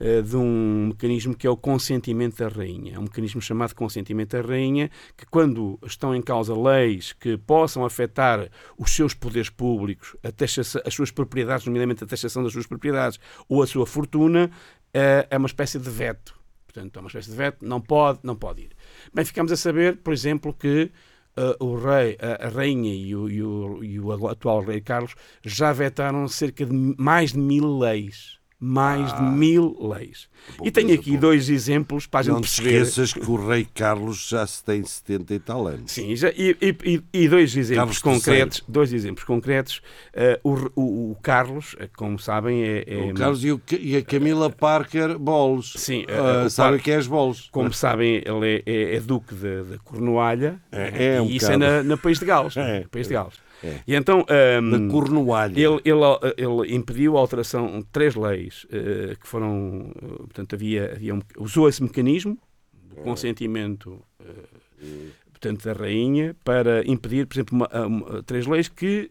eh, 0.00 0.22
de 0.22 0.36
um 0.36 0.88
mecanismo 0.88 1.34
que 1.34 1.46
é 1.46 1.50
o 1.50 1.56
consentimento 1.56 2.36
da 2.38 2.48
rainha. 2.48 2.94
É 2.94 2.98
um 2.98 3.02
mecanismo 3.02 3.40
chamado 3.40 3.74
consentimento 3.74 4.40
da 4.40 4.46
rainha, 4.46 4.90
que 5.16 5.24
quando 5.26 5.78
estão 5.86 6.14
em 6.14 6.22
causa 6.22 6.54
leis 6.54 7.12
que 7.12 7.36
possam 7.36 7.84
afetar 7.84 8.48
os 8.78 8.90
seus 8.94 9.14
poderes 9.14 9.48
públicos, 9.50 10.16
taxação- 10.36 10.82
as 10.84 10.94
suas 10.94 11.10
propriedades, 11.10 11.66
nomeadamente 11.66 12.04
a 12.04 12.06
taxação 12.06 12.42
das 12.42 12.52
suas 12.52 12.66
propriedades 12.66 13.18
ou 13.48 13.62
a 13.62 13.66
sua 13.66 13.86
fortuna, 13.86 14.50
eh, 14.92 15.26
é 15.30 15.36
uma 15.36 15.46
espécie 15.46 15.78
de 15.78 15.88
veto. 15.90 16.34
Portanto, 16.66 16.96
é 16.96 17.00
uma 17.00 17.08
espécie 17.08 17.30
de 17.30 17.36
veto, 17.36 17.64
não 17.64 17.80
pode, 17.80 18.18
não 18.22 18.36
pode 18.36 18.62
ir. 18.62 18.70
Bem, 19.14 19.24
ficamos 19.24 19.50
a 19.50 19.56
saber, 19.56 19.96
por 19.98 20.12
exemplo, 20.12 20.52
que 20.52 20.90
eh, 21.38 21.56
o 21.60 21.74
rei, 21.76 22.16
a, 22.20 22.46
a 22.46 22.48
rainha 22.48 22.94
e 22.94 23.14
o, 23.14 23.28
e 23.28 23.42
o- 23.42 23.84
e 23.84 24.00
o 24.00 24.28
atual 24.28 24.62
rei 24.62 24.80
Carlos 24.80 25.14
já 25.44 25.70
vetaram 25.72 26.26
cerca 26.28 26.64
de 26.66 26.72
mais 26.98 27.32
de 27.32 27.38
mil 27.38 27.78
leis. 27.78 28.38
Mais 28.58 29.12
de 29.14 29.20
mil 29.22 29.76
leis. 29.78 30.28
E 30.64 30.70
tenho 30.70 30.94
aqui 30.94 31.10
pouco. 31.10 31.20
dois 31.20 31.50
exemplos 31.50 32.06
para 32.06 32.20
a 32.20 32.22
gente 32.22 32.32
Não 32.32 32.40
te 32.40 32.44
perceber. 32.44 32.68
esqueças 32.82 33.12
que 33.12 33.30
o 33.30 33.46
rei 33.46 33.66
Carlos 33.74 34.26
já 34.28 34.46
se 34.46 34.64
tem 34.64 34.82
70 34.82 35.34
e 35.34 35.38
tal 35.38 35.66
anos. 35.66 35.92
Sim, 35.92 36.16
já, 36.16 36.30
e, 36.30 36.56
e- 36.62 37.02
e- 37.12 37.28
dois 37.28 37.54
exemplos 37.54 37.76
Carlos 37.76 37.98
concretos. 37.98 38.62
Dois 38.66 38.94
exemplos 38.94 39.24
concretos. 39.24 39.82
Eh, 40.14 40.40
o, 40.42 40.54
o- 40.74 41.10
o 41.10 41.16
Carlos, 41.22 41.76
eh, 41.78 41.86
como 41.98 42.18
sabem, 42.18 42.62
é, 42.62 42.84
é- 42.86 43.10
O 43.10 43.14
Carlos 43.14 43.44
e, 43.44 43.52
o 43.52 43.60
e 43.78 43.94
a 43.96 44.02
Camila 44.02 44.48
Parker 44.48 45.18
Bolos. 45.18 45.74
Sim, 45.76 46.06
Ah, 46.08 46.42
eh, 46.42 46.46
o 46.46 46.50
sabem 46.50 46.78
Par- 46.78 46.84
quem 46.84 46.94
é 46.94 46.96
as 46.96 47.06
Bolos? 47.06 47.48
como 47.52 47.70
sabem, 47.74 48.22
ele 48.24 48.62
é, 48.66 48.72
é- 48.72 48.96
é 48.96 49.00
duque 49.00 49.34
de 49.34 49.78
Cornualha. 49.84 50.58
É, 50.72 51.16
é 51.16 51.20
um 51.20 51.26
e 51.26 51.36
isso 51.36 51.50
é 51.52 51.58
bocado. 51.58 51.72
na, 51.74 51.82
na 51.82 51.96
País 51.98 52.18
de 52.18 52.24
Gales. 52.24 52.54
É, 52.56 52.86
País 52.90 53.06
de 53.06 53.12
Gales. 53.12 53.34
É. 53.66 53.80
E 53.86 53.94
então. 53.94 54.24
ehm, 54.28 54.70
Da 54.86 54.92
Cornualha. 54.92 55.52
Ele, 55.58 55.80
ele, 55.84 56.00
ele 56.36 56.74
impediu 56.74 57.16
a 57.16 57.20
alteração 57.20 57.80
de 57.80 57.86
três 57.86 58.14
leis 58.14 58.66
eh, 58.70 59.16
que 59.20 59.26
foram. 59.26 59.92
eh, 60.02 60.06
portanto, 60.18 60.54
havia, 60.54 60.92
havia 60.94 61.14
um- 61.14 61.22
usou 61.38 61.68
esse 61.68 61.82
mecanismo, 61.82 62.38
o 62.96 63.02
consentimento 63.02 64.00
eh, 64.20 64.86
portanto, 65.30 65.64
da 65.64 65.72
rainha, 65.74 66.34
para 66.44 66.82
impedir, 66.86 67.26
por 67.26 67.34
exemplo, 67.36 67.56
uma- 67.56 67.86
uma- 67.86 68.22
três 68.22 68.46
leis 68.46 68.68
que 68.68 69.10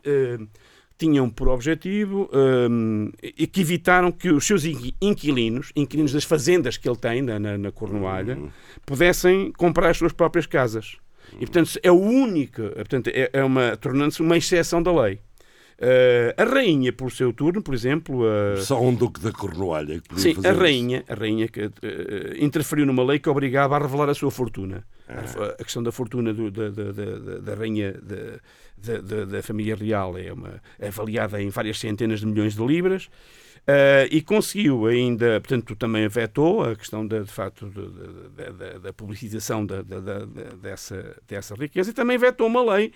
tinham 0.97 1.29
por 1.29 1.49
objetivo 1.49 2.29
eh, 2.33 3.31
e 3.37 3.45
que 3.45 3.61
evitaram 3.61 4.11
que 4.11 4.29
os 4.31 4.45
seus 4.47 4.63
inqui- 4.65 4.95
inquilinos, 5.01 5.71
inquilinos 5.75 6.13
das 6.13 6.23
fazendas 6.23 6.77
que 6.77 6.87
ele 6.87 6.97
tem 6.97 7.21
na, 7.21 7.37
na, 7.37 7.57
na 7.57 7.71
Cornualha, 7.71 8.37
pudessem 8.85 9.51
comprar 9.51 9.89
as 9.89 9.97
suas 9.97 10.13
próprias 10.13 10.45
casas. 10.45 10.95
E, 11.33 11.45
portanto, 11.45 11.79
é 11.83 11.91
o 11.91 11.99
único, 11.99 12.61
portanto, 12.61 13.07
é, 13.13 13.29
é 13.33 13.43
uma, 13.43 13.75
tornando-se 13.77 14.21
uma 14.21 14.37
exceção 14.37 14.81
da 14.81 14.91
lei. 15.03 15.19
Eh, 15.77 16.33
a 16.37 16.45
rainha, 16.45 16.93
por 16.93 17.11
seu 17.11 17.33
turno, 17.33 17.61
por 17.61 17.73
exemplo, 17.73 18.23
a, 18.25 18.61
Só 18.61 18.81
um 18.81 18.95
duque 18.95 19.19
da 19.19 19.31
Cornualha 19.33 19.99
que 19.99 20.07
podia 20.07 20.23
Sim, 20.23 20.33
fazer 20.35 20.47
a 20.47 20.51
isso. 20.51 20.61
rainha, 20.61 21.03
a 21.09 21.13
rainha 21.13 21.47
que 21.49 21.59
eh, 21.63 22.37
interferiu 22.39 22.85
numa 22.85 23.03
lei 23.03 23.19
que 23.19 23.27
obrigava 23.29 23.75
a 23.75 23.79
revelar 23.79 24.09
a 24.09 24.13
sua 24.13 24.31
fortuna. 24.31 24.85
A, 25.09 25.61
a 25.61 25.63
questão 25.63 25.83
da 25.83 25.91
fortuna 25.91 26.33
do- 26.33 26.49
da, 26.49 26.69
da- 26.69 26.91
da- 26.93 27.37
da 27.39 27.55
rainha 27.55 27.91
da- 28.01 28.39
da, 28.77 29.01
da- 29.01 29.25
da 29.25 29.43
família 29.43 29.75
real 29.75 30.17
é, 30.17 30.31
uma, 30.31 30.61
é 30.79 30.87
avaliada 30.87 31.41
em 31.41 31.49
várias 31.49 31.77
centenas 31.77 32.21
de 32.21 32.25
milhões 32.25 32.55
de 32.55 32.65
libras. 32.65 33.09
Eh, 33.67 34.07
e 34.11 34.21
conseguiu 34.21 34.85
ainda, 34.85 35.39
portanto, 35.41 35.75
também 35.75 36.07
vetou 36.07 36.63
a 36.63 36.75
questão 36.75 37.05
da, 37.05 37.19
de 37.19 37.31
facto 37.31 37.67
da- 38.35 38.51
da- 38.51 38.77
da 38.79 38.93
publicização 38.93 39.65
da- 39.65 39.81
dessa, 40.61 41.15
dessa 41.27 41.55
riqueza 41.55 41.89
e 41.89 41.93
também 41.93 42.17
vetou 42.17 42.47
uma 42.47 42.61
lei, 42.75 42.91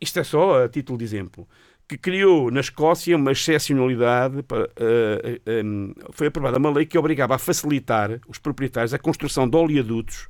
isto 0.00 0.18
é 0.20 0.24
só 0.24 0.64
a 0.64 0.68
título 0.68 0.98
de 0.98 1.04
exemplo, 1.04 1.48
que 1.88 1.98
criou 1.98 2.50
na 2.50 2.60
Escócia 2.60 3.16
uma 3.16 3.32
excepcionalidade. 3.32 4.42
Para, 4.44 4.70
eh, 4.76 5.40
eh, 5.44 5.60
em- 5.60 5.94
foi 6.12 6.28
aprovada 6.28 6.56
uma 6.58 6.70
lei 6.70 6.86
que 6.86 6.96
obrigava 6.96 7.34
a 7.34 7.38
facilitar 7.38 8.18
os 8.28 8.38
proprietários 8.38 8.94
a 8.94 8.98
construção 8.98 9.48
de 9.48 9.56
oleodutos 9.56 10.28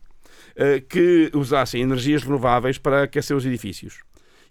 eh, 0.57 0.81
que 0.81 1.31
usassem 1.35 1.81
energias 1.83 2.23
renováveis 2.25 2.79
para 2.79 3.05
aquecer 3.05 3.37
os 3.37 3.47
edifícios. 3.47 4.01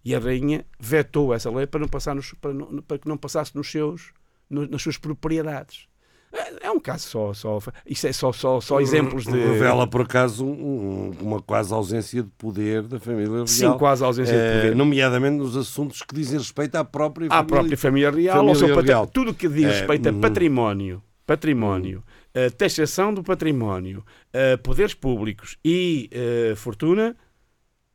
E 0.05 0.15
a 0.15 0.19
rainha 0.19 0.65
vetou 0.79 1.33
essa 1.33 1.51
lei 1.51 1.67
para, 1.67 1.79
não 1.81 1.87
passar 1.87 2.15
nos, 2.15 2.33
para, 2.33 2.53
não- 2.53 2.81
para 2.81 2.97
que 2.97 3.07
não 3.07 3.17
passasse 3.17 3.55
nos 3.55 3.69
seus, 3.69 4.13
no- 4.51 4.67
nas 4.67 4.81
suas 4.81 4.97
propriedades. 4.97 5.87
É, 6.33 6.67
é 6.67 6.71
um 6.71 6.79
caso 6.79 7.07
só, 7.09 7.33
só. 7.33 7.59
Isso 7.85 8.07
é 8.07 8.13
só, 8.13 8.31
só, 8.31 8.61
só 8.61 8.79
exemplos 8.79 9.25
de. 9.25 9.31
Revela, 9.31 9.85
por 9.85 10.01
acaso, 10.01 10.45
um- 10.45 10.51
um- 10.51 11.11
uma 11.19 11.41
quase 11.41 11.73
ausência 11.73 12.23
de 12.23 12.29
poder 12.37 12.83
da 12.83 12.99
família 13.01 13.29
real. 13.33 13.47
Sim, 13.47 13.73
quase 13.77 14.01
ausência 14.03 14.33
de 14.33 14.39
Eh, 14.39 14.55
poder. 14.61 14.75
Nomeadamente 14.75 15.35
nos 15.37 15.57
assuntos 15.57 16.01
que 16.01 16.15
dizem 16.15 16.37
respeito 16.37 16.75
à 16.75 16.85
própria 16.85 17.27
à 17.27 17.29
família. 17.31 17.47
própria 17.47 17.77
família 17.77 18.11
real, 18.11 18.37
família 18.37 18.51
ao 18.53 18.55
seu 18.55 18.81
real. 18.81 19.07
tudo 19.07 19.33
que 19.33 19.49
diz 19.49 19.65
É, 19.65 19.71
respeito 19.79 20.07
a 20.07 20.11
uhum. 20.13 20.21
património, 20.21 21.03
património, 21.25 22.01
a 22.33 22.49
taxação 22.49 23.13
do 23.13 23.21
património, 23.23 24.01
a 24.33 24.57
poderes 24.57 24.93
públicos 24.93 25.57
e 25.65 26.09
eh, 26.13 26.53
fortuna, 26.55 27.13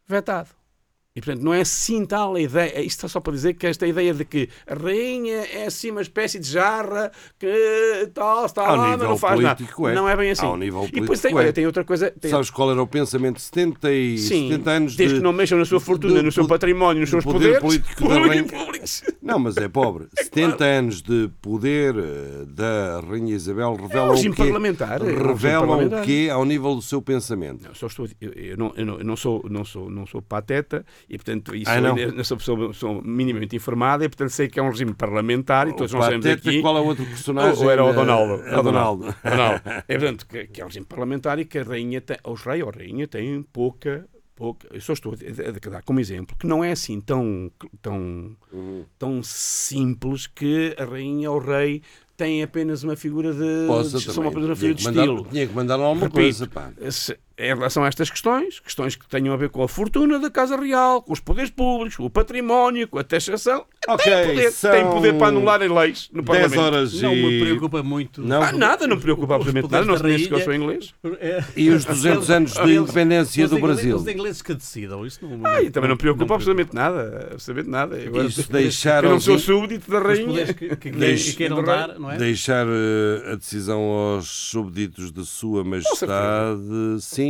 vetado. 0.06 0.50
E, 1.16 1.20
portanto, 1.22 1.42
não 1.42 1.54
é 1.54 1.62
assim 1.62 2.04
tal 2.04 2.34
a 2.34 2.40
ideia. 2.40 2.78
Isto 2.82 3.06
é 3.06 3.08
só 3.08 3.20
para 3.20 3.32
dizer 3.32 3.54
que 3.54 3.66
esta 3.66 3.86
ideia 3.86 4.12
de 4.12 4.22
que 4.22 4.50
a 4.66 4.74
rainha 4.74 5.46
é 5.50 5.64
assim 5.66 5.90
uma 5.90 6.02
espécie 6.02 6.38
de 6.38 6.46
jarra 6.46 7.10
que 7.38 8.10
tal, 8.12 8.44
está 8.44 8.66
Ao 8.68 8.76
lá, 8.76 8.88
mas 8.98 9.00
não 9.08 9.16
faz 9.16 9.40
nada. 9.40 9.56
político 9.56 9.88
é. 9.88 9.94
Não 9.94 10.06
é 10.06 10.14
bem 10.14 10.30
assim. 10.30 10.44
Ao 10.44 10.58
nível 10.58 10.84
e 10.84 11.00
depois 11.00 11.06
político 11.20 11.28
tem, 11.28 11.32
é. 11.32 11.40
olha, 11.40 11.52
tem 11.54 11.66
outra 11.66 11.84
coisa. 11.84 12.10
Tem, 12.10 12.30
Sabes 12.30 12.50
qual 12.50 12.70
era 12.70 12.82
o 12.82 12.86
pensamento? 12.86 13.40
70, 13.40 13.90
e, 13.92 14.18
sim, 14.18 14.50
70 14.50 14.70
anos 14.70 14.94
desde 14.96 15.14
de... 15.14 15.20
que 15.20 15.24
não 15.24 15.32
mexam 15.32 15.58
na 15.58 15.64
sua 15.64 15.80
fortuna, 15.80 16.16
de- 16.16 16.22
no 16.22 16.30
seu 16.30 16.42
de- 16.42 16.48
património, 16.50 17.00
nos 17.00 17.08
de 17.08 17.12
seus 17.12 17.24
poder 17.24 17.60
poderes 17.60 17.82
político 17.86 18.08
da 18.08 18.18
rainha. 18.20 18.46
Não, 19.22 19.38
mas 19.38 19.56
é 19.56 19.68
pobre. 19.68 20.06
70 20.22 20.64
anos 20.64 21.00
de 21.00 21.30
poder 21.40 21.94
eh, 21.96 22.44
da 22.48 23.00
Rainha 23.08 23.34
Isabel 23.34 23.74
revelam 23.74 24.08
É 24.12 24.16
regime 24.16 24.34
o 24.34 24.36
quê? 24.36 24.42
parlamentar, 24.44 25.00
é 25.02 25.04
Revelam 25.12 25.86
o 25.86 26.02
quê 26.04 26.28
ao 26.30 26.44
nível 26.44 26.74
do 26.74 26.82
seu 26.82 27.00
pensamento? 27.00 27.66
Eu, 27.66 27.74
só 27.74 27.86
estou, 27.86 28.06
eu, 28.20 28.32
eu 28.32 28.56
não, 28.58 28.72
eu, 28.76 28.84
não, 28.84 28.98
eu 28.98 29.04
não 29.04 29.16
sou, 29.16 29.42
não, 29.48 29.64
sou, 29.64 29.88
não 29.90 30.06
sou 30.06 30.20
pateta 30.20 30.84
e, 31.08 31.16
portanto, 31.16 31.54
isso 31.54 31.70
Ah, 31.70 31.80
não? 31.80 31.96
eu, 31.96 32.24
sou 32.24 32.36
pessoa 32.36 32.72
sou 32.72 33.00
minimamente 33.02 33.54
informada 33.54 34.04
e, 34.04 34.08
portanto, 34.08 34.30
sei 34.30 34.48
que 34.48 34.58
é 34.58 34.62
um 34.62 34.70
regime 34.70 34.92
parlamentar 34.94 35.68
e 35.68 35.72
todos 35.74 35.92
O 35.92 35.96
nós 35.96 36.04
sabemos 36.06 36.26
aqui. 36.26 36.60
qual 36.60 36.76
é 36.76 36.80
o 36.80 36.84
outro 36.84 37.04
personagem? 37.06 37.62
Ou, 37.64 37.70
era 37.70 37.84
o 37.84 37.92
Donaldo. 37.92 38.42
É 38.46 38.58
o 38.58 38.62
Donaldo. 38.62 39.14
Donaldo. 39.22 39.62
É, 39.86 39.98
portanto, 39.98 40.26
que, 40.26 40.46
que 40.48 40.60
é 40.60 40.64
um 40.64 40.68
regime 40.68 40.86
parlamentar 40.86 41.38
e 41.38 41.44
que 41.44 41.58
a 41.58 41.62
rainha 41.62 42.00
tem, 42.00 42.16
os 42.26 42.42
reis 42.42 42.62
ou 42.62 42.68
a 42.70 42.72
rainha 42.72 43.06
têm 43.06 43.42
pouca. 43.52 44.04
pouca 44.34 44.66
eu 44.72 44.80
só 44.80 44.92
estou 44.94 45.12
a, 45.14 45.68
a 45.68 45.70
dar 45.70 45.82
como 45.82 46.00
exemplo 46.00 46.36
que 46.38 46.46
não 46.46 46.62
é 46.64 46.72
assim 46.72 47.00
tão, 47.00 47.50
tão, 47.80 48.36
Uhum. 48.52 48.84
tão 48.98 49.22
simples 49.22 50.26
que 50.26 50.74
a 50.78 50.84
rainha 50.84 51.30
ou 51.30 51.36
o 51.36 51.40
rei 51.44 51.82
têm 52.16 52.42
apenas 52.42 52.82
uma 52.82 52.96
figura 52.96 53.32
de. 53.32 53.66
Possa 53.66 54.00
são 54.00 54.22
uma, 54.24 54.32
figura 54.32 54.54
de 54.54 54.66
mandar- 54.84 55.02
estilo. 55.02 55.26
Tinha 55.30 55.46
que 55.46 55.54
mandar 55.54 55.74
alguma 55.74 56.06
Repito, 56.06 56.14
coisa, 56.20 56.46
pá. 56.48 56.72
se- 56.90 57.16
em 57.38 57.54
relação 57.54 57.84
a 57.84 57.88
estas 57.88 58.08
questões, 58.08 58.60
questões 58.60 58.96
que 58.96 59.06
tenham 59.06 59.34
a 59.34 59.36
ver 59.36 59.50
com 59.50 59.62
a 59.62 59.68
fortuna 59.68 60.18
da 60.18 60.30
Casa 60.30 60.56
Real, 60.56 61.02
com 61.02 61.12
os 61.12 61.20
poderes 61.20 61.50
públicos, 61.50 61.96
com 61.96 62.04
o 62.04 62.10
património, 62.10 62.88
com 62.88 62.98
a 62.98 63.04
taxação, 63.04 63.66
Ok, 63.86 64.10
tem 64.10 64.26
poder, 64.26 64.50
são 64.52 64.70
tem 64.72 64.84
poder 64.86 65.14
para 65.18 65.26
anular 65.28 65.62
em 65.62 65.68
leis 65.68 66.08
no 66.12 66.22
10 66.22 66.40
Parlamento. 66.40 66.60
horas 66.60 67.02
Não 67.02 67.14
me 67.14 67.36
e... 67.36 67.40
preocupa 67.40 67.82
muito. 67.82 68.22
Não? 68.22 68.42
Ah, 68.42 68.52
nada, 68.52 68.86
não 68.86 68.96
me 68.96 69.02
preocupa 69.02 69.34
absolutamente 69.34 69.70
nada, 69.70 69.84
não 69.84 69.96
se 69.98 70.02
diz 70.04 70.26
que 70.26 70.34
eu 70.34 70.40
sou 70.40 70.54
inglês. 70.54 70.94
É, 71.20 71.44
E 71.56 71.68
os 71.68 71.84
200 71.84 72.30
anos 72.30 72.52
de 72.54 72.74
independência 72.74 73.44
os 73.44 73.50
do 73.50 73.58
Brasil. 73.60 73.96
Os 73.96 74.06
ingleses 74.08 74.40
que 74.40 74.54
decidam. 74.54 75.06
Isso 75.06 75.18
não, 75.22 75.46
Ah, 75.46 75.62
e 75.62 75.70
também 75.70 75.88
não 75.88 75.94
me 75.94 76.00
preocupa 76.00 76.24
não 76.24 76.28
me 76.30 76.34
absolutamente 76.36 76.74
nada, 76.74 77.28
absolutamente 77.32 77.70
nada. 77.70 77.96
Agora, 77.96 78.26
Isso 78.26 78.40
eu 78.48 78.52
deixaram 78.52 79.10
não 79.10 79.20
sou 79.20 79.38
súbdito 79.38 79.90
da 79.90 79.98
Os 79.98 80.04
rainha. 80.04 80.26
poderes 80.26 80.52
que, 80.52 80.76
que, 80.76 80.90
que, 80.90 81.32
queiram 81.34 81.62
dar, 81.62 81.98
não 81.98 82.10
é? 82.10 82.16
Deixar 82.16 82.66
eh, 82.66 83.32
a 83.32 83.34
decisão 83.36 83.80
aos 83.82 84.26
súbditos 84.26 85.12
de 85.12 85.24
Sua 85.26 85.62
Majestade, 85.62 86.60
sim, 87.00 87.25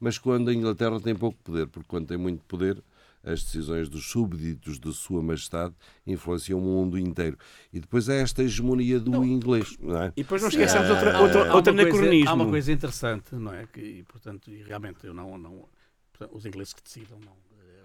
mas 0.00 0.18
quando 0.18 0.50
a 0.50 0.54
Inglaterra 0.54 1.00
tem 1.00 1.14
pouco 1.14 1.38
poder, 1.42 1.66
porque 1.68 1.88
quando 1.88 2.06
tem 2.06 2.16
muito 2.16 2.44
poder, 2.44 2.82
as 3.22 3.42
decisões 3.42 3.88
dos 3.88 4.06
súbditos 4.10 4.78
de 4.78 4.92
Sua 4.92 5.20
Majestade 5.22 5.74
influenciam 6.06 6.58
o 6.60 6.62
mundo 6.62 6.96
inteiro. 6.98 7.36
E 7.72 7.80
depois 7.80 8.08
há 8.08 8.14
esta 8.14 8.42
hegemonia 8.42 8.98
do 9.00 9.24
inglês, 9.24 9.76
não 9.80 10.00
é? 10.02 10.12
E 10.16 10.22
depois 10.22 10.40
não 10.40 10.48
esqueçamos 10.48 10.88
outra, 10.88 11.16
Há- 11.16 11.20
outra, 11.20 11.40
há 11.40 11.44
uma 11.54 11.62
coisa- 11.62 11.70
anacronismo. 11.82 12.30
Há 12.30 12.34
uma 12.34 12.46
coisa 12.48 12.72
interessante, 12.72 13.34
não 13.34 13.52
é? 13.52 13.66
Que, 13.66 13.80
e, 13.80 14.02
portanto, 14.04 14.50
e 14.50 14.62
realmente 14.62 15.04
eu 15.06 15.12
não. 15.12 15.36
não 15.36 15.68
portanto, 16.12 16.36
os 16.36 16.46
ingleses 16.46 16.72
que 16.72 16.82
decidam, 16.82 17.18
não. 17.24 17.36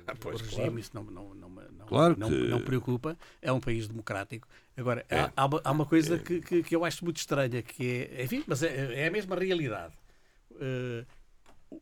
Ah, 0.06 0.14
pois, 0.20 0.40
o 0.42 0.44
regime, 0.44 0.64
claro. 0.66 0.80
isso 0.80 0.92
não, 0.94 1.04
não, 1.06 1.34
não, 1.34 1.50
não, 1.50 1.86
Claro 1.88 2.16
não, 2.20 2.30
que- 2.30 2.48
não 2.50 2.60
preocupa. 2.62 3.18
É 3.42 3.52
um 3.54 3.60
país 3.62 3.88
democrático. 3.88 4.46
Agora, 4.76 5.06
É. 5.10 5.22
há, 5.22 5.32
há 5.64 5.72
uma, 5.72 5.86
coisa 5.86 6.20
que, 6.20 6.42
que, 6.42 6.62
que 6.62 6.76
eu 6.76 6.84
acho 6.84 7.06
muito 7.06 7.18
estranha, 7.18 7.62
que 7.62 8.08
é. 8.12 8.24
Enfim, 8.26 8.44
mas 8.46 8.62
é, 8.64 9.02
é 9.04 9.08
a 9.08 9.12
mesma 9.12 9.36
realidade. 9.38 9.94
Eh, 10.60 11.06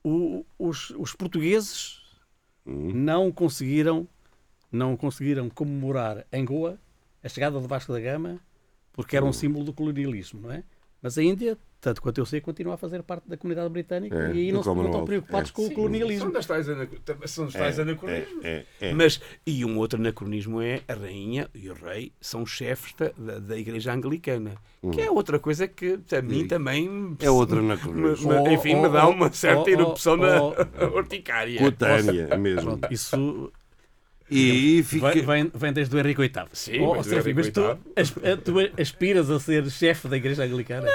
o- 0.03 0.45
os, 0.59 0.89
os 0.91 1.13
portugueses 1.13 1.99
Hum. 2.65 2.91
não 2.93 3.31
conseguiram 3.31 4.07
não 4.71 4.95
conseguiram 4.95 5.49
comemorar 5.49 6.25
em 6.31 6.45
Goa 6.45 6.79
a 7.23 7.27
chegada 7.27 7.59
de 7.59 7.67
Vasco 7.67 7.91
da 7.91 7.99
Gama 7.99 8.39
porque 8.93 9.15
Hum. 9.15 9.17
era 9.17 9.25
um 9.25 9.33
símbolo 9.33 9.65
do 9.65 9.73
colonialismo, 9.73 10.41
não 10.41 10.51
é? 10.51 10.63
Mas 11.01 11.17
a 11.17 11.23
Índia, 11.23 11.57
tanto 11.79 11.99
quanto 11.99 12.19
eu 12.19 12.25
sei, 12.27 12.39
continua 12.39 12.75
a 12.75 12.77
fazer 12.77 13.01
parte 13.01 13.27
da 13.27 13.35
comunidade 13.35 13.69
britânica 13.69 14.15
É, 14.15 14.35
e 14.35 14.39
aí 14.39 14.51
não, 14.51 14.61
se- 14.61 14.69
não 14.69 14.85
estão 14.85 15.03
preocupados 15.03 15.49
É. 15.49 15.53
com 15.53 15.63
o 15.63 15.65
São 15.65 15.75
colonialismo. 15.75 16.31
das 16.31 16.45
tais, 16.45 16.69
anac- 16.69 16.91
são 17.25 17.45
dos 17.45 17.53
tais 17.55 17.79
anacronismos. 17.79 18.45
É, 18.45 18.65
é. 18.79 18.93
Mas, 18.93 19.19
e 19.47 19.65
um 19.65 19.79
outro 19.79 19.99
anacronismo 19.99 20.61
é 20.61 20.81
a 20.87 20.93
rainha 20.93 21.49
e 21.55 21.69
o 21.69 21.73
rei 21.73 22.11
são 22.21 22.45
chefes 22.45 22.93
da, 22.93 23.09
da, 23.17 23.39
da 23.39 23.57
igreja 23.57 23.91
anglicana, 23.93 24.53
que 24.93 25.01
é 25.01 25.09
outra 25.09 25.39
coisa 25.39 25.67
que 25.67 25.99
a 26.15 26.21
mim 26.21 26.47
também 26.47 27.17
É 27.19 27.31
outro 27.31 27.57
anacronismo. 27.59 28.29
me- 28.31 28.37
Oh, 28.39 28.51
enfim, 28.51 28.75
me 28.75 28.85
oh, 28.85 28.89
dá 28.89 29.07
oh, 29.07 29.11
uma 29.11 29.31
certa 29.31 29.63
oh, 29.63 29.69
erupção 29.69 30.13
oh, 30.13 30.17
na 30.17 30.39
oh. 30.43 30.53
horticária. 30.97 31.57
Cutânea 31.59 32.37
mesmo. 32.37 32.77
Pronto, 32.77 32.93
isso 32.93 33.51
E 34.33 34.81
fica. 34.83 35.11
vem, 35.11 35.21
vem, 35.25 35.51
vem 35.53 35.73
desde 35.73 35.95
o 35.95 35.99
Henrique 35.99 36.21
VIII. 36.21 36.45
Sim, 36.53 36.79
Oh, 36.81 36.95
do 36.95 37.03
Serafim, 37.03 37.31
Henrique 37.31 37.51
mas 37.95 38.09
tu, 38.09 38.21
eh, 38.23 38.35
tu 38.37 38.53
aspiras 38.81 39.29
a 39.29 39.39
ser 39.39 39.69
chefe 39.69 40.07
da 40.07 40.15
igreja 40.15 40.43
anglicana? 40.43 40.87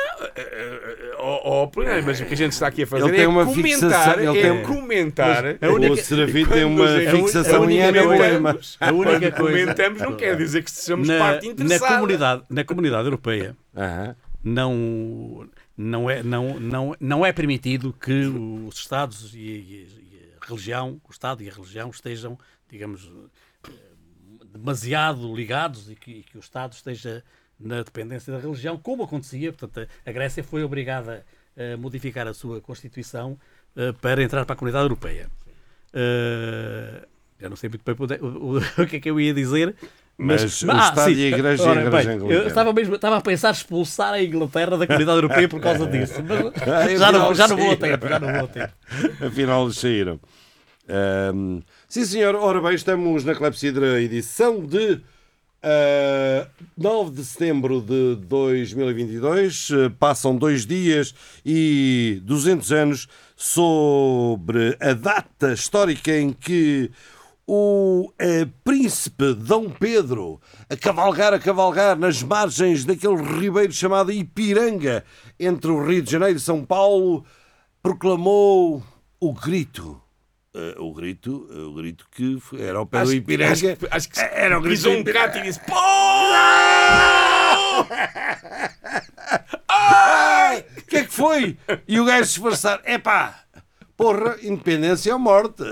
Oh, 1.19 1.63
oh, 1.63 1.69
Polinário, 1.69 2.05
mas 2.05 2.21
o 2.21 2.25
que 2.25 2.35
a 2.35 2.37
gente 2.37 2.53
está 2.53 2.69
aqui 2.69 2.83
a 2.83 2.87
fazer 2.87 3.05
Ele 3.05 3.13
tem 3.17 3.25
é 3.25 3.29
uma 3.29 3.45
comentar, 3.45 3.73
fixação- 3.73 4.21
ele 4.23 4.39
é 4.39 4.43
tem- 4.55 4.63
comentar. 4.63 5.45
a 5.61 5.69
única- 5.71 5.93
O 5.93 5.97
Serafim 5.97 6.47
tem 6.47 6.65
uma 6.65 6.89
fixação 6.89 7.63
a 7.63 7.73
em 7.73 7.83
única 7.87 8.03
Boema. 8.05 8.59
A 8.81 8.93
única 8.93 9.33
coisa. 9.33 9.59
comentamos 9.61 10.01
não 10.03 10.15
quer 10.17 10.37
dizer 10.37 10.63
que 10.63 10.71
sejamos 10.71 11.09
na, 11.09 11.19
parte 11.19 11.47
na, 11.47 11.53
interessada. 11.53 11.95
comunidade, 11.95 12.43
na 12.51 12.65
comunidade 12.65 13.05
europeia 13.07 13.57
Aham. 13.77 14.17
não, 14.45 15.49
não, 15.77 16.09
é, 16.11 16.23
não, 16.23 16.61
não, 16.61 16.95
não 17.01 17.27
é 17.27 17.33
permitido 17.33 17.93
que 18.01 18.13
os 18.69 18.77
Estados 18.77 19.35
e, 19.35 19.39
e- 19.39 19.89
e 20.03 20.21
a 20.41 20.47
religião, 20.47 21.01
o 21.07 21.11
Estado 21.11 21.43
e 21.43 21.49
a 21.49 21.53
religião 21.53 21.91
estejam, 21.91 22.39
digamos, 22.71 23.11
demasiado 24.53 25.35
ligados 25.35 25.91
e 25.91 25.95
que, 25.95 26.11
e 26.11 26.23
que 26.23 26.37
o 26.37 26.41
Estado 26.41 26.73
esteja 26.73 27.23
na 27.59 27.83
dependência 27.83 28.33
da 28.33 28.39
religião, 28.39 28.77
como 28.77 29.03
acontecia. 29.05 29.53
Portanto, 29.53 29.89
a- 30.05 30.13
Grécia 30.13 30.43
foi 30.45 30.63
obrigada 30.63 31.25
a 31.57 31.77
modificar 31.77 32.27
a 32.27 32.35
sua 32.35 32.61
Constituição 32.61 33.39
eh, 33.77 33.93
para 34.01 34.23
entrar 34.23 34.45
para 34.45 34.53
a 34.55 34.57
comunidade 34.57 34.85
europeia. 34.85 35.29
Eu 37.39 37.51
não 37.51 37.57
sei 37.57 37.69
muito 37.69 37.83
bem 37.85 38.19
o, 38.21 38.27
o- 38.27 38.59
o 38.83 38.87
que 38.87 38.97
é 38.97 39.01
que 39.01 39.11
eu 39.11 39.21
ia 39.21 39.33
dizer. 39.35 39.75
Mas 40.19 40.63
o 40.63 40.71
Estado 40.79 41.11
e 41.11 41.27
a 41.27 41.37
Igreja 41.37 41.63
e 41.63 41.67
a 41.67 41.71
Ora, 41.71 41.81
Igreja 41.83 41.91
bem, 42.09 42.15
Anglicana. 42.17 42.33
Eu 42.43 42.47
estava, 42.49 42.73
mesmo, 42.73 42.95
estava 42.95 43.17
a 43.19 43.21
pensar 43.21 43.51
expulsar 43.51 44.15
a 44.15 44.23
Inglaterra 44.23 44.79
da 44.79 44.87
comunidade 44.87 45.19
europeia 45.19 45.47
por 45.49 45.61
causa 45.61 45.87
disso. 45.87 46.23
Mas 46.23 46.63
Ah, 46.67 46.97
já, 46.97 47.13
não, 47.13 47.35
já 47.35 47.47
não 47.49 47.57
vou 47.57 47.71
a 47.71 47.75
sim. 47.75 47.81
tempo, 47.81 48.09
já 48.09 48.19
não 48.19 48.33
vou 48.33 48.45
a 48.45 48.49
tempo. 48.49 48.73
Afinal, 49.27 49.71
saíram. 49.73 50.19
Ahm, 50.89 51.61
sim, 51.89 52.05
senhor. 52.05 52.35
Ora 52.35 52.61
bem, 52.61 52.75
estamos 52.75 53.25
na 53.25 53.35
Clepsidra, 53.35 54.01
edição 54.01 54.65
de 54.65 55.01
ah, 55.63 56.49
9 56.77 57.11
de 57.11 57.25
setembro 57.25 57.81
de 57.81 58.17
2022. 58.27 59.69
Ah, 59.73 59.93
passam 59.99 60.37
dois 60.37 60.67
dias 60.67 61.15
e 61.45 62.21
200 62.25 62.73
anos 62.73 63.09
sobre 63.37 64.77
a 64.81 64.93
data 64.93 65.53
histórica 65.53 66.17
em 66.17 66.33
que 66.33 66.91
o 67.47 68.13
eh, 68.19 68.47
príncipe 68.65 69.35
Dom 69.35 69.71
Pedro 69.71 70.41
a 70.69 70.77
cavalgar, 70.77 71.33
a 71.33 71.39
cavalgar 71.39 71.97
nas 71.97 72.21
margens 72.23 72.85
daquele 72.85 73.23
ribeiro 73.23 73.73
chamado 73.73 74.11
Ipiranga, 74.11 75.05
entre 75.39 75.71
o 75.71 75.85
Rio 75.85 76.03
de 76.03 76.11
Janeiro 76.11 76.39
e 76.39 76.41
São 76.41 76.65
Paulo, 76.65 77.25
proclamou 77.81 78.83
o 79.21 79.33
grito. 79.33 80.06
Eh, 80.59 80.75
o 80.79 80.91
grito, 80.95 81.47
eh, 81.53 81.59
o 81.59 81.75
grito 81.75 82.07
que 82.11 82.41
foi- 82.41 82.63
era 82.63 82.79
ao 82.79 82.87
pé 82.87 82.99
do 82.99 83.03
Acho, 83.05 83.13
Ipiranga. 83.15 83.53
acho, 83.53 83.63
que- 83.77 83.89
acho 83.91 84.09
que 84.09 84.21
Era 84.21 84.57
o 84.59 84.63
grito 84.63 84.73
pisou 84.73 84.93
do 84.95 84.99
um 85.01 85.05
gato 85.05 85.37
e 85.37 85.43
disse: 85.43 85.61
Pô! 85.61 85.75
Ai, 89.69 90.65
o 90.79 90.83
que 90.83 90.97
é 90.97 91.05
que 91.05 91.13
foi? 91.13 91.59
E 91.87 92.01
o 92.01 92.05
gajo 92.05 92.25
se 92.25 92.31
esforçar. 92.33 92.81
Epá, 92.87 93.41
porra, 93.97 94.37
independência 94.43 95.13
ou 95.13 95.19
morte. 95.19 95.63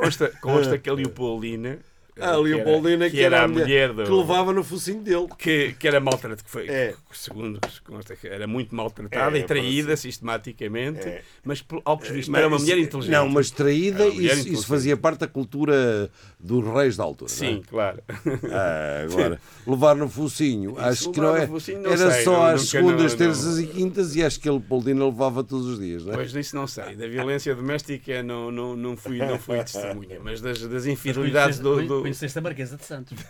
Consta, 0.00 0.32
consta 0.40 0.78
que 0.78 0.88
a 0.88 0.92
Leopoldina. 0.94 1.78
A 2.20 2.32
que 2.34 2.36
Leopoldina 2.42 3.04
era, 3.04 3.10
que 3.10 3.20
era 3.20 3.42
a 3.44 3.48
mulher 3.48 3.90
que 3.94 4.02
do. 4.04 4.18
levava 4.20 4.52
no 4.52 4.62
focinho 4.64 5.00
dele. 5.02 5.26
Que, 5.38 5.72
que 5.78 5.86
era 5.88 6.00
maltratada, 6.00 6.42
que 6.42 6.50
foi, 6.50 6.68
É. 6.68 6.94
segundo 7.12 7.60
consta, 7.84 8.14
que 8.16 8.26
era 8.26 8.46
muito 8.46 8.74
maltratada 8.74 9.36
É, 9.36 9.40
e 9.40 9.44
traída 9.44 9.96
sistematicamente, 9.96 11.06
É. 11.06 11.22
mas 11.44 11.64
ao 11.84 11.98
que 11.98 12.06
se 12.06 12.12
visto 12.12 12.34
era 12.36 12.48
uma 12.48 12.58
mulher 12.58 12.78
inteligente. 12.78 13.12
Não, 13.12 13.28
mas 13.28 13.50
traída, 13.50 14.06
isso, 14.08 14.48
isso 14.48 14.66
fazia 14.66 14.96
parte 14.96 15.20
da 15.20 15.26
cultura 15.28 16.10
dos 16.38 16.64
reis 16.74 16.96
da 16.96 17.04
altura. 17.04 17.30
não 17.40 17.46
é? 17.46 17.50
Sim, 17.50 17.62
claro. 17.68 18.02
Ah, 18.50 19.02
agora, 19.04 19.40
levar 19.66 19.96
no 19.96 20.08
focinho, 20.08 20.78
acho 20.78 21.10
que 21.10 21.20
não 21.20 21.36
é. 21.36 21.46
focinho, 21.46 21.82
não 21.82 21.90
Era 21.92 22.10
sei, 22.12 22.24
só 22.24 22.32
não- 22.32 22.44
às 22.46 22.62
segundas, 22.68 23.12
não- 23.12 23.18
terças 23.18 23.58
e 23.58 23.66
quintas 23.66 24.14
e 24.16 24.22
acho 24.22 24.40
que 24.40 24.48
ele 24.48 24.60
Poldina 24.60 25.04
levava 25.04 25.42
todos 25.44 25.66
os 25.66 25.78
dias, 25.78 26.04
não 26.04 26.12
é? 26.12 26.16
Pois 26.16 26.32
disso 26.32 26.54
não 26.56 26.66
sei. 26.66 26.94
Da 26.96 27.06
violência 27.06 27.54
doméstica 27.54 28.22
não, 28.22 28.50
não, 28.50 28.76
não, 28.76 28.96
fui, 28.96 29.18
não 29.18 29.38
fui 29.38 29.58
testemunha, 29.62 30.18
mas 30.22 30.40
das, 30.40 30.60
das 30.60 30.86
infidelidades 30.86 31.58
do. 31.58 31.82
do... 31.86 32.07
Conheceste 32.08 32.38
a 32.38 32.42
Marquesa 32.42 32.76
de 32.76 32.84
Santos. 32.84 33.18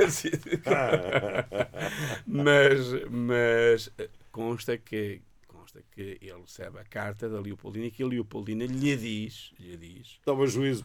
mas, 2.26 2.78
mas 3.10 3.90
consta 4.30 4.76
que 4.78 5.20
consta 5.46 5.82
que 5.92 6.18
ele 6.20 6.32
recebe 6.40 6.78
a 6.78 6.84
carta 6.84 7.28
da 7.28 7.40
Leopoldina 7.40 7.86
e 7.86 7.90
que 7.90 8.02
a 8.02 8.06
Leopoldina 8.06 8.64
lhe 8.64 8.96
diz, 8.96 9.52
lhe 9.58 9.76
diz 9.76 10.18
Toma 10.24 10.46
juízo. 10.46 10.82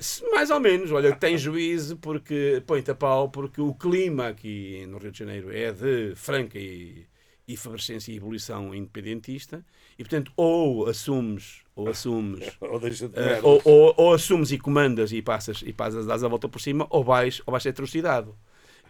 se- 0.00 0.24
mais 0.30 0.50
ou 0.50 0.60
menos, 0.60 0.90
olha, 0.92 1.14
tem 1.16 1.36
juízo 1.38 1.96
porque 1.96 2.62
põe-te 2.66 2.90
a 2.90 2.94
pau, 2.94 3.28
porque 3.28 3.60
o 3.60 3.74
clima 3.74 4.28
aqui 4.28 4.84
no 4.86 4.98
Rio 4.98 5.10
de 5.10 5.18
Janeiro 5.18 5.50
é 5.54 5.72
de 5.72 6.14
franca 6.14 6.58
e, 6.58 7.06
e 7.48 7.54
efervescência 7.54 8.12
e 8.12 8.16
ebulição 8.16 8.74
independentista 8.74 9.64
e 10.00 10.02
portanto 10.02 10.32
ou 10.36 10.88
assumes 10.88 11.60
ou 11.76 11.88
assumes 11.90 12.50
Ou 12.60 12.80
deixa 12.80 13.06
de 13.08 13.20
merda. 13.20 13.46
ou, 13.46 13.60
ou- 13.64 13.94
ou 13.96 14.14
assumes 14.14 14.50
e 14.50 14.58
comandas 14.58 15.12
e 15.12 15.20
passas 15.20 15.62
e 15.64 15.72
passas 15.72 16.06
dás 16.06 16.24
a 16.24 16.28
volta 16.28 16.48
por 16.48 16.60
cima 16.60 16.86
ou 16.88 17.04
vais 17.04 17.42
ou 17.44 17.50
vais 17.52 17.62
ser 17.62 17.68
atrocidade 17.68 18.28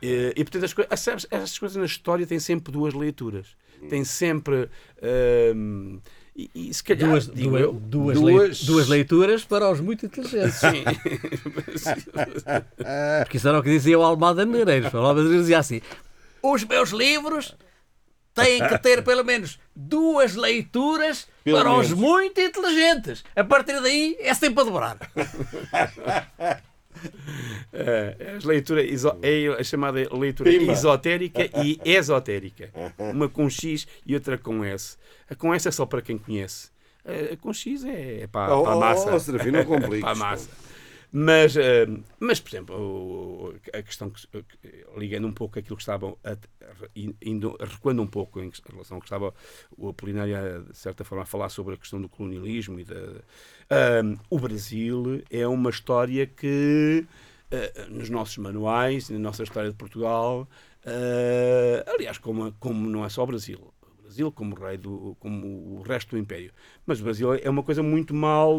e, 0.00 0.32
e 0.36 0.44
portanto 0.44 0.64
as 0.64 0.72
coisas 0.72 1.00
sabes, 1.00 1.26
essas 1.30 1.58
coisas 1.58 1.76
na 1.76 1.84
história 1.84 2.24
têm 2.26 2.38
sempre 2.38 2.72
duas 2.72 2.94
leituras 2.94 3.48
tem 3.88 4.04
sempre 4.04 4.68
ehm, 5.02 5.98
e, 6.36 6.48
e 6.54 6.72
se 6.72 6.82
calhar 6.84 7.10
Duas, 7.10 7.26
digo 7.26 7.50
duas, 7.50 7.62
eu, 7.62 7.72
duas, 7.72 8.20
duas- 8.20 8.58
lei- 8.60 8.66
duas 8.66 8.88
leituras 8.88 9.44
para 9.44 9.68
os 9.70 9.80
muito 9.80 10.06
inteligentes. 10.06 10.60
sim. 10.62 10.84
Porque 13.24 13.36
isso 13.36 13.48
era 13.48 13.58
o 13.58 13.62
que 13.62 13.70
dizia 13.70 13.98
o 13.98 14.02
Almada 14.02 14.44
Negreiros. 14.44 14.92
O 14.94 14.96
Almada 14.98 15.20
Negreiros 15.22 15.42
dizia 15.46 15.58
assim: 15.58 15.80
os 16.42 16.64
meus 16.64 16.90
livros 16.90 17.54
têm 18.34 18.66
que 18.66 18.78
ter 18.78 19.02
pelo 19.04 19.24
menos 19.24 19.58
duas 19.74 20.34
leituras 20.34 21.26
Pelo 21.44 21.58
para 21.58 21.72
os 21.72 21.88
menos. 21.88 21.98
muito 22.00 22.40
inteligentes. 22.40 23.24
A 23.34 23.44
partir 23.44 23.80
daí 23.80 24.16
é 24.20 24.32
sempre 24.34 24.60
a 24.62 24.64
dobrar. 24.64 24.98
É, 27.72 28.34
as 28.36 28.44
leituras 28.44 28.84
iso- 28.90 29.16
é 29.22 29.46
a 29.58 29.64
chamada 29.64 30.06
leitura 30.14 30.50
Pimba. 30.50 30.72
esotérica 30.72 31.48
e 31.64 31.80
esotérica. 31.84 32.70
Uma 32.98 33.28
com 33.28 33.48
X 33.48 33.86
e 34.04 34.14
outra 34.14 34.36
com 34.36 34.64
S. 34.64 34.96
A 35.28 35.34
com 35.34 35.54
S 35.54 35.68
é 35.68 35.70
só 35.70 35.86
para 35.86 36.02
quem 36.02 36.18
conhece. 36.18 36.68
eh, 37.04 37.36
com 37.40 37.52
X 37.54 37.84
é, 37.84 38.22
é 38.22 38.26
para, 38.26 38.54
Oh, 38.54 38.64
para 38.64 38.72
a 38.72 38.76
oh, 38.76 38.80
massa. 38.80 39.14
oh, 39.14 39.20
Serafim, 39.20 39.50
não 39.50 39.64
compliques, 39.64 40.00
para 40.00 40.10
a 40.10 40.14
massa. 40.14 40.50
Mas, 41.12 41.56
eh, 41.56 41.86
mas, 42.20 42.38
por 42.40 42.48
exemplo, 42.50 43.54
a 43.74 43.82
questão 43.82 44.10
que, 44.10 44.26
ligando 44.96 45.26
um 45.26 45.32
pouco 45.32 45.58
aquilo 45.58 45.76
que 45.76 45.82
estava 45.82 46.14
a- 46.22 46.36
indo, 47.20 47.56
recuando 47.60 48.00
um 48.00 48.06
pouco 48.06 48.40
em 48.40 48.50
relação 48.70 48.96
ao 48.96 49.00
que 49.00 49.06
estava 49.06 49.34
o 49.76 49.88
Apolinário, 49.88 50.64
de 50.70 50.76
certa 50.78 51.02
forma, 51.04 51.22
a 51.24 51.26
falar 51.26 51.48
sobre 51.48 51.74
a 51.74 51.76
questão 51.76 52.00
do 52.00 52.08
colonialismo 52.08 52.78
e 52.78 52.84
da, 52.84 52.94
o 54.28 54.38
Brasil 54.38 55.22
é 55.30 55.46
uma 55.46 55.70
história 55.70 56.26
que 56.26 57.06
ah, 57.52 57.86
nos 57.88 58.08
nossos 58.10 58.38
manuais, 58.38 59.10
na 59.10 59.18
nossa 59.18 59.42
história 59.42 59.70
de 59.70 59.76
Portugal, 59.76 60.48
ah, 60.84 61.84
aliás, 61.94 62.18
como, 62.18 62.52
como 62.58 62.88
não 62.88 63.04
é 63.04 63.08
só 63.08 63.22
o 63.22 63.26
Brasil, 63.26 63.72
Brasil 64.10 64.32
como 64.32 64.56
rei 64.56 64.76
do, 64.76 65.16
como 65.20 65.46
o 65.78 65.82
resto 65.86 66.10
do 66.10 66.18
Império, 66.18 66.50
mas 66.84 67.00
o 67.00 67.04
Brasil 67.04 67.32
é 67.34 67.48
uma 67.48 67.62
coisa 67.62 67.80
muito 67.80 68.12
mal 68.12 68.58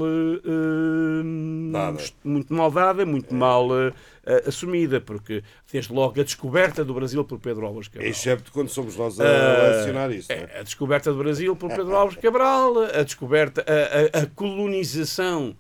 Dada. 1.72 2.02
muito 2.24 2.54
mal 2.54 2.72
dada, 2.72 3.06
muito 3.06 3.34
mal 3.36 3.68
ah, 3.74 3.94
ah, 4.26 4.44
assumida, 4.48 5.02
porque 5.02 5.44
desde 5.72 5.92
logo 5.94 6.20
a 6.20 6.24
descoberta 6.24 6.84
do 6.86 6.94
Brasil 6.94 7.24
por 7.26 7.38
Pedro 7.40 7.66
Álvares 7.66 7.88
Cabral. 7.90 8.10
Excepto 8.10 8.52
quando 8.52 8.70
somos 8.70 8.96
nós 8.96 9.20
a 9.20 9.24
lecionar 9.24 10.12
isso. 10.12 10.32
é? 10.32 10.50
É, 10.54 10.60
a 10.60 10.64
descoberta 10.64 11.12
do 11.12 11.18
Brasil 11.18 11.56
por 11.56 11.70
Pedro 11.70 11.96
Álvares 11.96 12.20
Cabral, 12.22 12.80
a 12.84 13.04
descoberta, 13.04 13.66
a, 13.68 14.20
a- 14.20 14.24
a 14.24 14.28
colonização. 14.28 15.56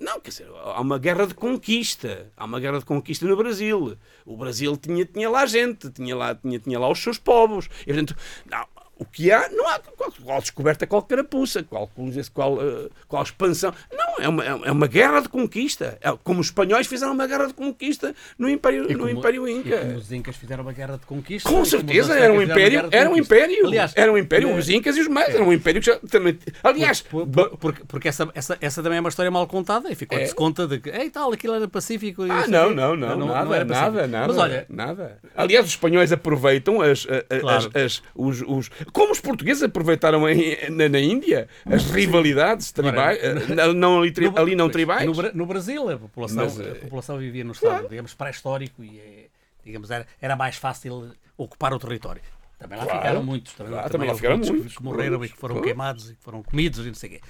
Não, 0.00 0.18
quer 0.18 0.30
dizer, 0.30 0.46
há 0.64 0.80
uma 0.80 0.98
guerra 0.98 1.26
de 1.26 1.34
conquista. 1.34 2.32
Há 2.34 2.46
uma 2.46 2.58
guerra 2.58 2.78
de 2.78 2.86
conquista 2.86 3.26
no 3.26 3.36
Brasil. 3.36 3.98
O 4.24 4.34
Brasil 4.34 4.74
tinha, 4.78 5.04
tinha 5.04 5.28
lá 5.28 5.44
gente, 5.44 5.90
tinha 5.90 6.16
lá, 6.16 6.34
tinha, 6.34 6.58
tinha 6.58 6.78
lá 6.78 6.88
os 6.90 7.02
seus 7.02 7.18
povos. 7.18 7.68
E, 7.82 7.92
portanto, 7.92 8.16
não, 8.50 8.64
o 8.96 9.04
que 9.04 9.32
há, 9.32 9.48
não 9.50 9.68
há 9.68 9.78
qual, 9.80 10.12
qual 10.24 10.40
descoberta, 10.40 10.86
qual 10.86 11.02
carapuça, 11.02 11.62
qual, 11.64 11.90
qual, 12.32 12.62
eh, 12.62 12.88
qual 13.08 13.22
expansão. 13.22 13.72
Não, 13.92 14.14
é 14.24 14.28
uma, 14.28 14.44
é 14.44 14.70
uma 14.70 14.86
guerra 14.86 15.20
de 15.20 15.28
conquista. 15.28 15.98
É 16.00 16.12
como 16.22 16.40
os 16.40 16.46
espanhóis 16.46 16.86
fizeram 16.86 17.12
uma 17.12 17.26
guerra 17.26 17.46
de 17.48 17.54
conquista 17.54 18.14
no 18.38 18.48
Império, 18.48 18.84
E 18.90 18.92
no 18.94 19.00
como- 19.00 19.10
Império 19.10 19.48
E 19.48 19.52
Inca. 19.52 19.78
como 19.78 19.96
os 19.96 20.12
Incas 20.12 20.36
fizeram 20.36 20.62
uma 20.62 20.72
guerra 20.72 20.96
de 20.96 21.06
conquista. 21.06 21.48
Com 21.48 21.54
e 21.54 21.58
como 21.58 21.66
certeza, 21.66 22.14
era 22.18 22.32
um 22.32 22.40
império, 22.40 22.88
era 22.92 23.10
um 23.10 23.16
império, 23.16 23.66
Aliás, 23.66 23.92
era 23.96 24.12
um 24.12 24.18
império, 24.18 24.48
mas- 24.50 24.58
os 24.64 24.70
incas 24.70 24.96
e 24.96 25.00
os 25.00 25.08
maias, 25.08 25.34
era 25.34 25.42
um 25.44 25.52
império 25.52 25.80
que 25.80 25.86
já 25.88 25.98
também, 26.10 26.38
aliás, 26.62 27.02
Por- 27.02 27.26
ba- 27.26 27.50
por- 27.50 27.74
porque, 27.88 28.08
essa, 28.08 28.28
essa, 28.34 28.56
essa 28.60 28.82
também 28.82 28.98
é 28.98 29.00
uma 29.00 29.08
história 29.08 29.30
mal 29.30 29.46
contada 29.46 29.90
e 29.90 29.94
ficou-se 29.94 30.30
É. 30.30 30.34
conta 30.34 30.66
de 30.68 30.78
que, 30.78 30.90
ei 30.90 31.10
tal, 31.10 31.32
aquilo 31.32 31.54
era 31.54 31.66
pacífico. 31.66 32.24
e 32.26 32.30
ah, 32.30 32.46
não, 32.46 32.68
quê." 32.68 32.74
não, 32.74 32.96
não, 32.96 33.26
nada, 33.26 33.56
era 33.56 33.66
pacífico. 33.66 33.92
nada, 33.96 34.06
nada, 34.06 34.28
Mas 34.28 34.38
olha, 34.38 34.66
nada. 34.68 35.18
Aliás, 35.34 35.64
os 35.66 35.72
espanhóis 35.72 36.12
aproveitam 36.12 36.80
as, 36.80 37.06
a- 37.10 37.34
a- 37.34 37.40
Claro. 37.40 37.70
as, 37.74 37.82
as- 37.84 38.02
os, 38.14 38.42
os- 38.46 38.70
como 38.92 39.12
os 39.12 39.20
portugueses 39.20 39.62
aproveitaram 39.62 40.28
em- 40.28 40.56
na, 40.70 40.88
na 40.88 40.98
Índia 41.00 41.48
as 41.66 41.84
rivalidades 41.90 42.72
tribais, 42.72 43.18
eh, 43.22 43.72
não 43.74 43.98
ali, 44.00 44.10
tri- 44.12 44.30
no- 44.30 44.38
ali 44.38 44.54
não 44.54 44.66
mas 44.66 44.72
tribais. 44.72 45.06
No, 45.16 45.32
no 45.32 45.46
Brasil, 45.46 45.88
a 45.90 45.98
população, 45.98 46.44
Mas, 46.44 46.60
eh, 46.60 46.70
a 46.70 46.74
população 46.76 47.18
vivia 47.18 47.44
num 47.44 47.52
estado, 47.52 47.88
digamos, 47.88 48.14
pré-histórico 48.14 48.82
e, 48.82 48.98
eh, 48.98 49.26
digamos, 49.64 49.90
era, 49.90 50.06
era 50.20 50.36
mais 50.36 50.56
fácil 50.56 51.10
ocupar 51.36 51.72
o 51.72 51.78
território. 51.78 52.22
Também 52.58 52.78
lá 52.78 52.84
Claro. 52.84 53.00
ficaram 53.00 53.22
muitos. 53.22 53.52
Também, 53.52 53.72
Claro, 53.72 53.90
também 53.90 53.92
também 53.92 54.08
lá 54.08 54.14
ficaram 54.14 54.36
muitos 54.36 54.50
muitos, 54.56 54.76
que 54.76 54.82
morreram 54.82 55.18
muitos, 55.18 55.30
e 55.30 55.34
que 55.34 55.40
foram 55.40 55.54
muitos. 55.56 55.70
queimados 55.70 56.10
e 56.10 56.14
que 56.14 56.22
foram 56.22 56.42
comidos 56.42 56.78
e 56.80 56.88
não 56.88 56.94
sei 56.94 57.08
o 57.10 57.12
quê. 57.12 57.20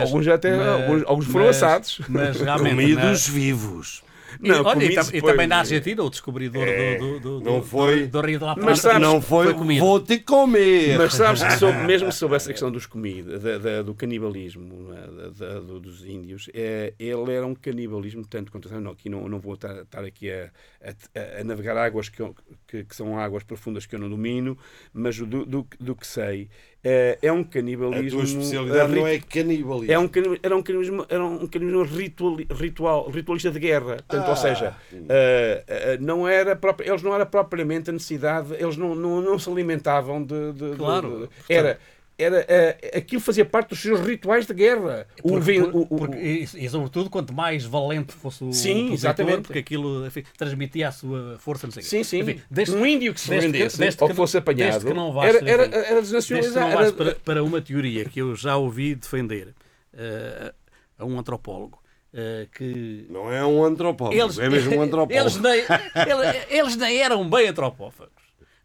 alguns 0.00 0.28
até- 0.28 0.68
alguns- 0.68 1.02
alguns 1.06 1.26
foram 1.26 1.48
assados. 1.48 2.00
Mas 2.08 2.36
realmente. 2.40 2.70
Comidos 2.72 3.26
vivos. 3.28 4.02
E, 4.42 4.48
Não, 4.48 4.62
olha, 4.64 4.68
e, 4.68 4.72
comidos 4.88 5.08
tam- 5.10 5.16
e 5.18 5.22
também 5.22 5.46
na 5.46 5.58
Argentina, 5.58 6.02
o 6.02 6.10
descobridor 6.10 6.62
É, 6.66 6.96
do, 6.98 7.20
do, 7.20 7.40
do, 7.40 7.44
não 7.44 7.60
do- 7.60 7.66
foi- 7.66 8.06
do, 8.06 8.20
Rio 8.20 8.38
de 8.38 8.44
la 8.44 8.54
Plata. 8.54 8.70
Mas 8.70 8.80
sabes- 8.80 9.00
não 9.00 9.20
foi, 9.22 9.54
comido. 9.54 9.80
vou-te 9.80 10.18
comer. 10.20 10.98
Mas 10.98 11.14
sabes 11.14 11.42
que 11.42 11.52
sobre, 11.58 11.82
mesmo 11.86 12.12
sobre 12.12 12.36
essa 12.36 12.50
questão 12.50 12.70
dos 12.70 12.86
comidas, 12.86 13.42
da- 13.42 13.58
da- 13.58 13.82
do 13.82 13.94
canibalismo 13.94 14.92
é? 14.92 15.06
Da- 15.06 15.28
da- 15.54 15.60
do- 15.60 15.80
dos 15.80 16.04
índios, 16.04 16.48
é, 16.54 16.92
ele 16.98 17.32
era 17.32 17.46
um 17.46 17.54
canibalismo 17.54 18.26
tanto 18.26 18.50
quanto 18.52 18.68
não, 18.80 18.90
aqui 18.90 19.08
não, 19.08 19.28
não 19.28 19.38
vou 19.40 19.54
estar, 19.54 19.74
estar 19.82 20.04
aqui 20.04 20.30
a, 20.30 20.50
a- 20.82 21.40
a 21.40 21.44
navegar 21.44 21.76
águas 21.76 22.08
que, 22.08 22.22
que, 22.66 22.84
que 22.84 22.96
são 22.96 23.18
águas 23.18 23.42
profundas 23.42 23.86
que 23.86 23.94
eu 23.94 23.98
não 23.98 24.08
domino, 24.10 24.56
mas 24.92 25.16
do, 25.18 25.44
do, 25.46 25.66
do 25.80 25.94
que 25.96 26.06
sei 26.06 26.48
é, 26.88 27.18
é 27.20 27.32
um 27.32 27.40
A 27.40 27.44
canibalismo. 27.44 28.20
tua 28.20 28.22
especialidade 28.28 28.94
não 28.94 29.06
é 29.06 29.18
canibalismo. 29.18 29.92
é 29.92 29.98
um, 29.98 30.06
cani- 30.06 30.38
era 30.42 30.56
um 30.56 30.62
canibalismo, 30.62 31.06
era 31.08 31.24
um 31.24 31.46
canibalismo 31.48 31.96
ritual, 31.98 32.36
ritual, 32.52 33.10
ritualista 33.10 33.50
de 33.50 33.58
guerra. 33.58 33.96
Portanto, 33.96 34.26
ou 34.26 34.32
Ah. 34.32 34.36
seja, 34.36 34.76
eh, 35.08 35.64
eh, 35.66 35.98
não 36.00 36.28
era 36.28 36.58
eles 36.84 37.02
não 37.02 37.12
era 37.14 37.26
propriamente 37.26 37.90
a 37.90 37.92
necessidade, 37.92 38.54
eles 38.58 38.76
não, 38.76 38.94
não, 38.94 39.20
não 39.20 39.38
se 39.38 39.50
alimentavam 39.50 40.22
de. 40.22 40.52
de- 40.52 40.70
de- 40.70 40.76
Claro, 40.76 41.28
de- 41.48 41.52
era. 41.54 41.78
Era, 42.18 42.46
eh, 42.48 42.92
aquilo 42.96 43.20
fazia 43.20 43.44
parte 43.44 43.68
dos 43.70 43.78
seus 43.80 44.00
rituais 44.00 44.46
de 44.46 44.54
guerra. 44.54 45.06
O 45.22 45.28
Porque- 45.32 45.44
ven- 45.44 45.70
por- 45.70 45.74
o- 45.74 45.82
o- 45.82 45.86
porque- 45.98 46.16
e, 46.16 46.42
e 46.44 46.68
sobretudo, 46.70 47.10
quanto 47.10 47.34
mais 47.34 47.64
valente 47.66 48.12
fosse 48.14 48.42
o 48.42 48.52
Sim, 48.54 48.90
exatamente. 48.92 49.42
porque 49.42 49.58
aquilo 49.58 50.06
enfim, 50.06 50.22
transmitia 50.38 50.88
a 50.88 50.92
sua 50.92 51.36
força, 51.38 51.66
não 51.66 51.72
sei 51.72 51.82
o. 51.82 51.84
Sim, 51.86 52.02
sim. 52.02 52.20
Enfim, 52.20 52.40
desde- 52.50 52.74
um 52.74 52.86
índio 52.86 53.12
que 53.12 53.20
se 53.20 53.28
desde 53.28 53.50
que- 53.52 53.58
rendesse 53.58 53.78
desde 53.78 54.02
ou 54.02 54.08
que 54.08 54.14
fosse 54.16 54.38
apanhado 54.38 54.86
que 54.86 54.94
não 54.94 55.12
vais, 55.12 55.34
era, 55.34 55.46
era, 55.50 55.64
era 55.76 56.00
desnacionalizado. 56.00 56.70
Era- 56.72 56.92
para, 56.92 57.14
para 57.16 57.44
uma 57.44 57.60
teoria 57.60 58.06
que 58.06 58.18
eu 58.22 58.34
já 58.34 58.56
ouvi 58.56 58.94
defender 58.94 59.54
eh, 59.92 60.54
a 60.98 61.04
um 61.04 61.18
antropólogo 61.18 61.78
eh, 62.14 62.46
que 62.56 63.06
Não 63.10 63.30
é 63.30 63.44
um 63.44 63.62
antropólogo, 63.62 64.40
é 64.40 64.48
mesmo 64.48 64.74
um 64.74 64.80
antropólogo. 64.82 65.12
eles, 65.12 65.36
nem, 65.38 65.60
ele- 65.60 66.46
eles 66.48 66.76
nem 66.76 66.96
eram 66.98 67.28
bem 67.28 67.48
antropófagos, 67.48 68.10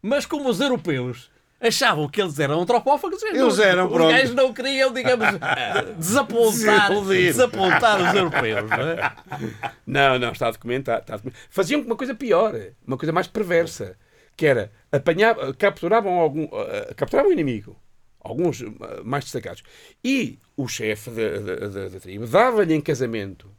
mas 0.00 0.24
como 0.24 0.48
os 0.48 0.58
europeus 0.58 1.30
achavam 1.62 2.08
que 2.08 2.20
eles 2.20 2.38
eram 2.38 2.60
antropófagos, 2.60 3.22
Eles 3.22 3.56
não- 3.56 3.64
eram, 3.64 3.86
os 3.86 3.92
pronto. 3.92 4.10
gajos 4.10 4.34
não 4.34 4.52
queriam, 4.52 4.92
digamos, 4.92 5.26
desapontar, 5.96 6.90
desapontar 7.06 8.02
os 8.10 8.14
europeus. 8.14 8.68
Não 8.70 8.88
é? 8.88 9.12
Não, 9.86 10.18
não, 10.18 10.32
está 10.32 10.50
documentado. 10.50 11.00
Está 11.02 11.16
documentado. 11.16 11.44
Faziam 11.48 11.80
uma 11.80 11.96
coisa 11.96 12.14
pior, 12.14 12.54
uma 12.86 12.96
coisa 12.96 13.12
mais 13.12 13.26
perversa, 13.26 13.96
que 14.36 14.46
era 14.46 14.72
apanhar, 14.90 15.36
capturavam 15.56 16.14
algum, 16.18 16.44
eh, 16.52 16.92
capturavam 16.96 17.30
o 17.30 17.32
inimigo, 17.32 17.76
alguns 18.20 18.62
eh, 18.62 18.66
mais 19.04 19.24
destacados, 19.24 19.62
e 20.04 20.38
o 20.56 20.66
chefe 20.66 21.10
da 21.10 22.00
tribo 22.00 22.26
dava-lhe 22.26 22.74
em 22.74 22.80
casamento, 22.80 23.50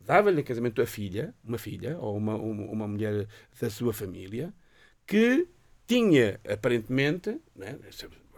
dava-lhe 0.00 0.40
em 0.40 0.44
casamento 0.44 0.80
a 0.82 0.86
filha, 0.86 1.34
uma 1.44 1.58
filha 1.58 1.96
ou 2.00 2.16
uma, 2.16 2.34
uma, 2.34 2.64
uma 2.64 2.88
mulher 2.88 3.26
da 3.60 3.70
sua 3.70 3.92
família, 3.92 4.52
que 5.06 5.46
tinha 5.92 6.40
aparentemente, 6.48 7.36
né, 7.56 7.76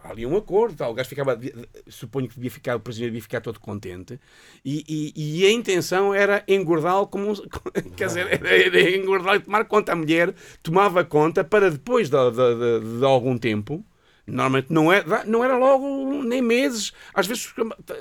ali 0.03 0.23
um 0.25 0.37
acordo, 0.37 0.75
tal, 0.75 0.91
o 0.91 0.93
gajo 0.93 1.09
ficava, 1.09 1.39
suponho 1.87 2.27
que 2.27 2.35
devia 2.35 2.51
ficar, 2.51 2.75
o 2.75 2.79
prisioneiro 2.79 3.11
devia 3.13 3.23
ficar 3.23 3.41
todo 3.41 3.59
contente, 3.59 4.19
e, 4.63 4.83
e- 4.87 5.41
e 5.41 5.45
a 5.47 5.51
intenção 5.51 6.13
era 6.13 6.43
engordá-lo 6.47 7.07
como 7.07 7.31
um, 7.31 7.33
quer 7.97 8.07
dizer, 8.07 8.27
era, 8.31 8.47
era 8.49 8.95
engordá-lo 8.95 9.37
e 9.37 9.39
tomar 9.39 9.65
conta. 9.65 9.93
A 9.93 9.95
mulher 9.95 10.33
tomava 10.61 11.03
conta 11.03 11.43
para 11.43 11.71
depois 11.71 12.09
de, 12.09 12.17
de- 12.31 12.55
de- 12.81 12.99
de 12.99 13.05
algum 13.05 13.35
tempo, 13.37 13.83
normalmente 14.27 14.67
não 14.71 14.91
era, 14.93 15.23
não 15.25 15.43
era 15.43 15.57
logo 15.57 16.21
nem 16.23 16.41
meses, 16.41 16.93
às 17.13 17.25
vezes 17.25 17.51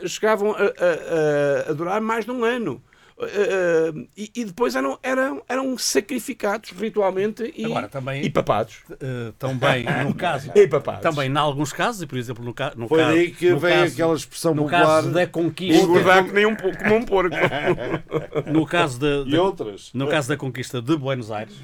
chegavam 0.06 0.52
a- 0.52 0.56
a- 0.58 1.70
a 1.70 1.72
durar 1.72 2.00
mais 2.02 2.24
de 2.26 2.30
um 2.30 2.44
ano. 2.44 2.82
Uh, 3.24 3.96
uh, 3.98 4.08
e, 4.16 4.30
e 4.34 4.44
depois 4.44 4.74
eram, 4.76 4.98
eram, 5.02 5.42
eram 5.48 5.76
sacrificados 5.78 6.70
ritualmente 6.70 7.52
e, 7.56 7.64
Agora, 7.64 7.88
também- 7.88 8.22
e 8.24 8.30
papados. 8.30 8.82
Eh, 8.90 9.32
também, 9.38 9.84
no 10.04 10.14
caso, 10.14 10.50
E 10.54 10.66
papados. 10.68 11.02
também, 11.02 11.30
em 11.30 11.36
alguns 11.36 11.72
casos, 11.72 12.02
e 12.02 12.06
por 12.06 12.18
exemplo, 12.18 12.44
no, 12.44 12.52
ca 12.54 12.72
no 12.76 12.88
Foi 12.88 12.98
caso, 13.00 13.12
daí 13.14 13.30
que 13.32 13.50
no 13.50 13.58
veio 13.58 13.74
caso- 13.80 13.92
aquela 13.94 14.14
expressão 14.16 14.54
no 14.54 14.62
popular 14.62 14.82
caso 14.84 15.12
da 15.12 15.26
conquista, 15.26 15.82
Engordar 15.82 16.24
que 16.26 16.32
nem 16.32 16.46
um, 16.46 16.54
como 16.56 16.94
um 16.96 17.04
porco. 17.04 17.34
no 18.52 18.66
caso 18.66 18.98
da, 19.00 19.06
e 19.26 19.30
da- 19.32 19.42
outras. 19.42 19.90
no 19.94 20.08
caso 20.08 20.28
da 20.28 20.36
conquista 20.36 20.80
de 20.82 20.96
Buenos 20.96 21.30
Aires, 21.30 21.54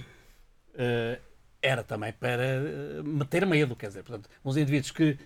eh, 0.74 1.18
era 1.62 1.82
também 1.82 2.12
para 2.12 2.42
meter 3.04 3.44
medo, 3.46 3.76
quer 3.76 3.88
dizer, 3.88 4.02
portanto, 4.02 4.28
uns 4.44 4.56
indivíduos 4.56 4.90
que 4.90 5.18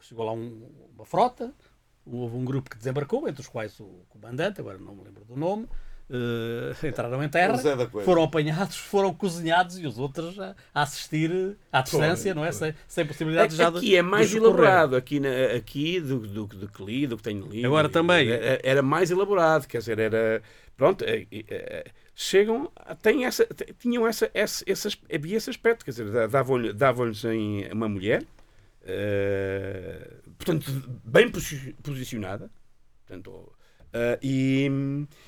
chegou 0.00 0.24
lá 0.24 0.32
um- 0.32 0.68
uma 0.94 1.04
frota, 1.04 1.52
houve 2.06 2.36
um 2.36 2.44
grupo 2.44 2.68
que 2.70 2.76
desembarcou, 2.76 3.28
entre 3.28 3.40
os 3.40 3.48
quais 3.48 3.78
o 3.80 4.04
comandante, 4.08 4.60
agora 4.60 4.78
não 4.78 4.94
me 4.94 5.04
lembro 5.04 5.24
do 5.24 5.36
nome, 5.36 5.66
eh, 6.10 6.88
entraram 6.88 7.22
em 7.22 7.28
terra, 7.28 7.54
foram 8.04 8.22
apanhados, 8.24 8.76
foram 8.76 9.14
cozinhados 9.14 9.78
e 9.78 9.86
os 9.86 9.98
outros 9.98 10.38
a, 10.38 10.54
a 10.74 10.82
assistir 10.82 11.56
à 11.72 11.80
distância, 11.80 12.34
não 12.34 12.44
é? 12.44 12.52
Sem, 12.52 12.74
sem 12.86 13.06
possibilidade 13.06 13.54
já 13.56 13.70
de 13.70 13.78
Aqui 13.78 13.96
é 13.96 14.02
mais 14.02 14.30
elaborado, 14.34 14.96
aqui, 14.96 15.20
na- 15.20 15.56
aqui 15.56 16.00
do, 16.00 16.18
do, 16.20 16.46
do 16.46 16.68
que 16.68 16.84
li, 16.84 17.06
do 17.06 17.16
que 17.16 17.22
tenho 17.22 17.46
lido. 17.46 17.66
Agora 17.66 17.88
também. 17.88 18.28
Era, 18.30 18.60
era 18.62 18.82
mais 18.82 19.10
elaborado, 19.10 19.66
quer 19.66 19.78
dizer, 19.78 19.98
era. 19.98 20.42
Pronto, 20.76 21.04
é- 21.04 21.26
é- 21.32 21.84
chegam, 22.14 22.70
têm 23.00 23.24
essa, 23.24 23.46
tinham 23.78 24.06
essa, 24.06 24.30
esse, 24.34 24.62
esse, 24.66 24.88
havia 25.12 25.36
esse 25.36 25.48
aspecto, 25.48 25.84
quer 25.84 25.92
dizer, 25.92 26.28
davam-lhe 26.28 26.72
davam 26.72 27.10
em 27.32 27.70
uma 27.72 27.88
mulher, 27.88 28.22
eh, 28.84 30.20
portanto, 30.38 30.70
bem 31.04 31.30
posi- 31.30 31.74
posicionada, 31.82 32.50
portanto, 33.06 33.52
Ah, 33.94 34.18
e, 34.22 34.70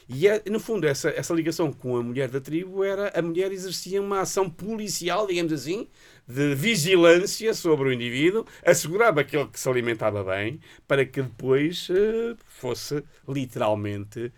e 0.09 0.26
é, 0.26 0.42
no 0.50 0.59
fundo, 0.59 0.86
essa, 0.86 1.11
essa 1.11 1.34
ligação 1.34 1.70
com 1.70 1.96
a 1.98 2.02
mulher 2.02 2.30
da 2.30 2.40
tribo 2.40 2.82
era 2.82 3.12
a 3.18 3.20
mulher 3.20 3.52
exercia 3.52 4.00
uma 4.00 4.20
ação 4.20 4.48
policial, 4.48 5.26
digamos 5.26 5.52
assim, 5.52 5.86
de 6.26 6.55
vigilância 6.55 7.52
sobre 7.52 7.88
o 7.90 7.92
indivíduo, 7.92 8.46
assegurava 8.64 9.22
que 9.22 9.36
ele 9.36 9.48
que 9.48 9.61
se 9.61 9.68
alimentava 9.68 10.24
bem, 10.24 10.61
para 10.88 11.05
que 11.05 11.20
depois 11.20 11.88
eh, 11.90 12.34
fosse 12.46 13.05
literalmente 13.28 14.32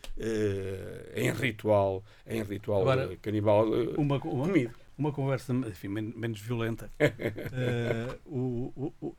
em 1.15 1.31
ritual, 1.31 2.05
em 2.27 2.43
ritual 2.43 2.81
Agora, 2.83 3.17
canibal 3.19 3.65
Uma, 3.97 4.17
uma, 4.17 4.47
comido. 4.47 4.75
Uma 4.99 5.13
conversa 5.13 5.53
enfim, 5.53 5.89
men- 5.89 6.13
menos 6.17 6.41
violenta. 6.41 6.91
Eh, 7.01 8.19
o, 8.27 8.73
o, 8.77 8.95
o, 9.01 9.17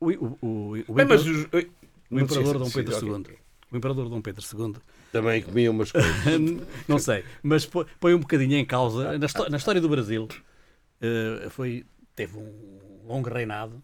o, 0.00 0.06
o, 0.10 0.38
o, 0.42 0.84
o 0.88 0.94
Bem, 0.94 1.06
mas 1.06 1.22
imperador- 2.10 2.58
Dom 2.58 2.70
Pedro 2.70 2.94
II. 3.28 3.36
O 3.70 3.76
imperador 3.76 4.08
Dom 4.10 4.20
Pedro 4.20 4.44
II 4.44 4.74
Também 5.12 5.42
comia 5.42 5.70
umas 5.70 5.90
coisas. 5.92 6.10
não 6.86 6.98
sei, 6.98 7.24
mas 7.42 7.64
põe 7.66 8.14
um 8.14 8.18
bocadinho 8.18 8.56
em 8.56 8.64
causa. 8.66 9.16
Na, 9.18 9.26
histó- 9.26 9.48
na 9.48 9.56
história 9.56 9.80
do 9.80 9.88
Brasil, 9.88 10.28
eh, 11.00 11.48
foi, 11.50 11.86
teve 12.14 12.36
um 12.36 13.00
longo 13.06 13.30
reinado 13.30 13.82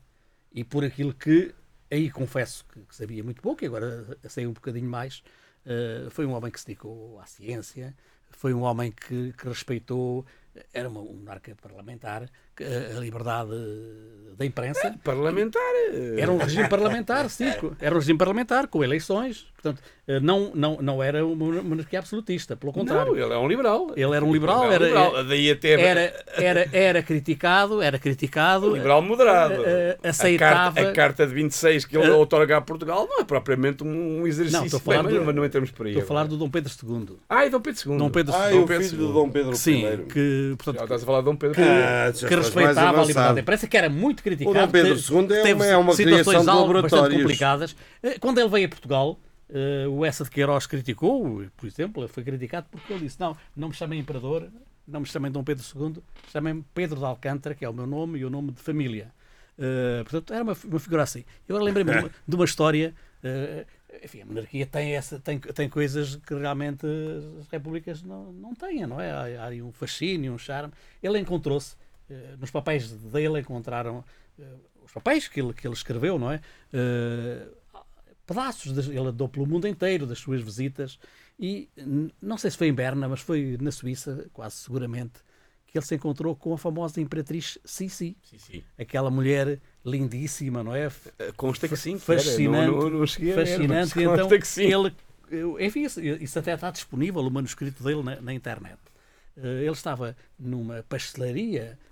e 0.52 0.62
por 0.64 0.84
aquilo 0.84 1.14
que, 1.14 1.54
aí 1.90 2.10
confesso 2.10 2.64
que, 2.72 2.80
que 2.80 2.94
sabia 2.94 3.22
muito 3.24 3.40
pouco, 3.40 3.64
e 3.64 3.66
agora 3.66 4.18
sei 4.28 4.46
um 4.46 4.52
bocadinho 4.52 4.88
mais, 4.90 5.22
eh, 5.64 6.06
foi 6.10 6.26
um 6.26 6.32
homem 6.32 6.50
que 6.50 6.60
se 6.60 6.66
dedicou 6.66 7.18
à 7.20 7.26
ciência, 7.26 7.96
foi 8.30 8.52
um 8.52 8.60
homem 8.62 8.92
que, 8.92 9.32
que 9.32 9.48
respeitou, 9.48 10.26
era 10.72 10.88
uma- 10.88 11.00
um 11.00 11.14
monarca 11.14 11.54
parlamentar, 11.56 12.30
a 12.64 13.00
liberdade 13.00 13.50
da 14.36 14.44
imprensa. 14.46 14.94
Parlamentar. 15.02 15.60
eh, 15.92 16.20
Era 16.20 16.30
um 16.30 16.36
regime 16.38 16.68
parlamentar, 16.68 17.28
sim. 17.28 17.50
co- 17.54 17.72
Era 17.80 17.94
um 17.94 17.98
regime 17.98 18.18
parlamentar, 18.18 18.68
com 18.68 18.84
eleições. 18.84 19.46
Portanto, 19.60 19.82
eh, 20.06 20.20
não, 20.20 20.52
não, 20.54 20.78
não 20.80 21.02
era 21.02 21.26
uma 21.26 21.60
monarquia 21.60 21.98
absolutista, 21.98 22.54
pelo 22.56 22.72
contrário. 22.72 23.12
Não, 23.16 23.20
ele 23.20 23.34
é 23.34 23.36
um 23.36 23.48
liberal. 23.48 23.88
Ele 23.96 24.14
era 24.14 24.24
um 24.24 24.32
liberal, 24.32 24.62
Ele 24.66 24.72
é 24.72 24.74
era, 24.76 24.84
liberal. 24.86 25.24
Daí 25.24 25.50
até 25.50 25.70
era, 25.72 26.24
era, 26.36 26.68
era 26.72 27.02
criticado, 27.02 27.82
era 27.82 27.98
criticado. 27.98 28.68
um 28.70 28.74
liberal 28.74 29.02
moderado. 29.02 29.54
eh, 29.64 29.98
eh, 30.00 30.06
A 30.06 30.10
aceitava- 30.10 30.72
carta, 30.74 30.80
a 30.88 30.92
carta 30.92 31.26
de 31.26 31.34
26 31.34 31.84
que 31.84 31.96
ele 31.98 32.06
Eh, 32.06 32.12
outorga 32.12 32.58
a 32.58 32.60
Portugal 32.60 33.08
não 33.10 33.18
é 33.20 33.24
propriamente 33.24 33.82
um 33.82 34.24
exercício. 34.24 34.60
Não, 34.60 34.66
estou 34.66 34.78
a 34.78 34.80
falar 34.80 35.02
Bem, 35.02 35.18
do- 35.18 35.24
mas 35.24 35.34
não 35.34 35.44
entramos 35.44 35.72
por 35.72 35.86
aí. 35.86 35.92
Estou 35.92 36.04
a 36.04 36.06
falar 36.06 36.28
do 36.28 36.36
Dom 36.36 36.48
Pedro 36.48 36.72
II. 36.80 37.16
Ah, 37.28 37.44
e 37.44 37.50
Dom 37.50 37.60
Pedro 37.60 37.80
II. 37.90 37.98
Dom 37.98 38.10
Pedro 38.10 38.34
Ah, 38.36 38.52
II. 38.52 38.56
e 38.56 38.62
o 38.62 38.66
Pedro 38.68 38.84
filho 38.84 38.96
de 38.98 39.04
II. 39.04 39.12
Dom 39.12 39.30
Pedro 39.30 39.56
Sim, 39.56 39.84
I. 39.84 39.96
que, 40.06 40.48
Já 40.50 40.56
portanto, 40.56 40.82
estás 40.84 41.02
a 41.02 41.06
falar 41.06 41.18
de 41.18 41.24
Dom 41.24 41.34
Pedro 41.36 41.54
que, 41.56 41.60
II. 41.60 41.66
Ah, 41.68 42.04
já 42.06 42.12
que 42.12 42.14
estás 42.16 42.30
mais 42.30 42.47
respeitava 42.56 42.88
a 42.98 43.00
liberdade 43.08 43.34
da 43.34 43.40
imprensa, 43.40 43.66
que 43.66 43.76
era 43.76 43.88
muito 43.90 44.22
criticado. 44.22 44.50
O 44.56 44.60
Dom 44.66 44.70
Pedro 44.72 44.94
II 44.94 45.36
é 45.36 45.42
uma- 45.54 45.66
é 45.66 45.76
uma 45.76 45.92
criação 46.04 46.32
de 46.40 46.46
laboratórios. 46.60 47.22
complicadas. 47.22 47.76
Eh, 48.02 48.18
Quando 48.18 48.38
ele 48.38 48.48
veio 48.48 48.66
a 48.66 48.68
Portugal, 48.68 49.18
eh, 49.50 49.86
o 49.88 50.04
Essa 50.04 50.24
de 50.24 50.30
Queiroz 50.30 50.66
criticou, 50.66 51.44
por 51.56 51.66
exemplo, 51.66 52.02
ele 52.02 52.08
foi 52.12 52.22
criticado 52.24 52.66
porque 52.70 52.92
ele 52.92 53.02
disse: 53.04 53.18
Não, 53.20 53.36
não 53.56 53.68
me 53.68 53.74
chamem 53.74 53.98
imperador, 54.00 54.48
não 54.86 55.00
me 55.00 55.06
chamem 55.06 55.30
Dom 55.30 55.42
Pedro 55.44 55.64
II, 55.76 56.02
chamem 56.32 56.64
Pedro 56.74 56.98
de 56.98 57.04
Alcântara, 57.04 57.54
que 57.54 57.64
é 57.64 57.68
o 57.68 57.72
meu 57.74 57.86
nome 57.86 58.18
e 58.18 58.24
o 58.24 58.30
nome 58.30 58.52
de 58.52 58.60
família. 58.62 59.12
Eh, 59.58 60.02
portanto, 60.04 60.32
era 60.32 60.42
uma, 60.44 60.56
uma 60.64 60.78
figura 60.80 61.02
assim. 61.02 61.24
Eu 61.48 61.58
lembrei-me 61.58 61.90
de, 61.92 61.98
uma- 61.98 62.10
de 62.28 62.34
uma 62.36 62.44
história. 62.44 62.94
enfim, 64.04 64.22
a 64.22 64.26
monarquia 64.26 64.64
tem, 64.66 64.94
essa, 64.94 65.18
tem, 65.18 65.38
tem 65.40 65.68
coisas 65.68 66.16
que 66.16 66.34
realmente 66.34 66.86
as 67.40 67.48
repúblicas 67.48 68.02
não, 68.02 68.32
não 68.32 68.54
têm, 68.54 68.86
não 68.86 69.00
é? 69.00 69.10
Há, 69.10 69.46
há 69.48 69.64
um 69.64 69.72
fascínio, 69.72 70.32
um 70.34 70.38
charme. 70.38 70.72
Ele 71.02 71.18
encontrou-se, 71.18 71.74
nos 72.38 72.50
papéis 72.50 72.90
dele 72.90 73.40
encontraram 73.40 74.04
eh, 74.38 74.44
os 74.84 74.92
papéis 74.92 75.28
que 75.28 75.40
ele, 75.40 75.52
que 75.52 75.66
ele 75.66 75.74
escreveu, 75.74 76.18
não 76.18 76.30
é? 76.30 76.40
Eh, 76.72 77.46
pedaços, 78.26 78.72
das, 78.72 78.86
ele 78.88 78.98
andou 78.98 79.28
pelo 79.28 79.46
mundo 79.46 79.66
inteiro 79.66 80.06
das 80.06 80.18
suas 80.18 80.40
visitas 80.42 80.98
e 81.38 81.68
não 82.20 82.36
sei 82.36 82.50
se 82.50 82.56
foi 82.56 82.68
em 82.68 82.74
Berna, 82.74 83.08
mas 83.08 83.20
foi 83.20 83.56
na 83.60 83.70
Suíça, 83.70 84.28
quase 84.32 84.56
seguramente, 84.56 85.20
que 85.66 85.78
ele 85.78 85.84
se 85.84 85.94
encontrou 85.94 86.34
com 86.34 86.52
a 86.54 86.58
famosa 86.58 87.00
imperatriz 87.00 87.58
Sissi, 87.64 88.16
sim. 88.22 88.62
aquela 88.78 89.10
mulher 89.10 89.60
lindíssima, 89.84 90.64
não 90.64 90.74
é? 90.74 90.90
Eh, 91.18 91.32
Consta 91.36 91.68
que 91.68 91.76
sim. 91.76 91.98
fascinante, 91.98 92.70
Não, 92.70 92.90
não, 92.90 92.98
não 93.00 93.06
cheguei 93.06 93.32
a 93.32 93.36
ver, 93.36 93.46
fascinante. 93.46 93.92
então 94.00 94.28
ele, 94.56 95.66
enfim, 95.66 95.82
isso, 96.20 96.38
até 96.38 96.54
está 96.54 96.70
disponível 96.70 97.20
o 97.20 97.30
manuscrito 97.30 97.82
dele 97.84 98.02
na, 98.02 98.20
na 98.20 98.32
internet. 98.32 98.78
Eh, 99.36 99.62
Ele 99.62 99.70
estava 99.70 100.16
numa 100.38 100.82
pastelaria, 100.88 101.78
eh, 101.80 101.87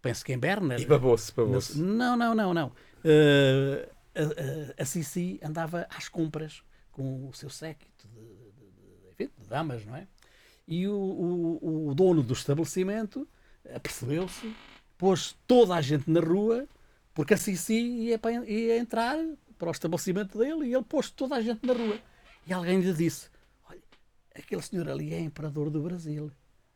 penso 0.00 0.24
que 0.24 0.32
em 0.32 0.38
Berna. 0.38 0.76
E 0.78 0.86
babou-se, 0.86 1.32
babou-se. 1.34 1.78
Não, 1.80 2.16
não, 2.16 2.34
não, 2.34 2.52
não. 2.54 2.72
Eh, 3.04 3.88
a, 4.14 4.80
a, 4.80 4.82
a 4.82 4.84
Sissi 4.84 5.40
andava 5.42 5.86
às 5.90 6.08
compras 6.08 6.62
com 6.90 7.28
o 7.28 7.32
seu 7.32 7.48
séquito 7.50 8.06
de, 8.08 8.20
de- 8.20 9.26
de- 9.26 9.32
de 9.42 9.48
damas, 9.48 9.84
não 9.86 9.96
é? 9.96 10.06
E 10.68 10.86
o, 10.86 10.94
o, 10.94 11.88
o 11.88 11.94
dono 11.94 12.22
do 12.22 12.32
estabelecimento 12.32 13.26
apercebeu-se, 13.74 14.54
pôs 14.98 15.36
toda 15.46 15.74
a 15.74 15.80
gente 15.80 16.08
na 16.10 16.20
rua, 16.20 16.66
porque 17.14 17.34
a 17.34 17.36
Sissi 17.36 17.74
ia, 17.74 18.18
para- 18.18 18.44
ia 18.48 18.78
entrar 18.78 19.16
para 19.58 19.68
o 19.68 19.72
estabelecimento 19.72 20.38
dele 20.38 20.66
e 20.66 20.74
ele 20.74 20.84
pôs 20.84 21.10
toda 21.10 21.36
a 21.36 21.40
gente 21.42 21.64
na 21.66 21.72
rua. 21.72 21.98
E 22.46 22.52
alguém 22.52 22.80
lhe 22.80 22.92
disse: 22.92 23.28
Olha, 23.68 23.80
aquele 24.34 24.62
senhor 24.62 24.88
ali 24.88 25.12
é 25.14 25.20
imperador 25.20 25.70
do 25.70 25.80
Brasil. 25.82 26.30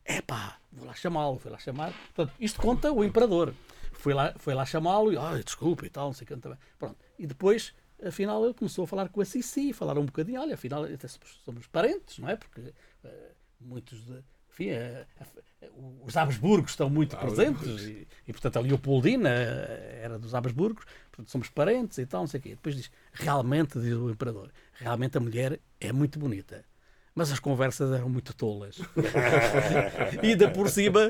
Epá, 0.09 0.57
vou 0.73 0.87
lá 0.87 0.95
chamá-lo, 0.95 1.39
foi 1.39 1.51
lá 1.51 1.59
chamar. 1.59 1.93
Portanto, 2.15 2.33
isto 2.39 2.61
conta 2.61 2.93
o 2.93 3.05
imperador. 3.05 3.53
Foi 3.93 4.15
lá, 4.15 4.35
foi 4.39 4.55
lá 4.55 4.65
chamá-lo 4.65 5.13
e, 5.13 5.17
ah, 5.17 5.41
desculpa 5.45 5.85
e 5.87 5.91
tal, 5.91 6.07
não 6.07 6.13
sei 6.13 6.25
o 6.25 6.29
que 6.29 6.37
também. 6.37 6.59
Pronto. 6.79 6.97
E 7.19 7.27
depois, 7.27 7.75
afinal, 8.07 8.45
ele 8.45 8.55
começou 8.55 8.85
a 8.85 8.87
falar 8.87 9.09
com 9.09 9.21
a 9.21 9.25
Sissi, 9.25 9.73
falaram 9.73 10.03
um 10.03 10.07
bocadinho, 10.07 10.41
olha, 10.41 10.55
afinal, 10.55 10.85
até 10.85 11.09
somos, 11.09 11.41
somos 11.45 11.67
parentes, 11.67 12.19
não 12.19 12.29
é? 12.29 12.37
Porque 12.37 12.73
eh, 13.05 13.31
muitos 13.61 14.05
de. 14.05 14.23
Enfim, 14.53 14.69
eh, 14.71 15.07
a- 15.21 15.27
os 16.05 16.17
Habsburgos 16.17 16.71
estão 16.73 16.89
muito 16.89 17.17
presentes 17.17 17.83
e, 17.83 18.07
e, 18.29 18.33
portanto, 18.33 18.59
a 18.59 18.61
Leopoldina 18.61 19.29
eh, 19.31 20.01
era 20.05 20.19
dos 20.19 20.35
Habsburgos, 20.35 20.85
portanto, 21.11 21.31
somos 21.31 21.49
parentes 21.49 21.99
e 21.99 22.07
tal, 22.07 22.21
não 22.21 22.27
sei 22.29 22.39
o 22.39 22.43
quê. 22.43 22.51
Depois 22.51 22.77
diz, 22.77 22.91
realmente, 23.13 23.79
diz 23.81 23.95
o 23.95 24.09
imperador, 24.11 24.51
realmente 24.75 25.17
a 25.17 25.21
mulher 25.21 25.59
é 25.81 25.93
muito 25.93 26.19
bonita. 26.19 26.65
Mas 27.17 27.33
as 27.33 27.41
conversas 27.41 27.91
eram 27.93 28.11
muito 28.11 28.35
tolas. 28.35 28.79
e 30.23 30.27
ainda 30.27 30.51
por 30.51 30.69
cima, 30.69 31.09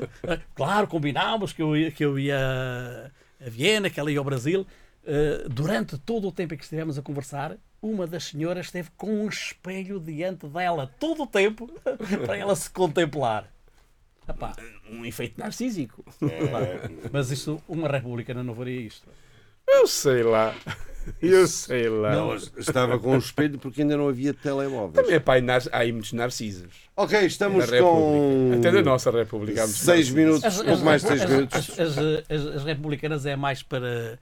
claro, 0.55 0.87
combinámos 0.87 1.51
que 1.51 1.61
eu 1.61 1.75
ia, 1.75 1.91
que 1.91 2.03
eu 2.03 2.17
ia 2.17 3.11
a 3.45 3.49
Viena, 3.49 3.89
que 3.89 3.99
ela 3.99 4.09
ia 4.09 4.17
ao 4.17 4.23
Brasil. 4.23 4.65
Eh, 5.05 5.45
durante 5.49 5.97
todo 5.97 6.29
o 6.29 6.31
tempo 6.31 6.53
em 6.53 6.57
que 6.57 6.63
estivemos 6.63 6.97
a 6.97 7.01
conversar, 7.01 7.57
uma 7.81 8.07
das 8.07 8.25
senhoras 8.25 8.67
esteve 8.67 8.89
com 8.97 9.23
um 9.23 9.27
espelho 9.27 9.99
diante 9.99 10.47
dela, 10.47 10.91
todo 10.99 11.23
o 11.23 11.27
tempo, 11.27 11.69
para 12.25 12.37
ela 12.37 12.55
se 12.55 12.69
contemplar. 12.69 13.51
Epá, 14.27 14.53
um 14.89 15.05
efeito 15.05 15.39
narcísico. 15.39 16.03
Mas 17.11 17.31
isso, 17.31 17.61
uma 17.67 17.87
republicana 17.87 18.43
não 18.43 18.55
faria 18.55 18.81
isto. 18.81 19.07
Eu 19.67 19.87
sei 19.87 20.23
lá. 20.23 20.53
Eu 21.21 21.47
sei 21.47 21.89
lá. 21.89 22.11
Não, 22.15 22.35
estava 22.35 22.97
com 22.99 23.13
um 23.13 23.17
espelho 23.17 23.57
porque 23.59 23.81
ainda 23.81 23.95
não 23.97 24.07
havia 24.09 24.33
telemóveis. 24.33 24.95
Também 24.95 25.15
é 25.15 25.19
pá, 25.19 25.39
nar- 25.41 25.61
há 25.71 25.79
aí 25.79 25.91
muitos 25.91 26.13
narcisos. 26.13 26.73
Ok, 26.95 27.19
Na 27.19 27.25
estamos 27.25 27.65
República. 27.69 27.83
com 27.83 28.51
Até 28.59 28.71
da 28.71 28.81
nossa 28.83 29.11
República. 29.11 29.63
há 29.63 29.67
seis 29.67 30.09
minutos, 30.09 30.61
pouco 30.61 30.83
mais 30.83 31.01
de 31.01 31.07
seis 31.09 31.21
as- 31.21 31.29
minutos. 31.29 31.57
as- 31.57 31.79
as- 31.79 31.97
as- 32.29 32.55
as 32.57 32.63
republicanas 32.63 33.25
é 33.25 33.35
mais 33.35 33.61
para 33.63 34.19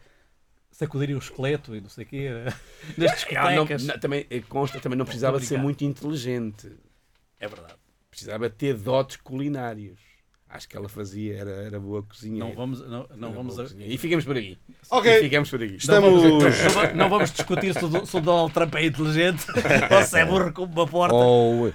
sacudirem 0.72 1.16
o 1.16 1.20
esqueleto 1.20 1.76
e 1.76 1.82
não 1.82 1.90
sei 1.90 2.04
o 2.04 2.08
quê. 2.08 2.30
Nas 2.98 3.26
Ah, 3.36 3.52
não, 3.56 3.66
não, 3.66 4.00
também, 4.00 4.26
eh, 4.30 4.42
consta, 4.48 4.80
também 4.80 4.98
não 4.98 5.06
precisava 5.06 5.40
de 5.40 5.46
ser 5.46 5.58
muito 5.58 5.84
inteligente. 5.86 6.70
É 7.40 7.48
verdade. 7.48 7.76
Precisava 8.10 8.50
ter 8.50 8.74
dotes 8.76 9.18
culinários. 9.18 10.00
Acho 10.56 10.70
que 10.70 10.78
ela 10.78 10.88
fazia, 10.88 11.36
era, 11.38 11.52
era 11.52 11.80
boa 11.80 12.02
cozinha. 12.04 12.40
Não 12.40 12.54
vamos, 12.54 12.80
não, 12.88 13.06
não 13.16 13.32
vamos, 13.34 13.60
a- 13.60 13.66
E 13.80 13.98
ficamos 13.98 14.24
por 14.26 14.36
aí. 14.38 14.58
Ok. 14.90 15.18
E 15.18 15.24
ficamos 15.24 15.50
por 15.50 15.62
aí. 15.62 15.76
Estamos. 15.76 16.24
não 16.24 16.40
va- 16.72 16.94
não 16.94 17.10
vamos 17.10 17.32
discutir 17.32 17.74
se 17.74 17.84
o, 17.84 18.06
se 18.06 18.18
o 18.18 18.22
Donald 18.22 18.54
Trump 18.54 18.74
é 18.76 18.86
inteligente 18.86 19.46
ou 19.92 20.04
se 20.04 20.20
é 20.20 20.26
burro 20.26 20.54
como 20.54 20.72
uma 20.72 20.88
porta. 20.88 21.16
Oh, 21.16 21.70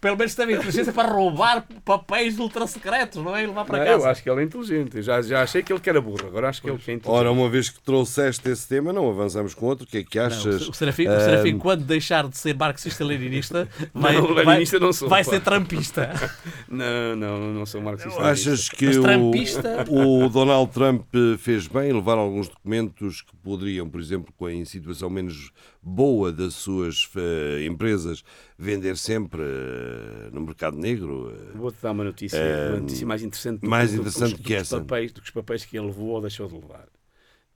Pelo 0.00 0.16
menos 0.16 0.34
teve 0.34 0.54
inteligência 0.54 0.92
para 0.92 1.08
roubar 1.12 1.66
papéis 1.84 2.38
ultra 2.38 2.66
secretos, 2.66 3.22
não 3.22 3.36
é? 3.36 3.42
E 3.42 3.46
levar 3.46 3.64
para 3.64 3.78
Não, 3.78 3.84
casa. 3.86 4.04
eu 4.04 4.10
acho 4.10 4.22
que 4.22 4.30
ele 4.30 4.40
é 4.40 4.44
inteligente. 4.44 4.96
Eu 4.96 5.02
já, 5.02 5.20
já 5.22 5.42
achei 5.42 5.62
que 5.62 5.72
ele 5.72 5.80
que 5.80 5.90
era 5.90 6.00
burro. 6.00 6.26
Agora 6.26 6.48
acho 6.48 6.62
que 6.62 6.68
ele 6.70 6.78
que 6.78 6.90
é 6.90 6.94
inteligente. 6.94 7.18
ora, 7.20 7.30
uma 7.30 7.48
vez 7.48 7.68
que 7.68 7.80
trouxeste 7.82 8.48
esse 8.48 8.66
tema, 8.66 8.92
não 8.92 9.10
avançamos 9.10 9.52
com 9.54 9.66
outro. 9.66 9.84
O 9.84 9.88
que 9.88 9.98
é 9.98 10.04
que 10.04 10.18
Não, 10.18 10.26
achas? 10.26 10.68
o 10.68 10.72
Serafim, 10.72 11.06
o 11.06 11.12
Ah, 11.12 11.20
Serafim, 11.20 11.58
quando 11.58 11.84
deixar 11.84 12.26
de 12.28 12.38
ser 12.38 12.54
marxista-leninista, 12.56 13.68
vai, 13.92 14.14
Não, 14.14 14.30
leninista 14.32 14.78
não 14.78 14.92
sou, 14.92 15.08
vai 15.08 15.22
ser 15.24 15.40
trampista. 15.40 16.10
Não, 16.68 17.16
não, 17.16 17.38
não 17.52 17.66
sou 17.66 17.80
marxista. 17.90 18.22
Achas 18.22 18.68
que 18.68 18.86
o, 18.98 20.24
o 20.24 20.28
Donald 20.28 20.70
Trump 20.72 21.06
fez 21.38 21.66
bem 21.66 21.90
em 21.90 21.92
levar 21.92 22.18
alguns 22.18 22.48
documentos 22.48 23.22
que 23.22 23.34
poderiam, 23.36 23.88
por 23.88 24.00
exemplo, 24.00 24.32
com 24.36 24.46
a 24.46 24.64
situação 24.64 25.08
menos 25.10 25.50
boa 25.82 26.30
das 26.32 26.54
suas 26.54 27.08
eh, 27.16 27.64
empresas, 27.66 28.22
vender 28.58 28.96
sempre 28.96 29.42
eh, 29.42 30.30
no 30.32 30.40
mercado 30.42 30.76
negro? 30.76 31.32
eh? 31.34 31.56
Vou-te 31.56 31.80
dar 31.82 31.92
uma 31.92 32.04
notícia, 32.04 32.38
uma 32.70 32.80
notícia 32.80 33.06
mais 33.06 33.22
interessante 33.22 33.60
do 33.60 33.68
mais 33.70 33.90
do- 33.90 34.00
interessante 34.00 34.30
dos- 34.32 34.40
que 34.40 34.52
dos 34.54 34.62
essa. 34.62 34.80
Papéis, 34.80 35.12
do 35.12 35.20
que 35.20 35.26
os 35.28 35.32
papéis 35.34 35.64
que 35.64 35.76
ele 35.78 35.86
levou 35.86 36.08
ou 36.08 36.20
deixou 36.20 36.46
de 36.48 36.54
levar. 36.54 36.86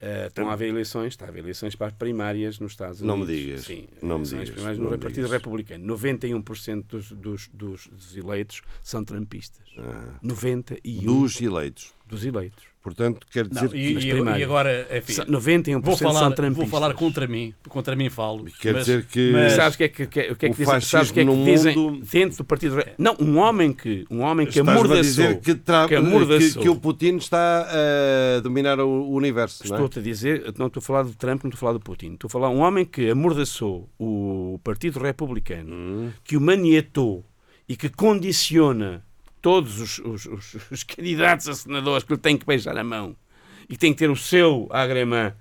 Eh, 0.07 0.27
estão 0.27 0.47
a 0.49 0.53
haver 0.53 0.69
eleições, 0.69 1.13
está 1.13 1.25
a 1.25 1.29
haver 1.29 1.39
eleições 1.39 1.75
para 1.75 1.87
as 1.87 1.93
primárias 1.93 2.59
nos 2.59 2.73
Estados 2.73 3.01
Não 3.01 3.15
Unidos. 3.15 3.31
me 3.35 3.41
digas, 3.41 3.61
Sim, 3.65 3.87
não 4.03 4.19
me 4.19 4.25
digas, 4.25 4.49
primárias 4.51 4.77
não 4.77 4.91
no 4.91 4.99
Partido 4.99 5.15
digas. 5.15 5.31
Republicano. 5.31 5.97
91% 5.97 6.83
dos, 6.83 7.11
dos, 7.11 7.49
dos, 7.51 8.15
eleitos 8.15 8.61
são 8.83 9.03
trampistas. 9.03 9.65
91% 10.23 11.01
Dos 11.01 11.41
eleitos. 11.41 11.93
dos 12.05 12.23
eleitos. 12.23 12.74
Portanto, 12.85 13.25
quer 13.31 13.47
dizer 13.47 13.61
Não, 13.65 13.75
e, 13.75 13.95
que. 13.95 14.07
e- 14.07 14.11
primárias. 14.11 14.39
e 14.41 14.43
agora, 14.43 14.87
enfim, 14.95 15.13
São- 15.13 15.25
91% 15.25 15.81
vou 15.83 15.97
falar, 15.97 16.13
são 16.19 16.27
vou 16.27 16.35
trampistas. 16.35 16.69
falar 16.69 16.93
contra 16.93 17.27
mim, 17.27 17.51
contra 17.67 17.95
mim 17.95 18.11
falo. 18.11 18.45
Quer 18.61 18.73
mas- 18.73 18.85
dizer 18.85 19.05
que- 19.05 19.31
mas- 19.31 19.53
Sabes 19.53 19.73
o 19.73 19.77
que 19.79 19.83
é 19.85 19.87
que, 19.87 20.05
que- 20.05 20.19
é 20.19 20.35
que 20.35 20.49
dizem? 20.49 20.81
Sabes 20.81 21.09
o 21.09 21.13
que 21.15 21.19
é 21.21 21.25
que 21.25 21.43
dizem 21.45 21.75
mundo- 21.75 22.05
dentro 22.05 22.37
do 22.37 22.43
Partido 22.45 22.75
Re- 22.75 22.93
Não, 22.99 23.17
um 23.19 23.37
homem 23.39 23.73
que, 23.73 24.05
um 24.11 24.21
homem 24.21 24.45
que 24.45 24.59
amordaçou. 24.59 25.01
dizer 25.01 25.39
que, 25.39 25.55
tra- 25.55 25.83
que 25.83 25.89
que, 25.89 25.95
amordaçou. 25.95 26.61
que 26.61 26.69
o 26.69 26.75
Putin 26.75 27.15
está 27.17 27.67
a 28.37 28.39
dominar 28.41 28.79
o 28.79 29.09
universo, 29.09 29.63
é? 29.63 29.65
Estou-te 29.65 29.97
a 29.97 30.01
dizer, 30.03 30.53
não 30.57 30.67
estou 30.67 30.79
a 30.79 30.83
falar 30.83 31.03
do 31.03 31.13
Trump, 31.15 31.43
não 31.43 31.49
estou 31.49 31.57
a 31.57 31.59
falar 31.61 31.73
do 31.73 31.79
Putin. 31.79 32.13
Estou 32.13 32.27
a 32.27 32.31
falar 32.31 32.49
um 32.51 32.59
homem 32.59 32.85
que 32.85 33.09
amordaçou 33.09 33.89
o 33.97 34.59
Partido 34.63 34.99
Republicano, 34.99 35.73
Hum. 35.73 36.11
que 36.23 36.37
o 36.37 36.41
maniatou 36.41 37.25
e 37.67 37.75
que 37.75 37.89
condiciona 37.89 39.03
todos 39.45 39.79
os, 39.79 39.99
os- 39.99 40.25
os- 40.25 40.71
os 40.71 40.83
candidatos 40.83 41.47
a 41.47 41.53
senadores 41.53 42.03
que 42.03 42.13
lhe 42.13 42.19
têm 42.19 42.35
que 42.35 42.47
beijar 42.47 42.75
a 42.75 42.83
mão 42.83 43.15
e 43.69 43.73
que 43.73 43.77
tem 43.77 43.93
que 43.93 43.99
ter 43.99 44.09
o 44.09 44.15
seu 44.15 44.67
agremã. 44.71 45.35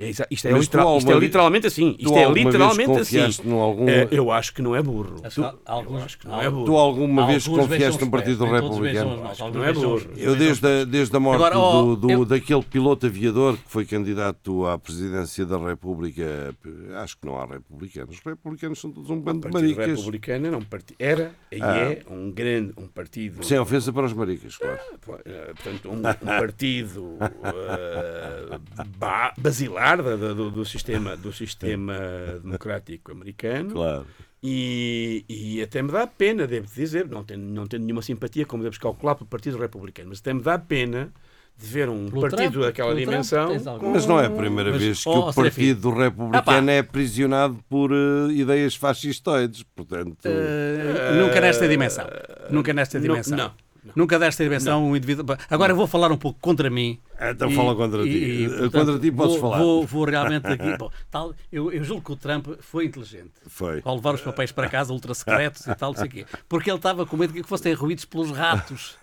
É 0.00 0.10
isto 0.10 0.22
é, 0.22 0.52
Mas 0.52 0.60
tu 0.68 0.76
literal- 0.76 0.98
isto 0.98 1.10
é 1.12 1.18
literalmente 1.18 1.66
assim. 1.66 1.92
Tu 1.94 2.04
Isto 2.04 2.16
é 2.18 2.30
literalmente 2.32 2.86
confiaste 2.88 3.40
assim. 3.42 3.58
algum- 3.60 3.88
Eh, 3.88 4.06
eu 4.12 4.30
acho 4.30 4.54
que 4.54 4.62
não 4.62 4.76
é 4.76 4.80
burro. 4.82 5.16
Que 5.22 5.40
alguns, 5.66 6.02
acho 6.04 6.18
que 6.18 6.28
não 6.28 6.40
é 6.40 6.48
burro. 6.48 6.64
Tu 6.66 6.76
alguma 6.76 7.26
vez 7.26 7.48
Alguns 7.48 7.66
confiaste 7.68 8.04
no 8.04 8.10
Partido 8.10 8.38
todos 8.38 8.52
Republicano? 8.52 9.16
maus, 9.24 9.38
Não 9.40 9.64
é 9.64 9.72
burro. 9.72 10.00
Eu, 10.16 10.36
desde 10.36 10.66
a, 10.66 10.84
desde 10.84 11.16
a 11.16 11.20
morte 11.20 11.36
Agora, 11.36 11.58
ó, 11.58 11.82
do, 11.82 11.96
do- 11.96 12.10
eu- 12.12 12.24
daquele 12.24 12.62
piloto 12.62 13.06
aviador 13.06 13.56
que 13.56 13.62
foi 13.68 13.84
candidato 13.84 14.66
à 14.66 14.78
presidência 14.78 15.44
da 15.44 15.58
República, 15.58 16.54
acho 17.02 17.16
que 17.18 17.26
não 17.26 17.36
há 17.36 17.46
republicanos. 17.46 18.14
Os 18.16 18.22
republicanos 18.24 18.80
são 18.80 18.92
todos 18.92 19.10
um 19.10 19.14
O 19.16 19.20
bando 19.20 19.48
de 19.48 19.52
maricas. 19.52 19.86
Republicano 19.98 20.46
era, 20.46 20.56
um 20.58 20.62
parti- 20.62 20.94
era 20.98 21.32
e 21.50 21.60
Ah. 21.60 21.76
é 21.76 22.02
um 22.08 22.30
grande 22.30 22.72
um 22.78 22.86
partido. 22.86 23.42
Sem 23.44 23.58
ofensa 23.58 23.92
para 23.92 24.06
os 24.06 24.12
maricas, 24.12 24.56
claro. 24.56 24.78
Eh, 25.24 25.52
portanto, 25.56 25.88
um, 25.90 25.98
um 25.98 26.26
partido 26.38 27.16
ba- 28.98 29.32
basilar 29.38 29.87
da- 29.96 30.16
da- 30.16 30.32
do, 30.34 30.50
do 30.50 30.64
sistema, 30.64 31.16
do 31.16 31.32
sistema 31.32 31.94
democrático 32.42 33.10
americano 33.12 33.70
Claro. 33.72 34.06
e, 34.42 35.24
e 35.28 35.62
até 35.62 35.82
me 35.82 35.90
dá 35.90 36.06
pena, 36.06 36.46
devo 36.46 36.66
dizer, 36.66 37.08
não 37.08 37.24
tenho, 37.24 37.40
não 37.40 37.66
tenho 37.66 37.82
nenhuma 37.82 38.02
simpatia, 38.02 38.44
como 38.46 38.62
deves 38.62 38.78
calcular, 38.78 39.14
pelo 39.14 39.26
Partido 39.28 39.58
Republicano, 39.58 40.10
mas 40.10 40.20
até 40.20 40.32
me 40.34 40.42
dá 40.42 40.58
pena 40.58 41.12
de 41.56 41.66
ver 41.66 41.88
um 41.88 42.06
Pelo 42.08 42.20
partido 42.20 42.52
Trump, 42.52 42.64
daquela 42.66 42.88
pelo 42.94 43.00
dimensão. 43.00 43.50
algum- 43.66 43.90
Mas 43.90 44.06
não 44.06 44.20
é 44.20 44.26
a 44.26 44.30
primeira 44.30 44.70
Mas, 44.70 44.80
vez 44.80 45.02
que 45.02 45.08
ó, 45.08 45.28
o 45.28 45.32
Serafim. 45.32 45.42
Partido 45.74 45.90
Republicano 45.90 46.70
Ah, 46.70 46.72
é 46.72 46.78
aprisionado 46.78 47.58
por 47.68 47.90
eh, 47.90 48.30
ideias 48.32 48.76
fascistoides. 48.76 49.64
Portanto, 49.74 50.18
Eh, 50.24 51.18
nunca 51.20 51.40
nesta 51.40 51.66
dimensão. 51.66 52.06
Nunca 52.48 52.72
nesta 52.72 52.98
não- 52.98 53.02
dimensão. 53.08 53.36
não, 53.36 53.52
Nunca 53.96 54.18
desta 54.20 54.44
dimensão 54.44 54.86
um 54.86 54.94
indivíduo. 54.96 55.36
Agora 55.50 55.72
eu 55.72 55.76
vou 55.76 55.86
falar 55.88 56.12
um 56.12 56.16
pouco 56.16 56.38
contra 56.40 56.70
mim. 56.70 57.00
Então 57.20 57.50
E- 57.50 57.54
fala 57.54 57.74
contra 57.74 58.02
ti. 58.04 58.08
e- 58.10 58.44
e, 58.44 58.48
portanto, 58.48 58.72
contra 58.72 58.98
ti 58.98 59.10
podes 59.12 59.32
vou, 59.32 59.40
falar. 59.40 59.58
Vou, 59.58 59.86
vou 59.86 60.04
realmente 60.04 60.46
aqui. 60.46 60.76
bom, 60.78 60.90
tal, 61.10 61.34
eu, 61.52 61.72
eu 61.72 61.82
julgo 61.82 62.02
que 62.02 62.12
o 62.12 62.16
Trump 62.16 62.46
foi 62.60 62.84
inteligente. 62.86 63.30
Foi. 63.46 63.80
Ao 63.84 63.96
levar 63.96 64.14
os 64.14 64.20
papéis 64.20 64.52
para 64.52 64.68
casa, 64.68 64.92
ultra 64.92 65.12
secretos 65.14 65.66
e 65.66 65.74
tal, 65.74 65.90
não 65.92 65.98
sei 65.98 66.06
o 66.06 66.10
quê. 66.10 66.26
Porque 66.48 66.70
ele 66.70 66.76
estava 66.76 67.04
com 67.04 67.16
medo 67.16 67.32
que 67.32 67.42
fossem 67.42 67.72
ruídos 67.74 68.04
pelos 68.04 68.30
ratos. 68.30 68.96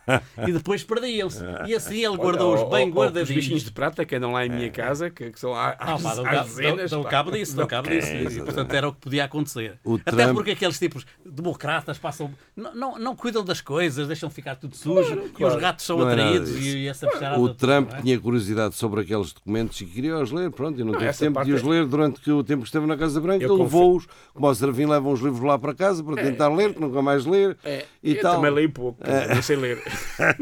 E 0.47 0.51
depois 0.51 0.83
perdiam-se. 0.83 1.43
E 1.67 1.73
assim 1.75 2.05
ele 2.05 2.15
guardou-os 2.15 2.63
bem 2.69 2.91
ó, 2.95 3.05
Os 3.07 3.27
bichinhos 3.29 3.63
de 3.63 3.71
prata 3.71 4.05
que 4.05 4.15
andam 4.15 4.31
lá 4.31 4.45
em 4.45 4.49
minha 4.49 4.69
casa, 4.71 5.09
que, 5.09 5.31
que 5.31 5.39
são 5.39 5.53
há, 5.53 5.69
Ah, 5.71 5.97
pá, 5.97 6.11
às, 6.11 6.19
às 6.19 6.45
dezenas. 6.47 6.91
dão, 6.91 7.03
cabo 7.03 7.31
disso, 7.31 7.55
dão 7.55 7.67
cabo 7.67 7.89
disso. 7.89 8.07
E, 8.13 8.41
portanto, 8.43 8.73
era 8.73 8.87
o 8.87 8.93
que 8.93 8.99
podia 9.01 9.25
acontecer. 9.25 9.77
O 9.83 9.95
Até 9.95 10.11
Trump- 10.11 10.35
porque 10.35 10.51
aqueles 10.51 10.79
tipos 10.79 11.05
democratas 11.25 11.97
passam. 11.97 12.31
Não, 12.55 12.73
não, 12.75 12.99
não 12.99 13.15
cuidam 13.15 13.43
das 13.43 13.61
coisas, 13.61 14.07
deixam 14.07 14.29
ficar 14.29 14.55
tudo 14.55 14.75
sujo 14.75 15.31
e 15.37 15.43
os 15.43 15.61
ratos 15.61 15.85
são 15.85 15.97
Não 15.97 16.09
é 16.09 16.13
atraídos 16.13 16.55
e 16.57 16.87
essa 16.87 17.07
O 17.37 17.49
Trump 17.53 17.91
não 17.91 17.97
é? 17.97 18.04
Tinha 18.05 18.19
curiosidade 18.19 18.75
sobre 18.75 19.01
aqueles 19.01 19.33
documentos 19.33 19.81
e 19.81 19.85
queria 19.85 20.17
os 20.19 20.31
ler, 20.31 20.51
pronto, 20.51 20.79
e 20.79 20.83
não, 20.83 20.93
teve 20.93 21.05
essa 21.05 21.25
tempo 21.25 21.43
de 21.43 21.53
os 21.53 21.63
é- 21.63 21.65
ler 21.67 21.85
durante 21.87 22.21
que 22.21 22.31
o 22.31 22.43
tempo 22.43 22.61
que 22.61 22.67
esteve 22.67 22.85
na 22.85 22.95
Casa 22.95 23.19
Branca. 23.19 23.51
Levou-os, 23.51 24.07
como 24.33 24.47
o 24.47 24.53
Serafim 24.55 24.85
leva 24.85 25.09
uns 25.09 25.19
livros 25.19 25.41
lá 25.41 25.57
para 25.57 25.73
casa 25.73 26.03
para 26.03 26.15
tentar 26.21 26.49
ler, 26.49 26.73
que 26.73 26.79
nunca 26.79 27.01
mais 27.01 27.25
ler 27.25 27.57
É, 27.63 27.83
e 28.03 28.15
eu 28.15 28.21
tal. 28.21 28.35
também 28.35 28.51
leio 28.51 28.69
pouco, 28.71 28.99
não 29.33 29.41
sei 29.41 29.55
ler. 29.55 29.81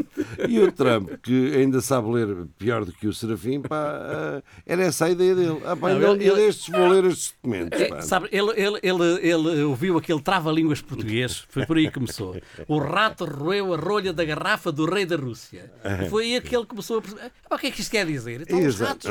E 0.49 0.59
o 0.59 0.71
Trump, 0.71 1.09
que 1.21 1.55
ainda 1.55 1.79
sabe 1.79 2.09
ler 2.11 2.45
pior 2.57 2.83
do 2.85 2.91
que 2.91 3.07
o 3.07 3.13
Serafim, 3.13 3.61
pá, 3.61 3.75
ah, 3.77 4.41
era 4.65 4.83
essa 4.83 5.05
a 5.05 5.09
ideia 5.09 5.35
dele. 5.35 5.61
Ah, 5.65 5.75
pá, 5.75 5.93
Não, 5.93 6.13
ele- 6.13 6.25
ele- 6.25 6.35
destes 6.35 6.69
vou 6.69 6.87
ler 6.87 7.05
estes 7.05 7.33
documentos. 7.41 7.79
É, 7.79 8.01
sabe, 8.01 8.27
ele, 8.31 8.51
ele, 8.55 8.79
ele, 8.83 9.03
ele 9.21 9.63
ouviu 9.63 9.97
aquele 9.97 10.21
trava-línguas 10.21 10.81
português, 10.81 11.45
foi 11.49 11.65
por 11.65 11.77
aí 11.77 11.87
que 11.87 11.93
começou. 11.93 12.35
O 12.67 12.79
rato 12.79 13.25
roeu 13.25 13.73
a 13.73 13.77
rolha 13.77 14.11
da 14.11 14.25
garrafa 14.25 14.71
do 14.71 14.85
rei 14.85 15.05
da 15.05 15.15
Rússia. 15.15 15.71
E 16.03 16.09
foi 16.09 16.33
aí 16.33 16.41
que 16.41 16.55
ele 16.55 16.65
começou 16.65 16.97
a 16.97 17.01
perceber. 17.01 17.31
"Ah, 17.53 17.55
O 17.55 17.59
que 17.59 17.67
é 17.67 17.71
que 17.71 17.81
isto 17.81 17.91
quer 17.91 18.05
dizer? 18.05 18.41
Então 18.41 18.59
os 18.65 18.79
ratos. 18.79 19.09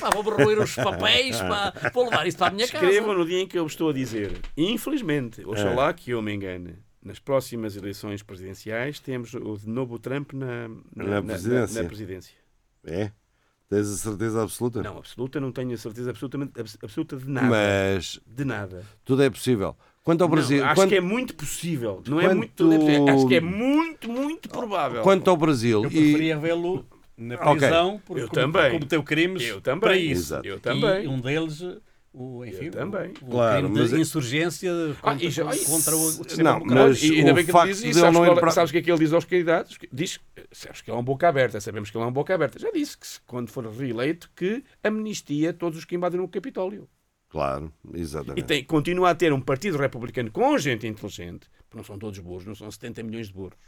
Pá, 0.00 0.10
vou 0.10 0.22
roer 0.22 0.58
os 0.60 0.74
papéis, 0.74 1.36
pá, 1.38 1.72
vou 1.92 2.04
levar 2.10 2.26
isso 2.26 2.36
para 2.38 2.48
a 2.48 2.50
minha 2.50 2.64
Escrevam 2.64 3.06
casa. 3.08 3.18
no 3.18 3.26
dia 3.26 3.40
em 3.40 3.46
que 3.46 3.58
eu 3.58 3.62
vos 3.64 3.72
estou 3.72 3.90
a 3.90 3.92
dizer. 3.92 4.32
Infelizmente, 4.56 5.44
oxalá 5.46 5.92
que 5.92 6.10
eu 6.10 6.20
me 6.22 6.34
engane. 6.34 6.76
Nas 7.02 7.20
próximas 7.20 7.76
eleições 7.76 8.20
presidenciais 8.22 8.98
temos 8.98 9.32
o 9.32 9.56
de 9.56 9.68
novo 9.68 9.96
Trump 9.98 10.32
na, 10.32 10.68
Na 10.96 11.22
presidência. 11.22 11.80
na 11.82 11.88
presidência. 11.88 12.34
É? 12.84 13.12
Tens 13.68 13.88
a 13.88 13.96
certeza 13.96 14.42
absoluta? 14.42 14.82
Não, 14.82 14.98
absoluta, 14.98 15.40
não 15.40 15.52
tenho 15.52 15.72
a 15.72 15.76
certeza 15.76 16.10
absolutamente, 16.10 16.52
abs- 16.60 16.78
absoluta 16.82 17.16
de 17.16 17.28
nada. 17.28 17.46
Mas 17.48 18.20
De 18.26 18.44
nada. 18.44 18.84
tudo 19.04 19.22
é 19.22 19.30
possível. 19.30 19.76
Quanto 20.04 20.22
ao 20.22 20.28
Não, 20.28 20.34
Brasil, 20.36 20.64
acho 20.64 20.74
quanto, 20.76 20.88
que 20.88 20.94
é 20.96 21.00
muito 21.00 21.34
possível. 21.34 22.00
Não 22.08 22.20
é 22.20 22.24
Quanto- 22.26 22.64
muito. 22.64 22.64
Acho 23.10 23.26
que 23.28 23.34
é 23.36 23.40
muito, 23.40 24.08
muito 24.08 24.48
provável. 24.48 25.02
quanto 25.02 25.28
ao 25.30 25.36
Brasil 25.36 25.82
Eu 25.84 25.90
e 25.90 25.92
preferia 25.92 26.38
vê-lo 26.38 26.86
na 27.16 27.36
prisão 27.38 28.00
porque 28.04 28.22
Eu 28.22 28.28
como- 28.28 28.40
também. 28.40 28.72
cometeu 28.72 29.02
crimes 29.02 29.42
Eu 29.44 29.60
também. 29.60 29.80
para 29.80 29.96
isso. 29.96 30.22
Exato. 30.34 30.46
Eu 30.46 30.56
E 30.56 30.60
também. 30.60 31.08
um 31.08 31.20
deles, 31.20 31.62
o, 32.12 32.44
enfim, 32.44 32.66
Eu 32.66 32.70
também. 32.72 33.12
o, 33.22 33.26
o 33.26 33.30
Claro, 33.30 33.62
crime 33.68 33.78
mas 33.80 33.90
de 33.90 33.96
é- 33.96 34.00
insurgência 34.00 34.70
Ah, 35.02 35.10
contra, 35.12 35.24
e 35.26 35.30
já- 35.30 35.44
contra 35.44 35.96
o, 35.96 36.08
o 36.08 36.42
Não, 36.42 36.60
mas- 36.64 37.02
e 37.02 37.14
ainda 37.18 37.32
o 37.32 37.34
bem 37.34 37.44
que 37.44 37.50
ele 37.50 37.52
facto 37.52 37.68
diz 37.68 37.82
isso. 37.84 38.00
Sabes, 38.00 38.14
não 38.14 38.24
qual 38.26 38.48
é- 38.48 38.50
sabes 38.50 38.70
o 38.70 38.72
que 38.72 38.78
é 38.78 38.82
que 38.82 38.90
ele 38.90 38.98
diz 38.98 39.12
aos 39.12 39.24
candidatos? 39.24 39.78
Diz, 39.92 40.20
sabes 40.52 40.80
que 40.82 40.90
ele 40.90 40.96
é 40.96 41.00
um 41.00 41.04
boca 41.04 41.28
aberta, 41.28 41.60
sabemos 41.60 41.90
que 41.90 41.96
ele 41.96 42.04
é 42.04 42.06
um 42.08 42.12
boca 42.12 42.34
aberta. 42.34 42.58
Já 42.58 42.70
disse 42.70 42.98
que 42.98 43.06
se- 43.06 43.20
quando 43.26 43.50
for 43.50 43.66
reeleito 43.66 44.30
que 44.36 44.62
amnistia 44.82 45.52
todos 45.52 45.78
os 45.78 45.84
que 45.84 45.94
invadem 45.94 46.20
o 46.20 46.28
Capitólio. 46.28 46.88
Claro, 47.28 47.72
E 47.92 48.00
exatamente. 48.00 48.44
tem, 48.46 48.62
continua 48.64 49.10
a 49.10 49.14
ter 49.14 49.32
um 49.32 49.40
partido 49.40 49.76
republicano 49.76 50.30
com 50.30 50.56
gente 50.56 50.86
inteligente, 50.86 51.48
porque 51.64 51.76
não 51.76 51.84
são 51.84 51.98
todos 51.98 52.18
burros, 52.20 52.46
não 52.46 52.54
são 52.54 52.70
70 52.70 53.02
milhões 53.02 53.26
de 53.26 53.34
burros. 53.34 53.58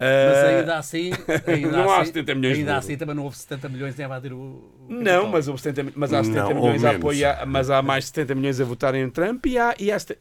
Mas 0.00 0.38
Ah, 0.38 0.46
ainda 0.48 0.78
assim, 0.78 1.10
ainda 1.46 1.70
Não 1.70 1.90
há 1.90 1.96
assim, 2.00 2.06
70 2.06 2.34
milhões 2.34 2.54
de 2.54 2.60
ainda 2.62 2.76
assim 2.76 2.96
também 2.96 3.14
não 3.14 3.22
houve 3.22 3.36
70 3.36 3.68
milhões 3.68 3.96
em 3.98 4.02
invadir 4.02 4.32
o. 4.32 4.36
o 4.36 4.86
Não, 4.88 5.28
mas, 5.28 5.46
houve 5.46 5.62
70, 5.62 5.82
mi- 5.84 5.92
mas 5.94 6.12
há 6.12 6.24
70 6.24 6.48
Não, 6.48 6.54
milhões 6.60 6.84
a 6.84 6.90
apoiar, 6.90 7.46
mas 7.46 7.70
há 7.70 7.80
mais 7.82 8.04
de 8.04 8.08
70 8.08 8.34
milhões 8.34 8.60
a 8.60 8.64
votarem 8.64 9.02
em 9.02 9.10
Trump 9.10 9.46
e 9.46 9.56
há, 9.58 9.74
e 9.78 9.92
há 9.92 9.96
este- 9.96 10.18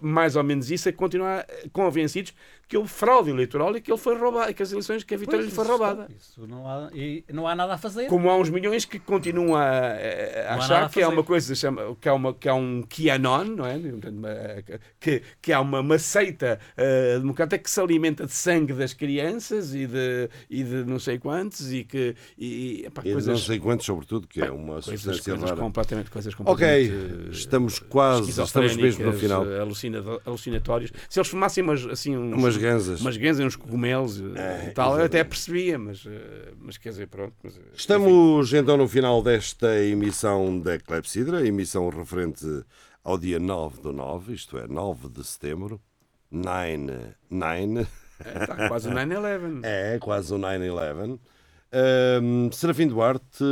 mais 0.00 0.34
ou 0.34 0.42
menos 0.42 0.68
isso 0.70 0.88
a 0.88 0.92
continuar 0.92 1.46
convencidos 1.72 2.32
que 2.68 2.76
houve 2.76 2.88
fraude 2.88 3.30
eleitoral 3.30 3.76
e 3.76 3.80
que 3.80 3.90
ele 3.90 3.98
foi 3.98 4.16
roubado, 4.18 4.50
e 4.50 4.54
que 4.54 4.62
as 4.62 4.72
eleições 4.72 5.04
que 5.04 5.14
a 5.14 5.18
vitória 5.18 5.40
Pois, 5.40 5.50
lhe 5.50 5.54
foi 5.54 5.66
roubada. 5.66 6.08
Isso 6.16 6.46
não 6.46 6.66
há, 6.68 6.90
e 6.94 7.24
não 7.32 7.46
há 7.46 7.54
nada 7.54 7.74
a 7.74 7.78
fazer. 7.78 8.06
Como 8.06 8.28
há 8.30 8.36
uns 8.36 8.48
milhões 8.50 8.84
que 8.84 8.98
continuam 8.98 9.54
a, 9.56 9.62
a- 9.62 10.54
achar 10.56 10.84
a 10.84 10.88
que 10.88 11.00
há 11.00 11.04
fazer. 11.04 11.14
uma 11.16 11.22
coisa 11.24 11.54
chama, 11.54 11.96
que 12.00 12.08
há 12.08 12.14
uma 12.14 12.32
que 12.34 12.48
há 12.48 12.54
um 12.54 12.82
QAnon, 12.82 13.44
não 13.44 13.66
é? 13.66 13.78
Que, 15.00 15.22
que 15.40 15.52
há 15.52 15.60
uma, 15.60 15.80
uma 15.80 15.98
seita 15.98 16.58
eh, 16.76 17.18
democrática 17.18 17.58
que 17.62 17.70
se 17.70 17.80
alimenta 17.80 18.26
de 18.26 18.32
sangue 18.32 18.72
das 18.72 18.92
crianças 18.92 19.74
e 19.74 19.86
de, 19.86 20.28
e 20.48 20.62
de 20.64 20.84
não 20.84 20.98
sei 20.98 21.18
quantos 21.18 21.72
e 21.72 21.84
que 21.84 22.14
e, 22.38 22.84
epá, 22.86 23.02
E 23.04 23.12
coisas, 23.12 23.26
não 23.26 23.36
sei 23.38 23.58
quantos, 23.58 23.86
sobretudo, 23.86 24.26
que 24.26 24.40
é 24.40 24.50
uma 24.50 24.74
coisas, 24.82 24.84
substância 25.02 25.32
coisas 25.32 25.50
rara. 25.50 25.60
completamente 25.60 26.10
coisas 26.10 26.32
Ok, 26.34 26.44
completamente, 26.44 27.26
eh, 27.28 27.30
estamos 27.30 27.78
quase, 27.78 28.30
estamos 28.42 28.76
mesmo 28.76 29.04
no 29.06 29.12
final. 29.12 29.44
alucinatórios. 30.26 30.90
Se 31.08 31.18
eles 31.18 31.28
fumassem 31.28 31.62
umas, 31.62 31.84
assim, 31.86 32.16
uns, 32.16 32.34
Umas 32.34 32.53
ganzas. 32.56 33.00
umas 33.00 33.16
ganzas, 33.16 33.44
uns 33.46 33.56
cogumelos 33.56 34.20
eh, 34.20 34.64
É, 34.66 34.68
e 34.68 34.70
tal, 34.72 34.90
eu 34.98 35.04
até 35.04 35.18
exatamente. 35.18 35.28
percebia, 35.28 35.78
mas, 35.78 36.04
eh, 36.06 36.52
mas 36.58 36.76
quer 36.78 36.90
dizer, 36.90 37.06
pronto. 37.08 37.34
Mas, 37.42 37.56
eh, 37.56 37.60
enfim. 37.60 37.70
Estamos 37.76 38.52
então 38.54 38.76
no 38.76 38.88
final 38.88 39.22
desta 39.22 39.78
emissão 39.80 40.58
da 40.60 40.78
Clepsidra, 40.78 41.46
emissão 41.46 41.88
referente 41.88 42.44
ao 43.02 43.18
dia 43.18 43.38
9 43.38 43.80
do 43.80 43.92
9, 43.92 44.34
isto 44.34 44.58
é, 44.58 44.66
9 44.66 45.08
de 45.08 45.24
setembro. 45.24 45.80
9, 46.30 47.14
9. 47.30 47.86
Está 48.24 48.68
quase 48.68 48.88
o 48.88 48.92
9-11. 48.92 49.60
É, 49.64 49.98
quase 50.00 50.32
o 50.34 50.38
9-11. 50.38 51.18
Ahm, 51.76 52.50
Serafim 52.52 52.86
Duarte, 52.86 53.42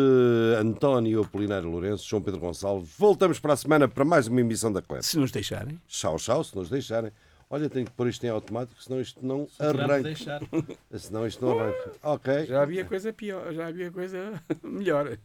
António 0.61 1.23
Apolinário 1.23 1.69
Lourenço, 1.69 2.09
João 2.09 2.23
Pedro 2.23 2.39
Gonçalves. 2.41 2.89
Voltamos 2.97 3.41
para 3.41 3.53
a 3.55 3.57
semana 3.57 3.89
para 3.89 4.05
mais 4.05 4.29
uma 4.29 4.41
emissão 4.41 4.73
da 4.73 4.81
Clep. 4.81 5.05
Se 5.05 5.19
nos 5.19 5.33
deixarem. 5.33 5.81
Tchau, 5.89 6.17
tchau, 6.17 6.45
se 6.45 6.55
nos 6.57 6.69
deixarem. 6.71 7.11
Olha, 7.53 7.69
tenho 7.69 7.85
que 7.85 7.93
pôr 7.93 8.09
isto 8.09 8.25
em 8.25 8.31
automático, 8.31 8.83
senão 8.83 8.99
isto 9.01 9.21
não 9.25 9.47
Podemos 9.59 9.81
arranca. 9.83 10.03
deixar. 10.03 10.41
Senão 10.97 11.27
isto 11.27 11.45
não 11.45 11.59
arranca. 11.61 11.93
Ok. 12.03 12.47
Já 12.47 12.63
havia 12.63 12.83
coisa 12.85 13.13
pior, 13.13 13.53
já 13.53 13.67
havia 13.69 13.91
coisa 13.91 14.43
melhor. 14.65 15.19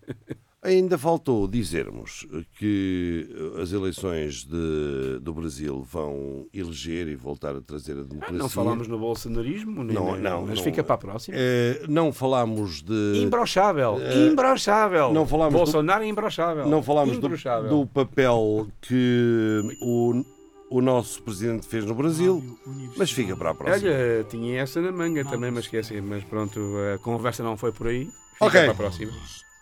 Ainda 0.61 0.97
faltou 0.97 1.47
dizermos 1.47 2.27
que 2.57 3.29
as 3.61 3.71
eleições 3.71 4.43
de- 4.43 5.19
do 5.21 5.33
Brasil 5.33 5.81
vão 5.83 6.47
eleger 6.53 7.07
e 7.07 7.15
voltar 7.15 7.55
a 7.55 7.61
trazer 7.61 7.93
a 7.93 8.03
democracia. 8.03 8.35
Ah, 8.35 8.39
Não 8.39 8.49
falámos 8.49 8.87
no 8.89 8.99
bolsonarismo, 8.99 9.83
nem, 9.83 9.95
Não, 9.95 10.13
nem- 10.13 10.21
não, 10.21 10.45
mas 10.47 10.57
não. 10.57 10.63
fica 10.65 10.83
para 10.83 10.95
a 10.95 10.97
próxima. 10.97 11.37
Eh, 11.39 11.85
não 11.87 12.11
falámos 12.11 12.81
de. 12.81 13.21
Imbrochável, 13.23 13.97
Eh, 14.01 14.27
imbrochável. 14.27 15.13
não 15.13 15.25
falámos 15.25 15.53
do- 15.53 15.57
Bolsonaro 15.59 16.03
é 16.03 16.07
imbrochável. 16.07 16.67
Não 16.67 16.83
falámos 16.83 17.17
do, 17.19 17.29
do 17.69 17.85
papel 17.87 18.67
que 18.81 19.61
o, 19.81 20.25
o 20.69 20.81
nosso 20.81 21.21
presidente 21.23 21.67
fez 21.67 21.85
no 21.85 21.95
Brasil, 21.95 22.57
mas 22.97 23.11
fica 23.11 23.35
para 23.35 23.51
a 23.51 23.55
próxima. 23.55 23.89
Olha, 23.89 24.23
tinha 24.29 24.61
essa 24.61 24.81
na 24.81 24.91
manga 24.91 25.23
também, 25.25 25.51
mas 25.51 25.65
esqueci. 25.65 26.01
Mas 26.01 26.23
pronto, 26.23 26.59
a 26.93 26.97
conversa 26.99 27.43
não 27.43 27.55
foi 27.57 27.71
por 27.71 27.87
aí. 27.87 28.05
Fica 28.33 28.45
Ok. 28.45 28.61
para 28.61 28.71
a 28.71 28.75
próxima. 28.75 29.11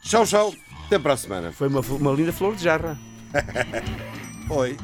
Tchau, 0.02 0.26
tchau. 0.26 0.54
Até 0.86 1.00
para 1.00 1.14
a 1.14 1.18
semana. 1.18 1.52
Foi 1.52 1.68
uma, 1.68 1.82
uma 1.82 2.12
linda 2.12 2.32
flor 2.34 2.56
de 2.56 2.64
jarra. 2.64 2.98
Oi. 4.50 4.78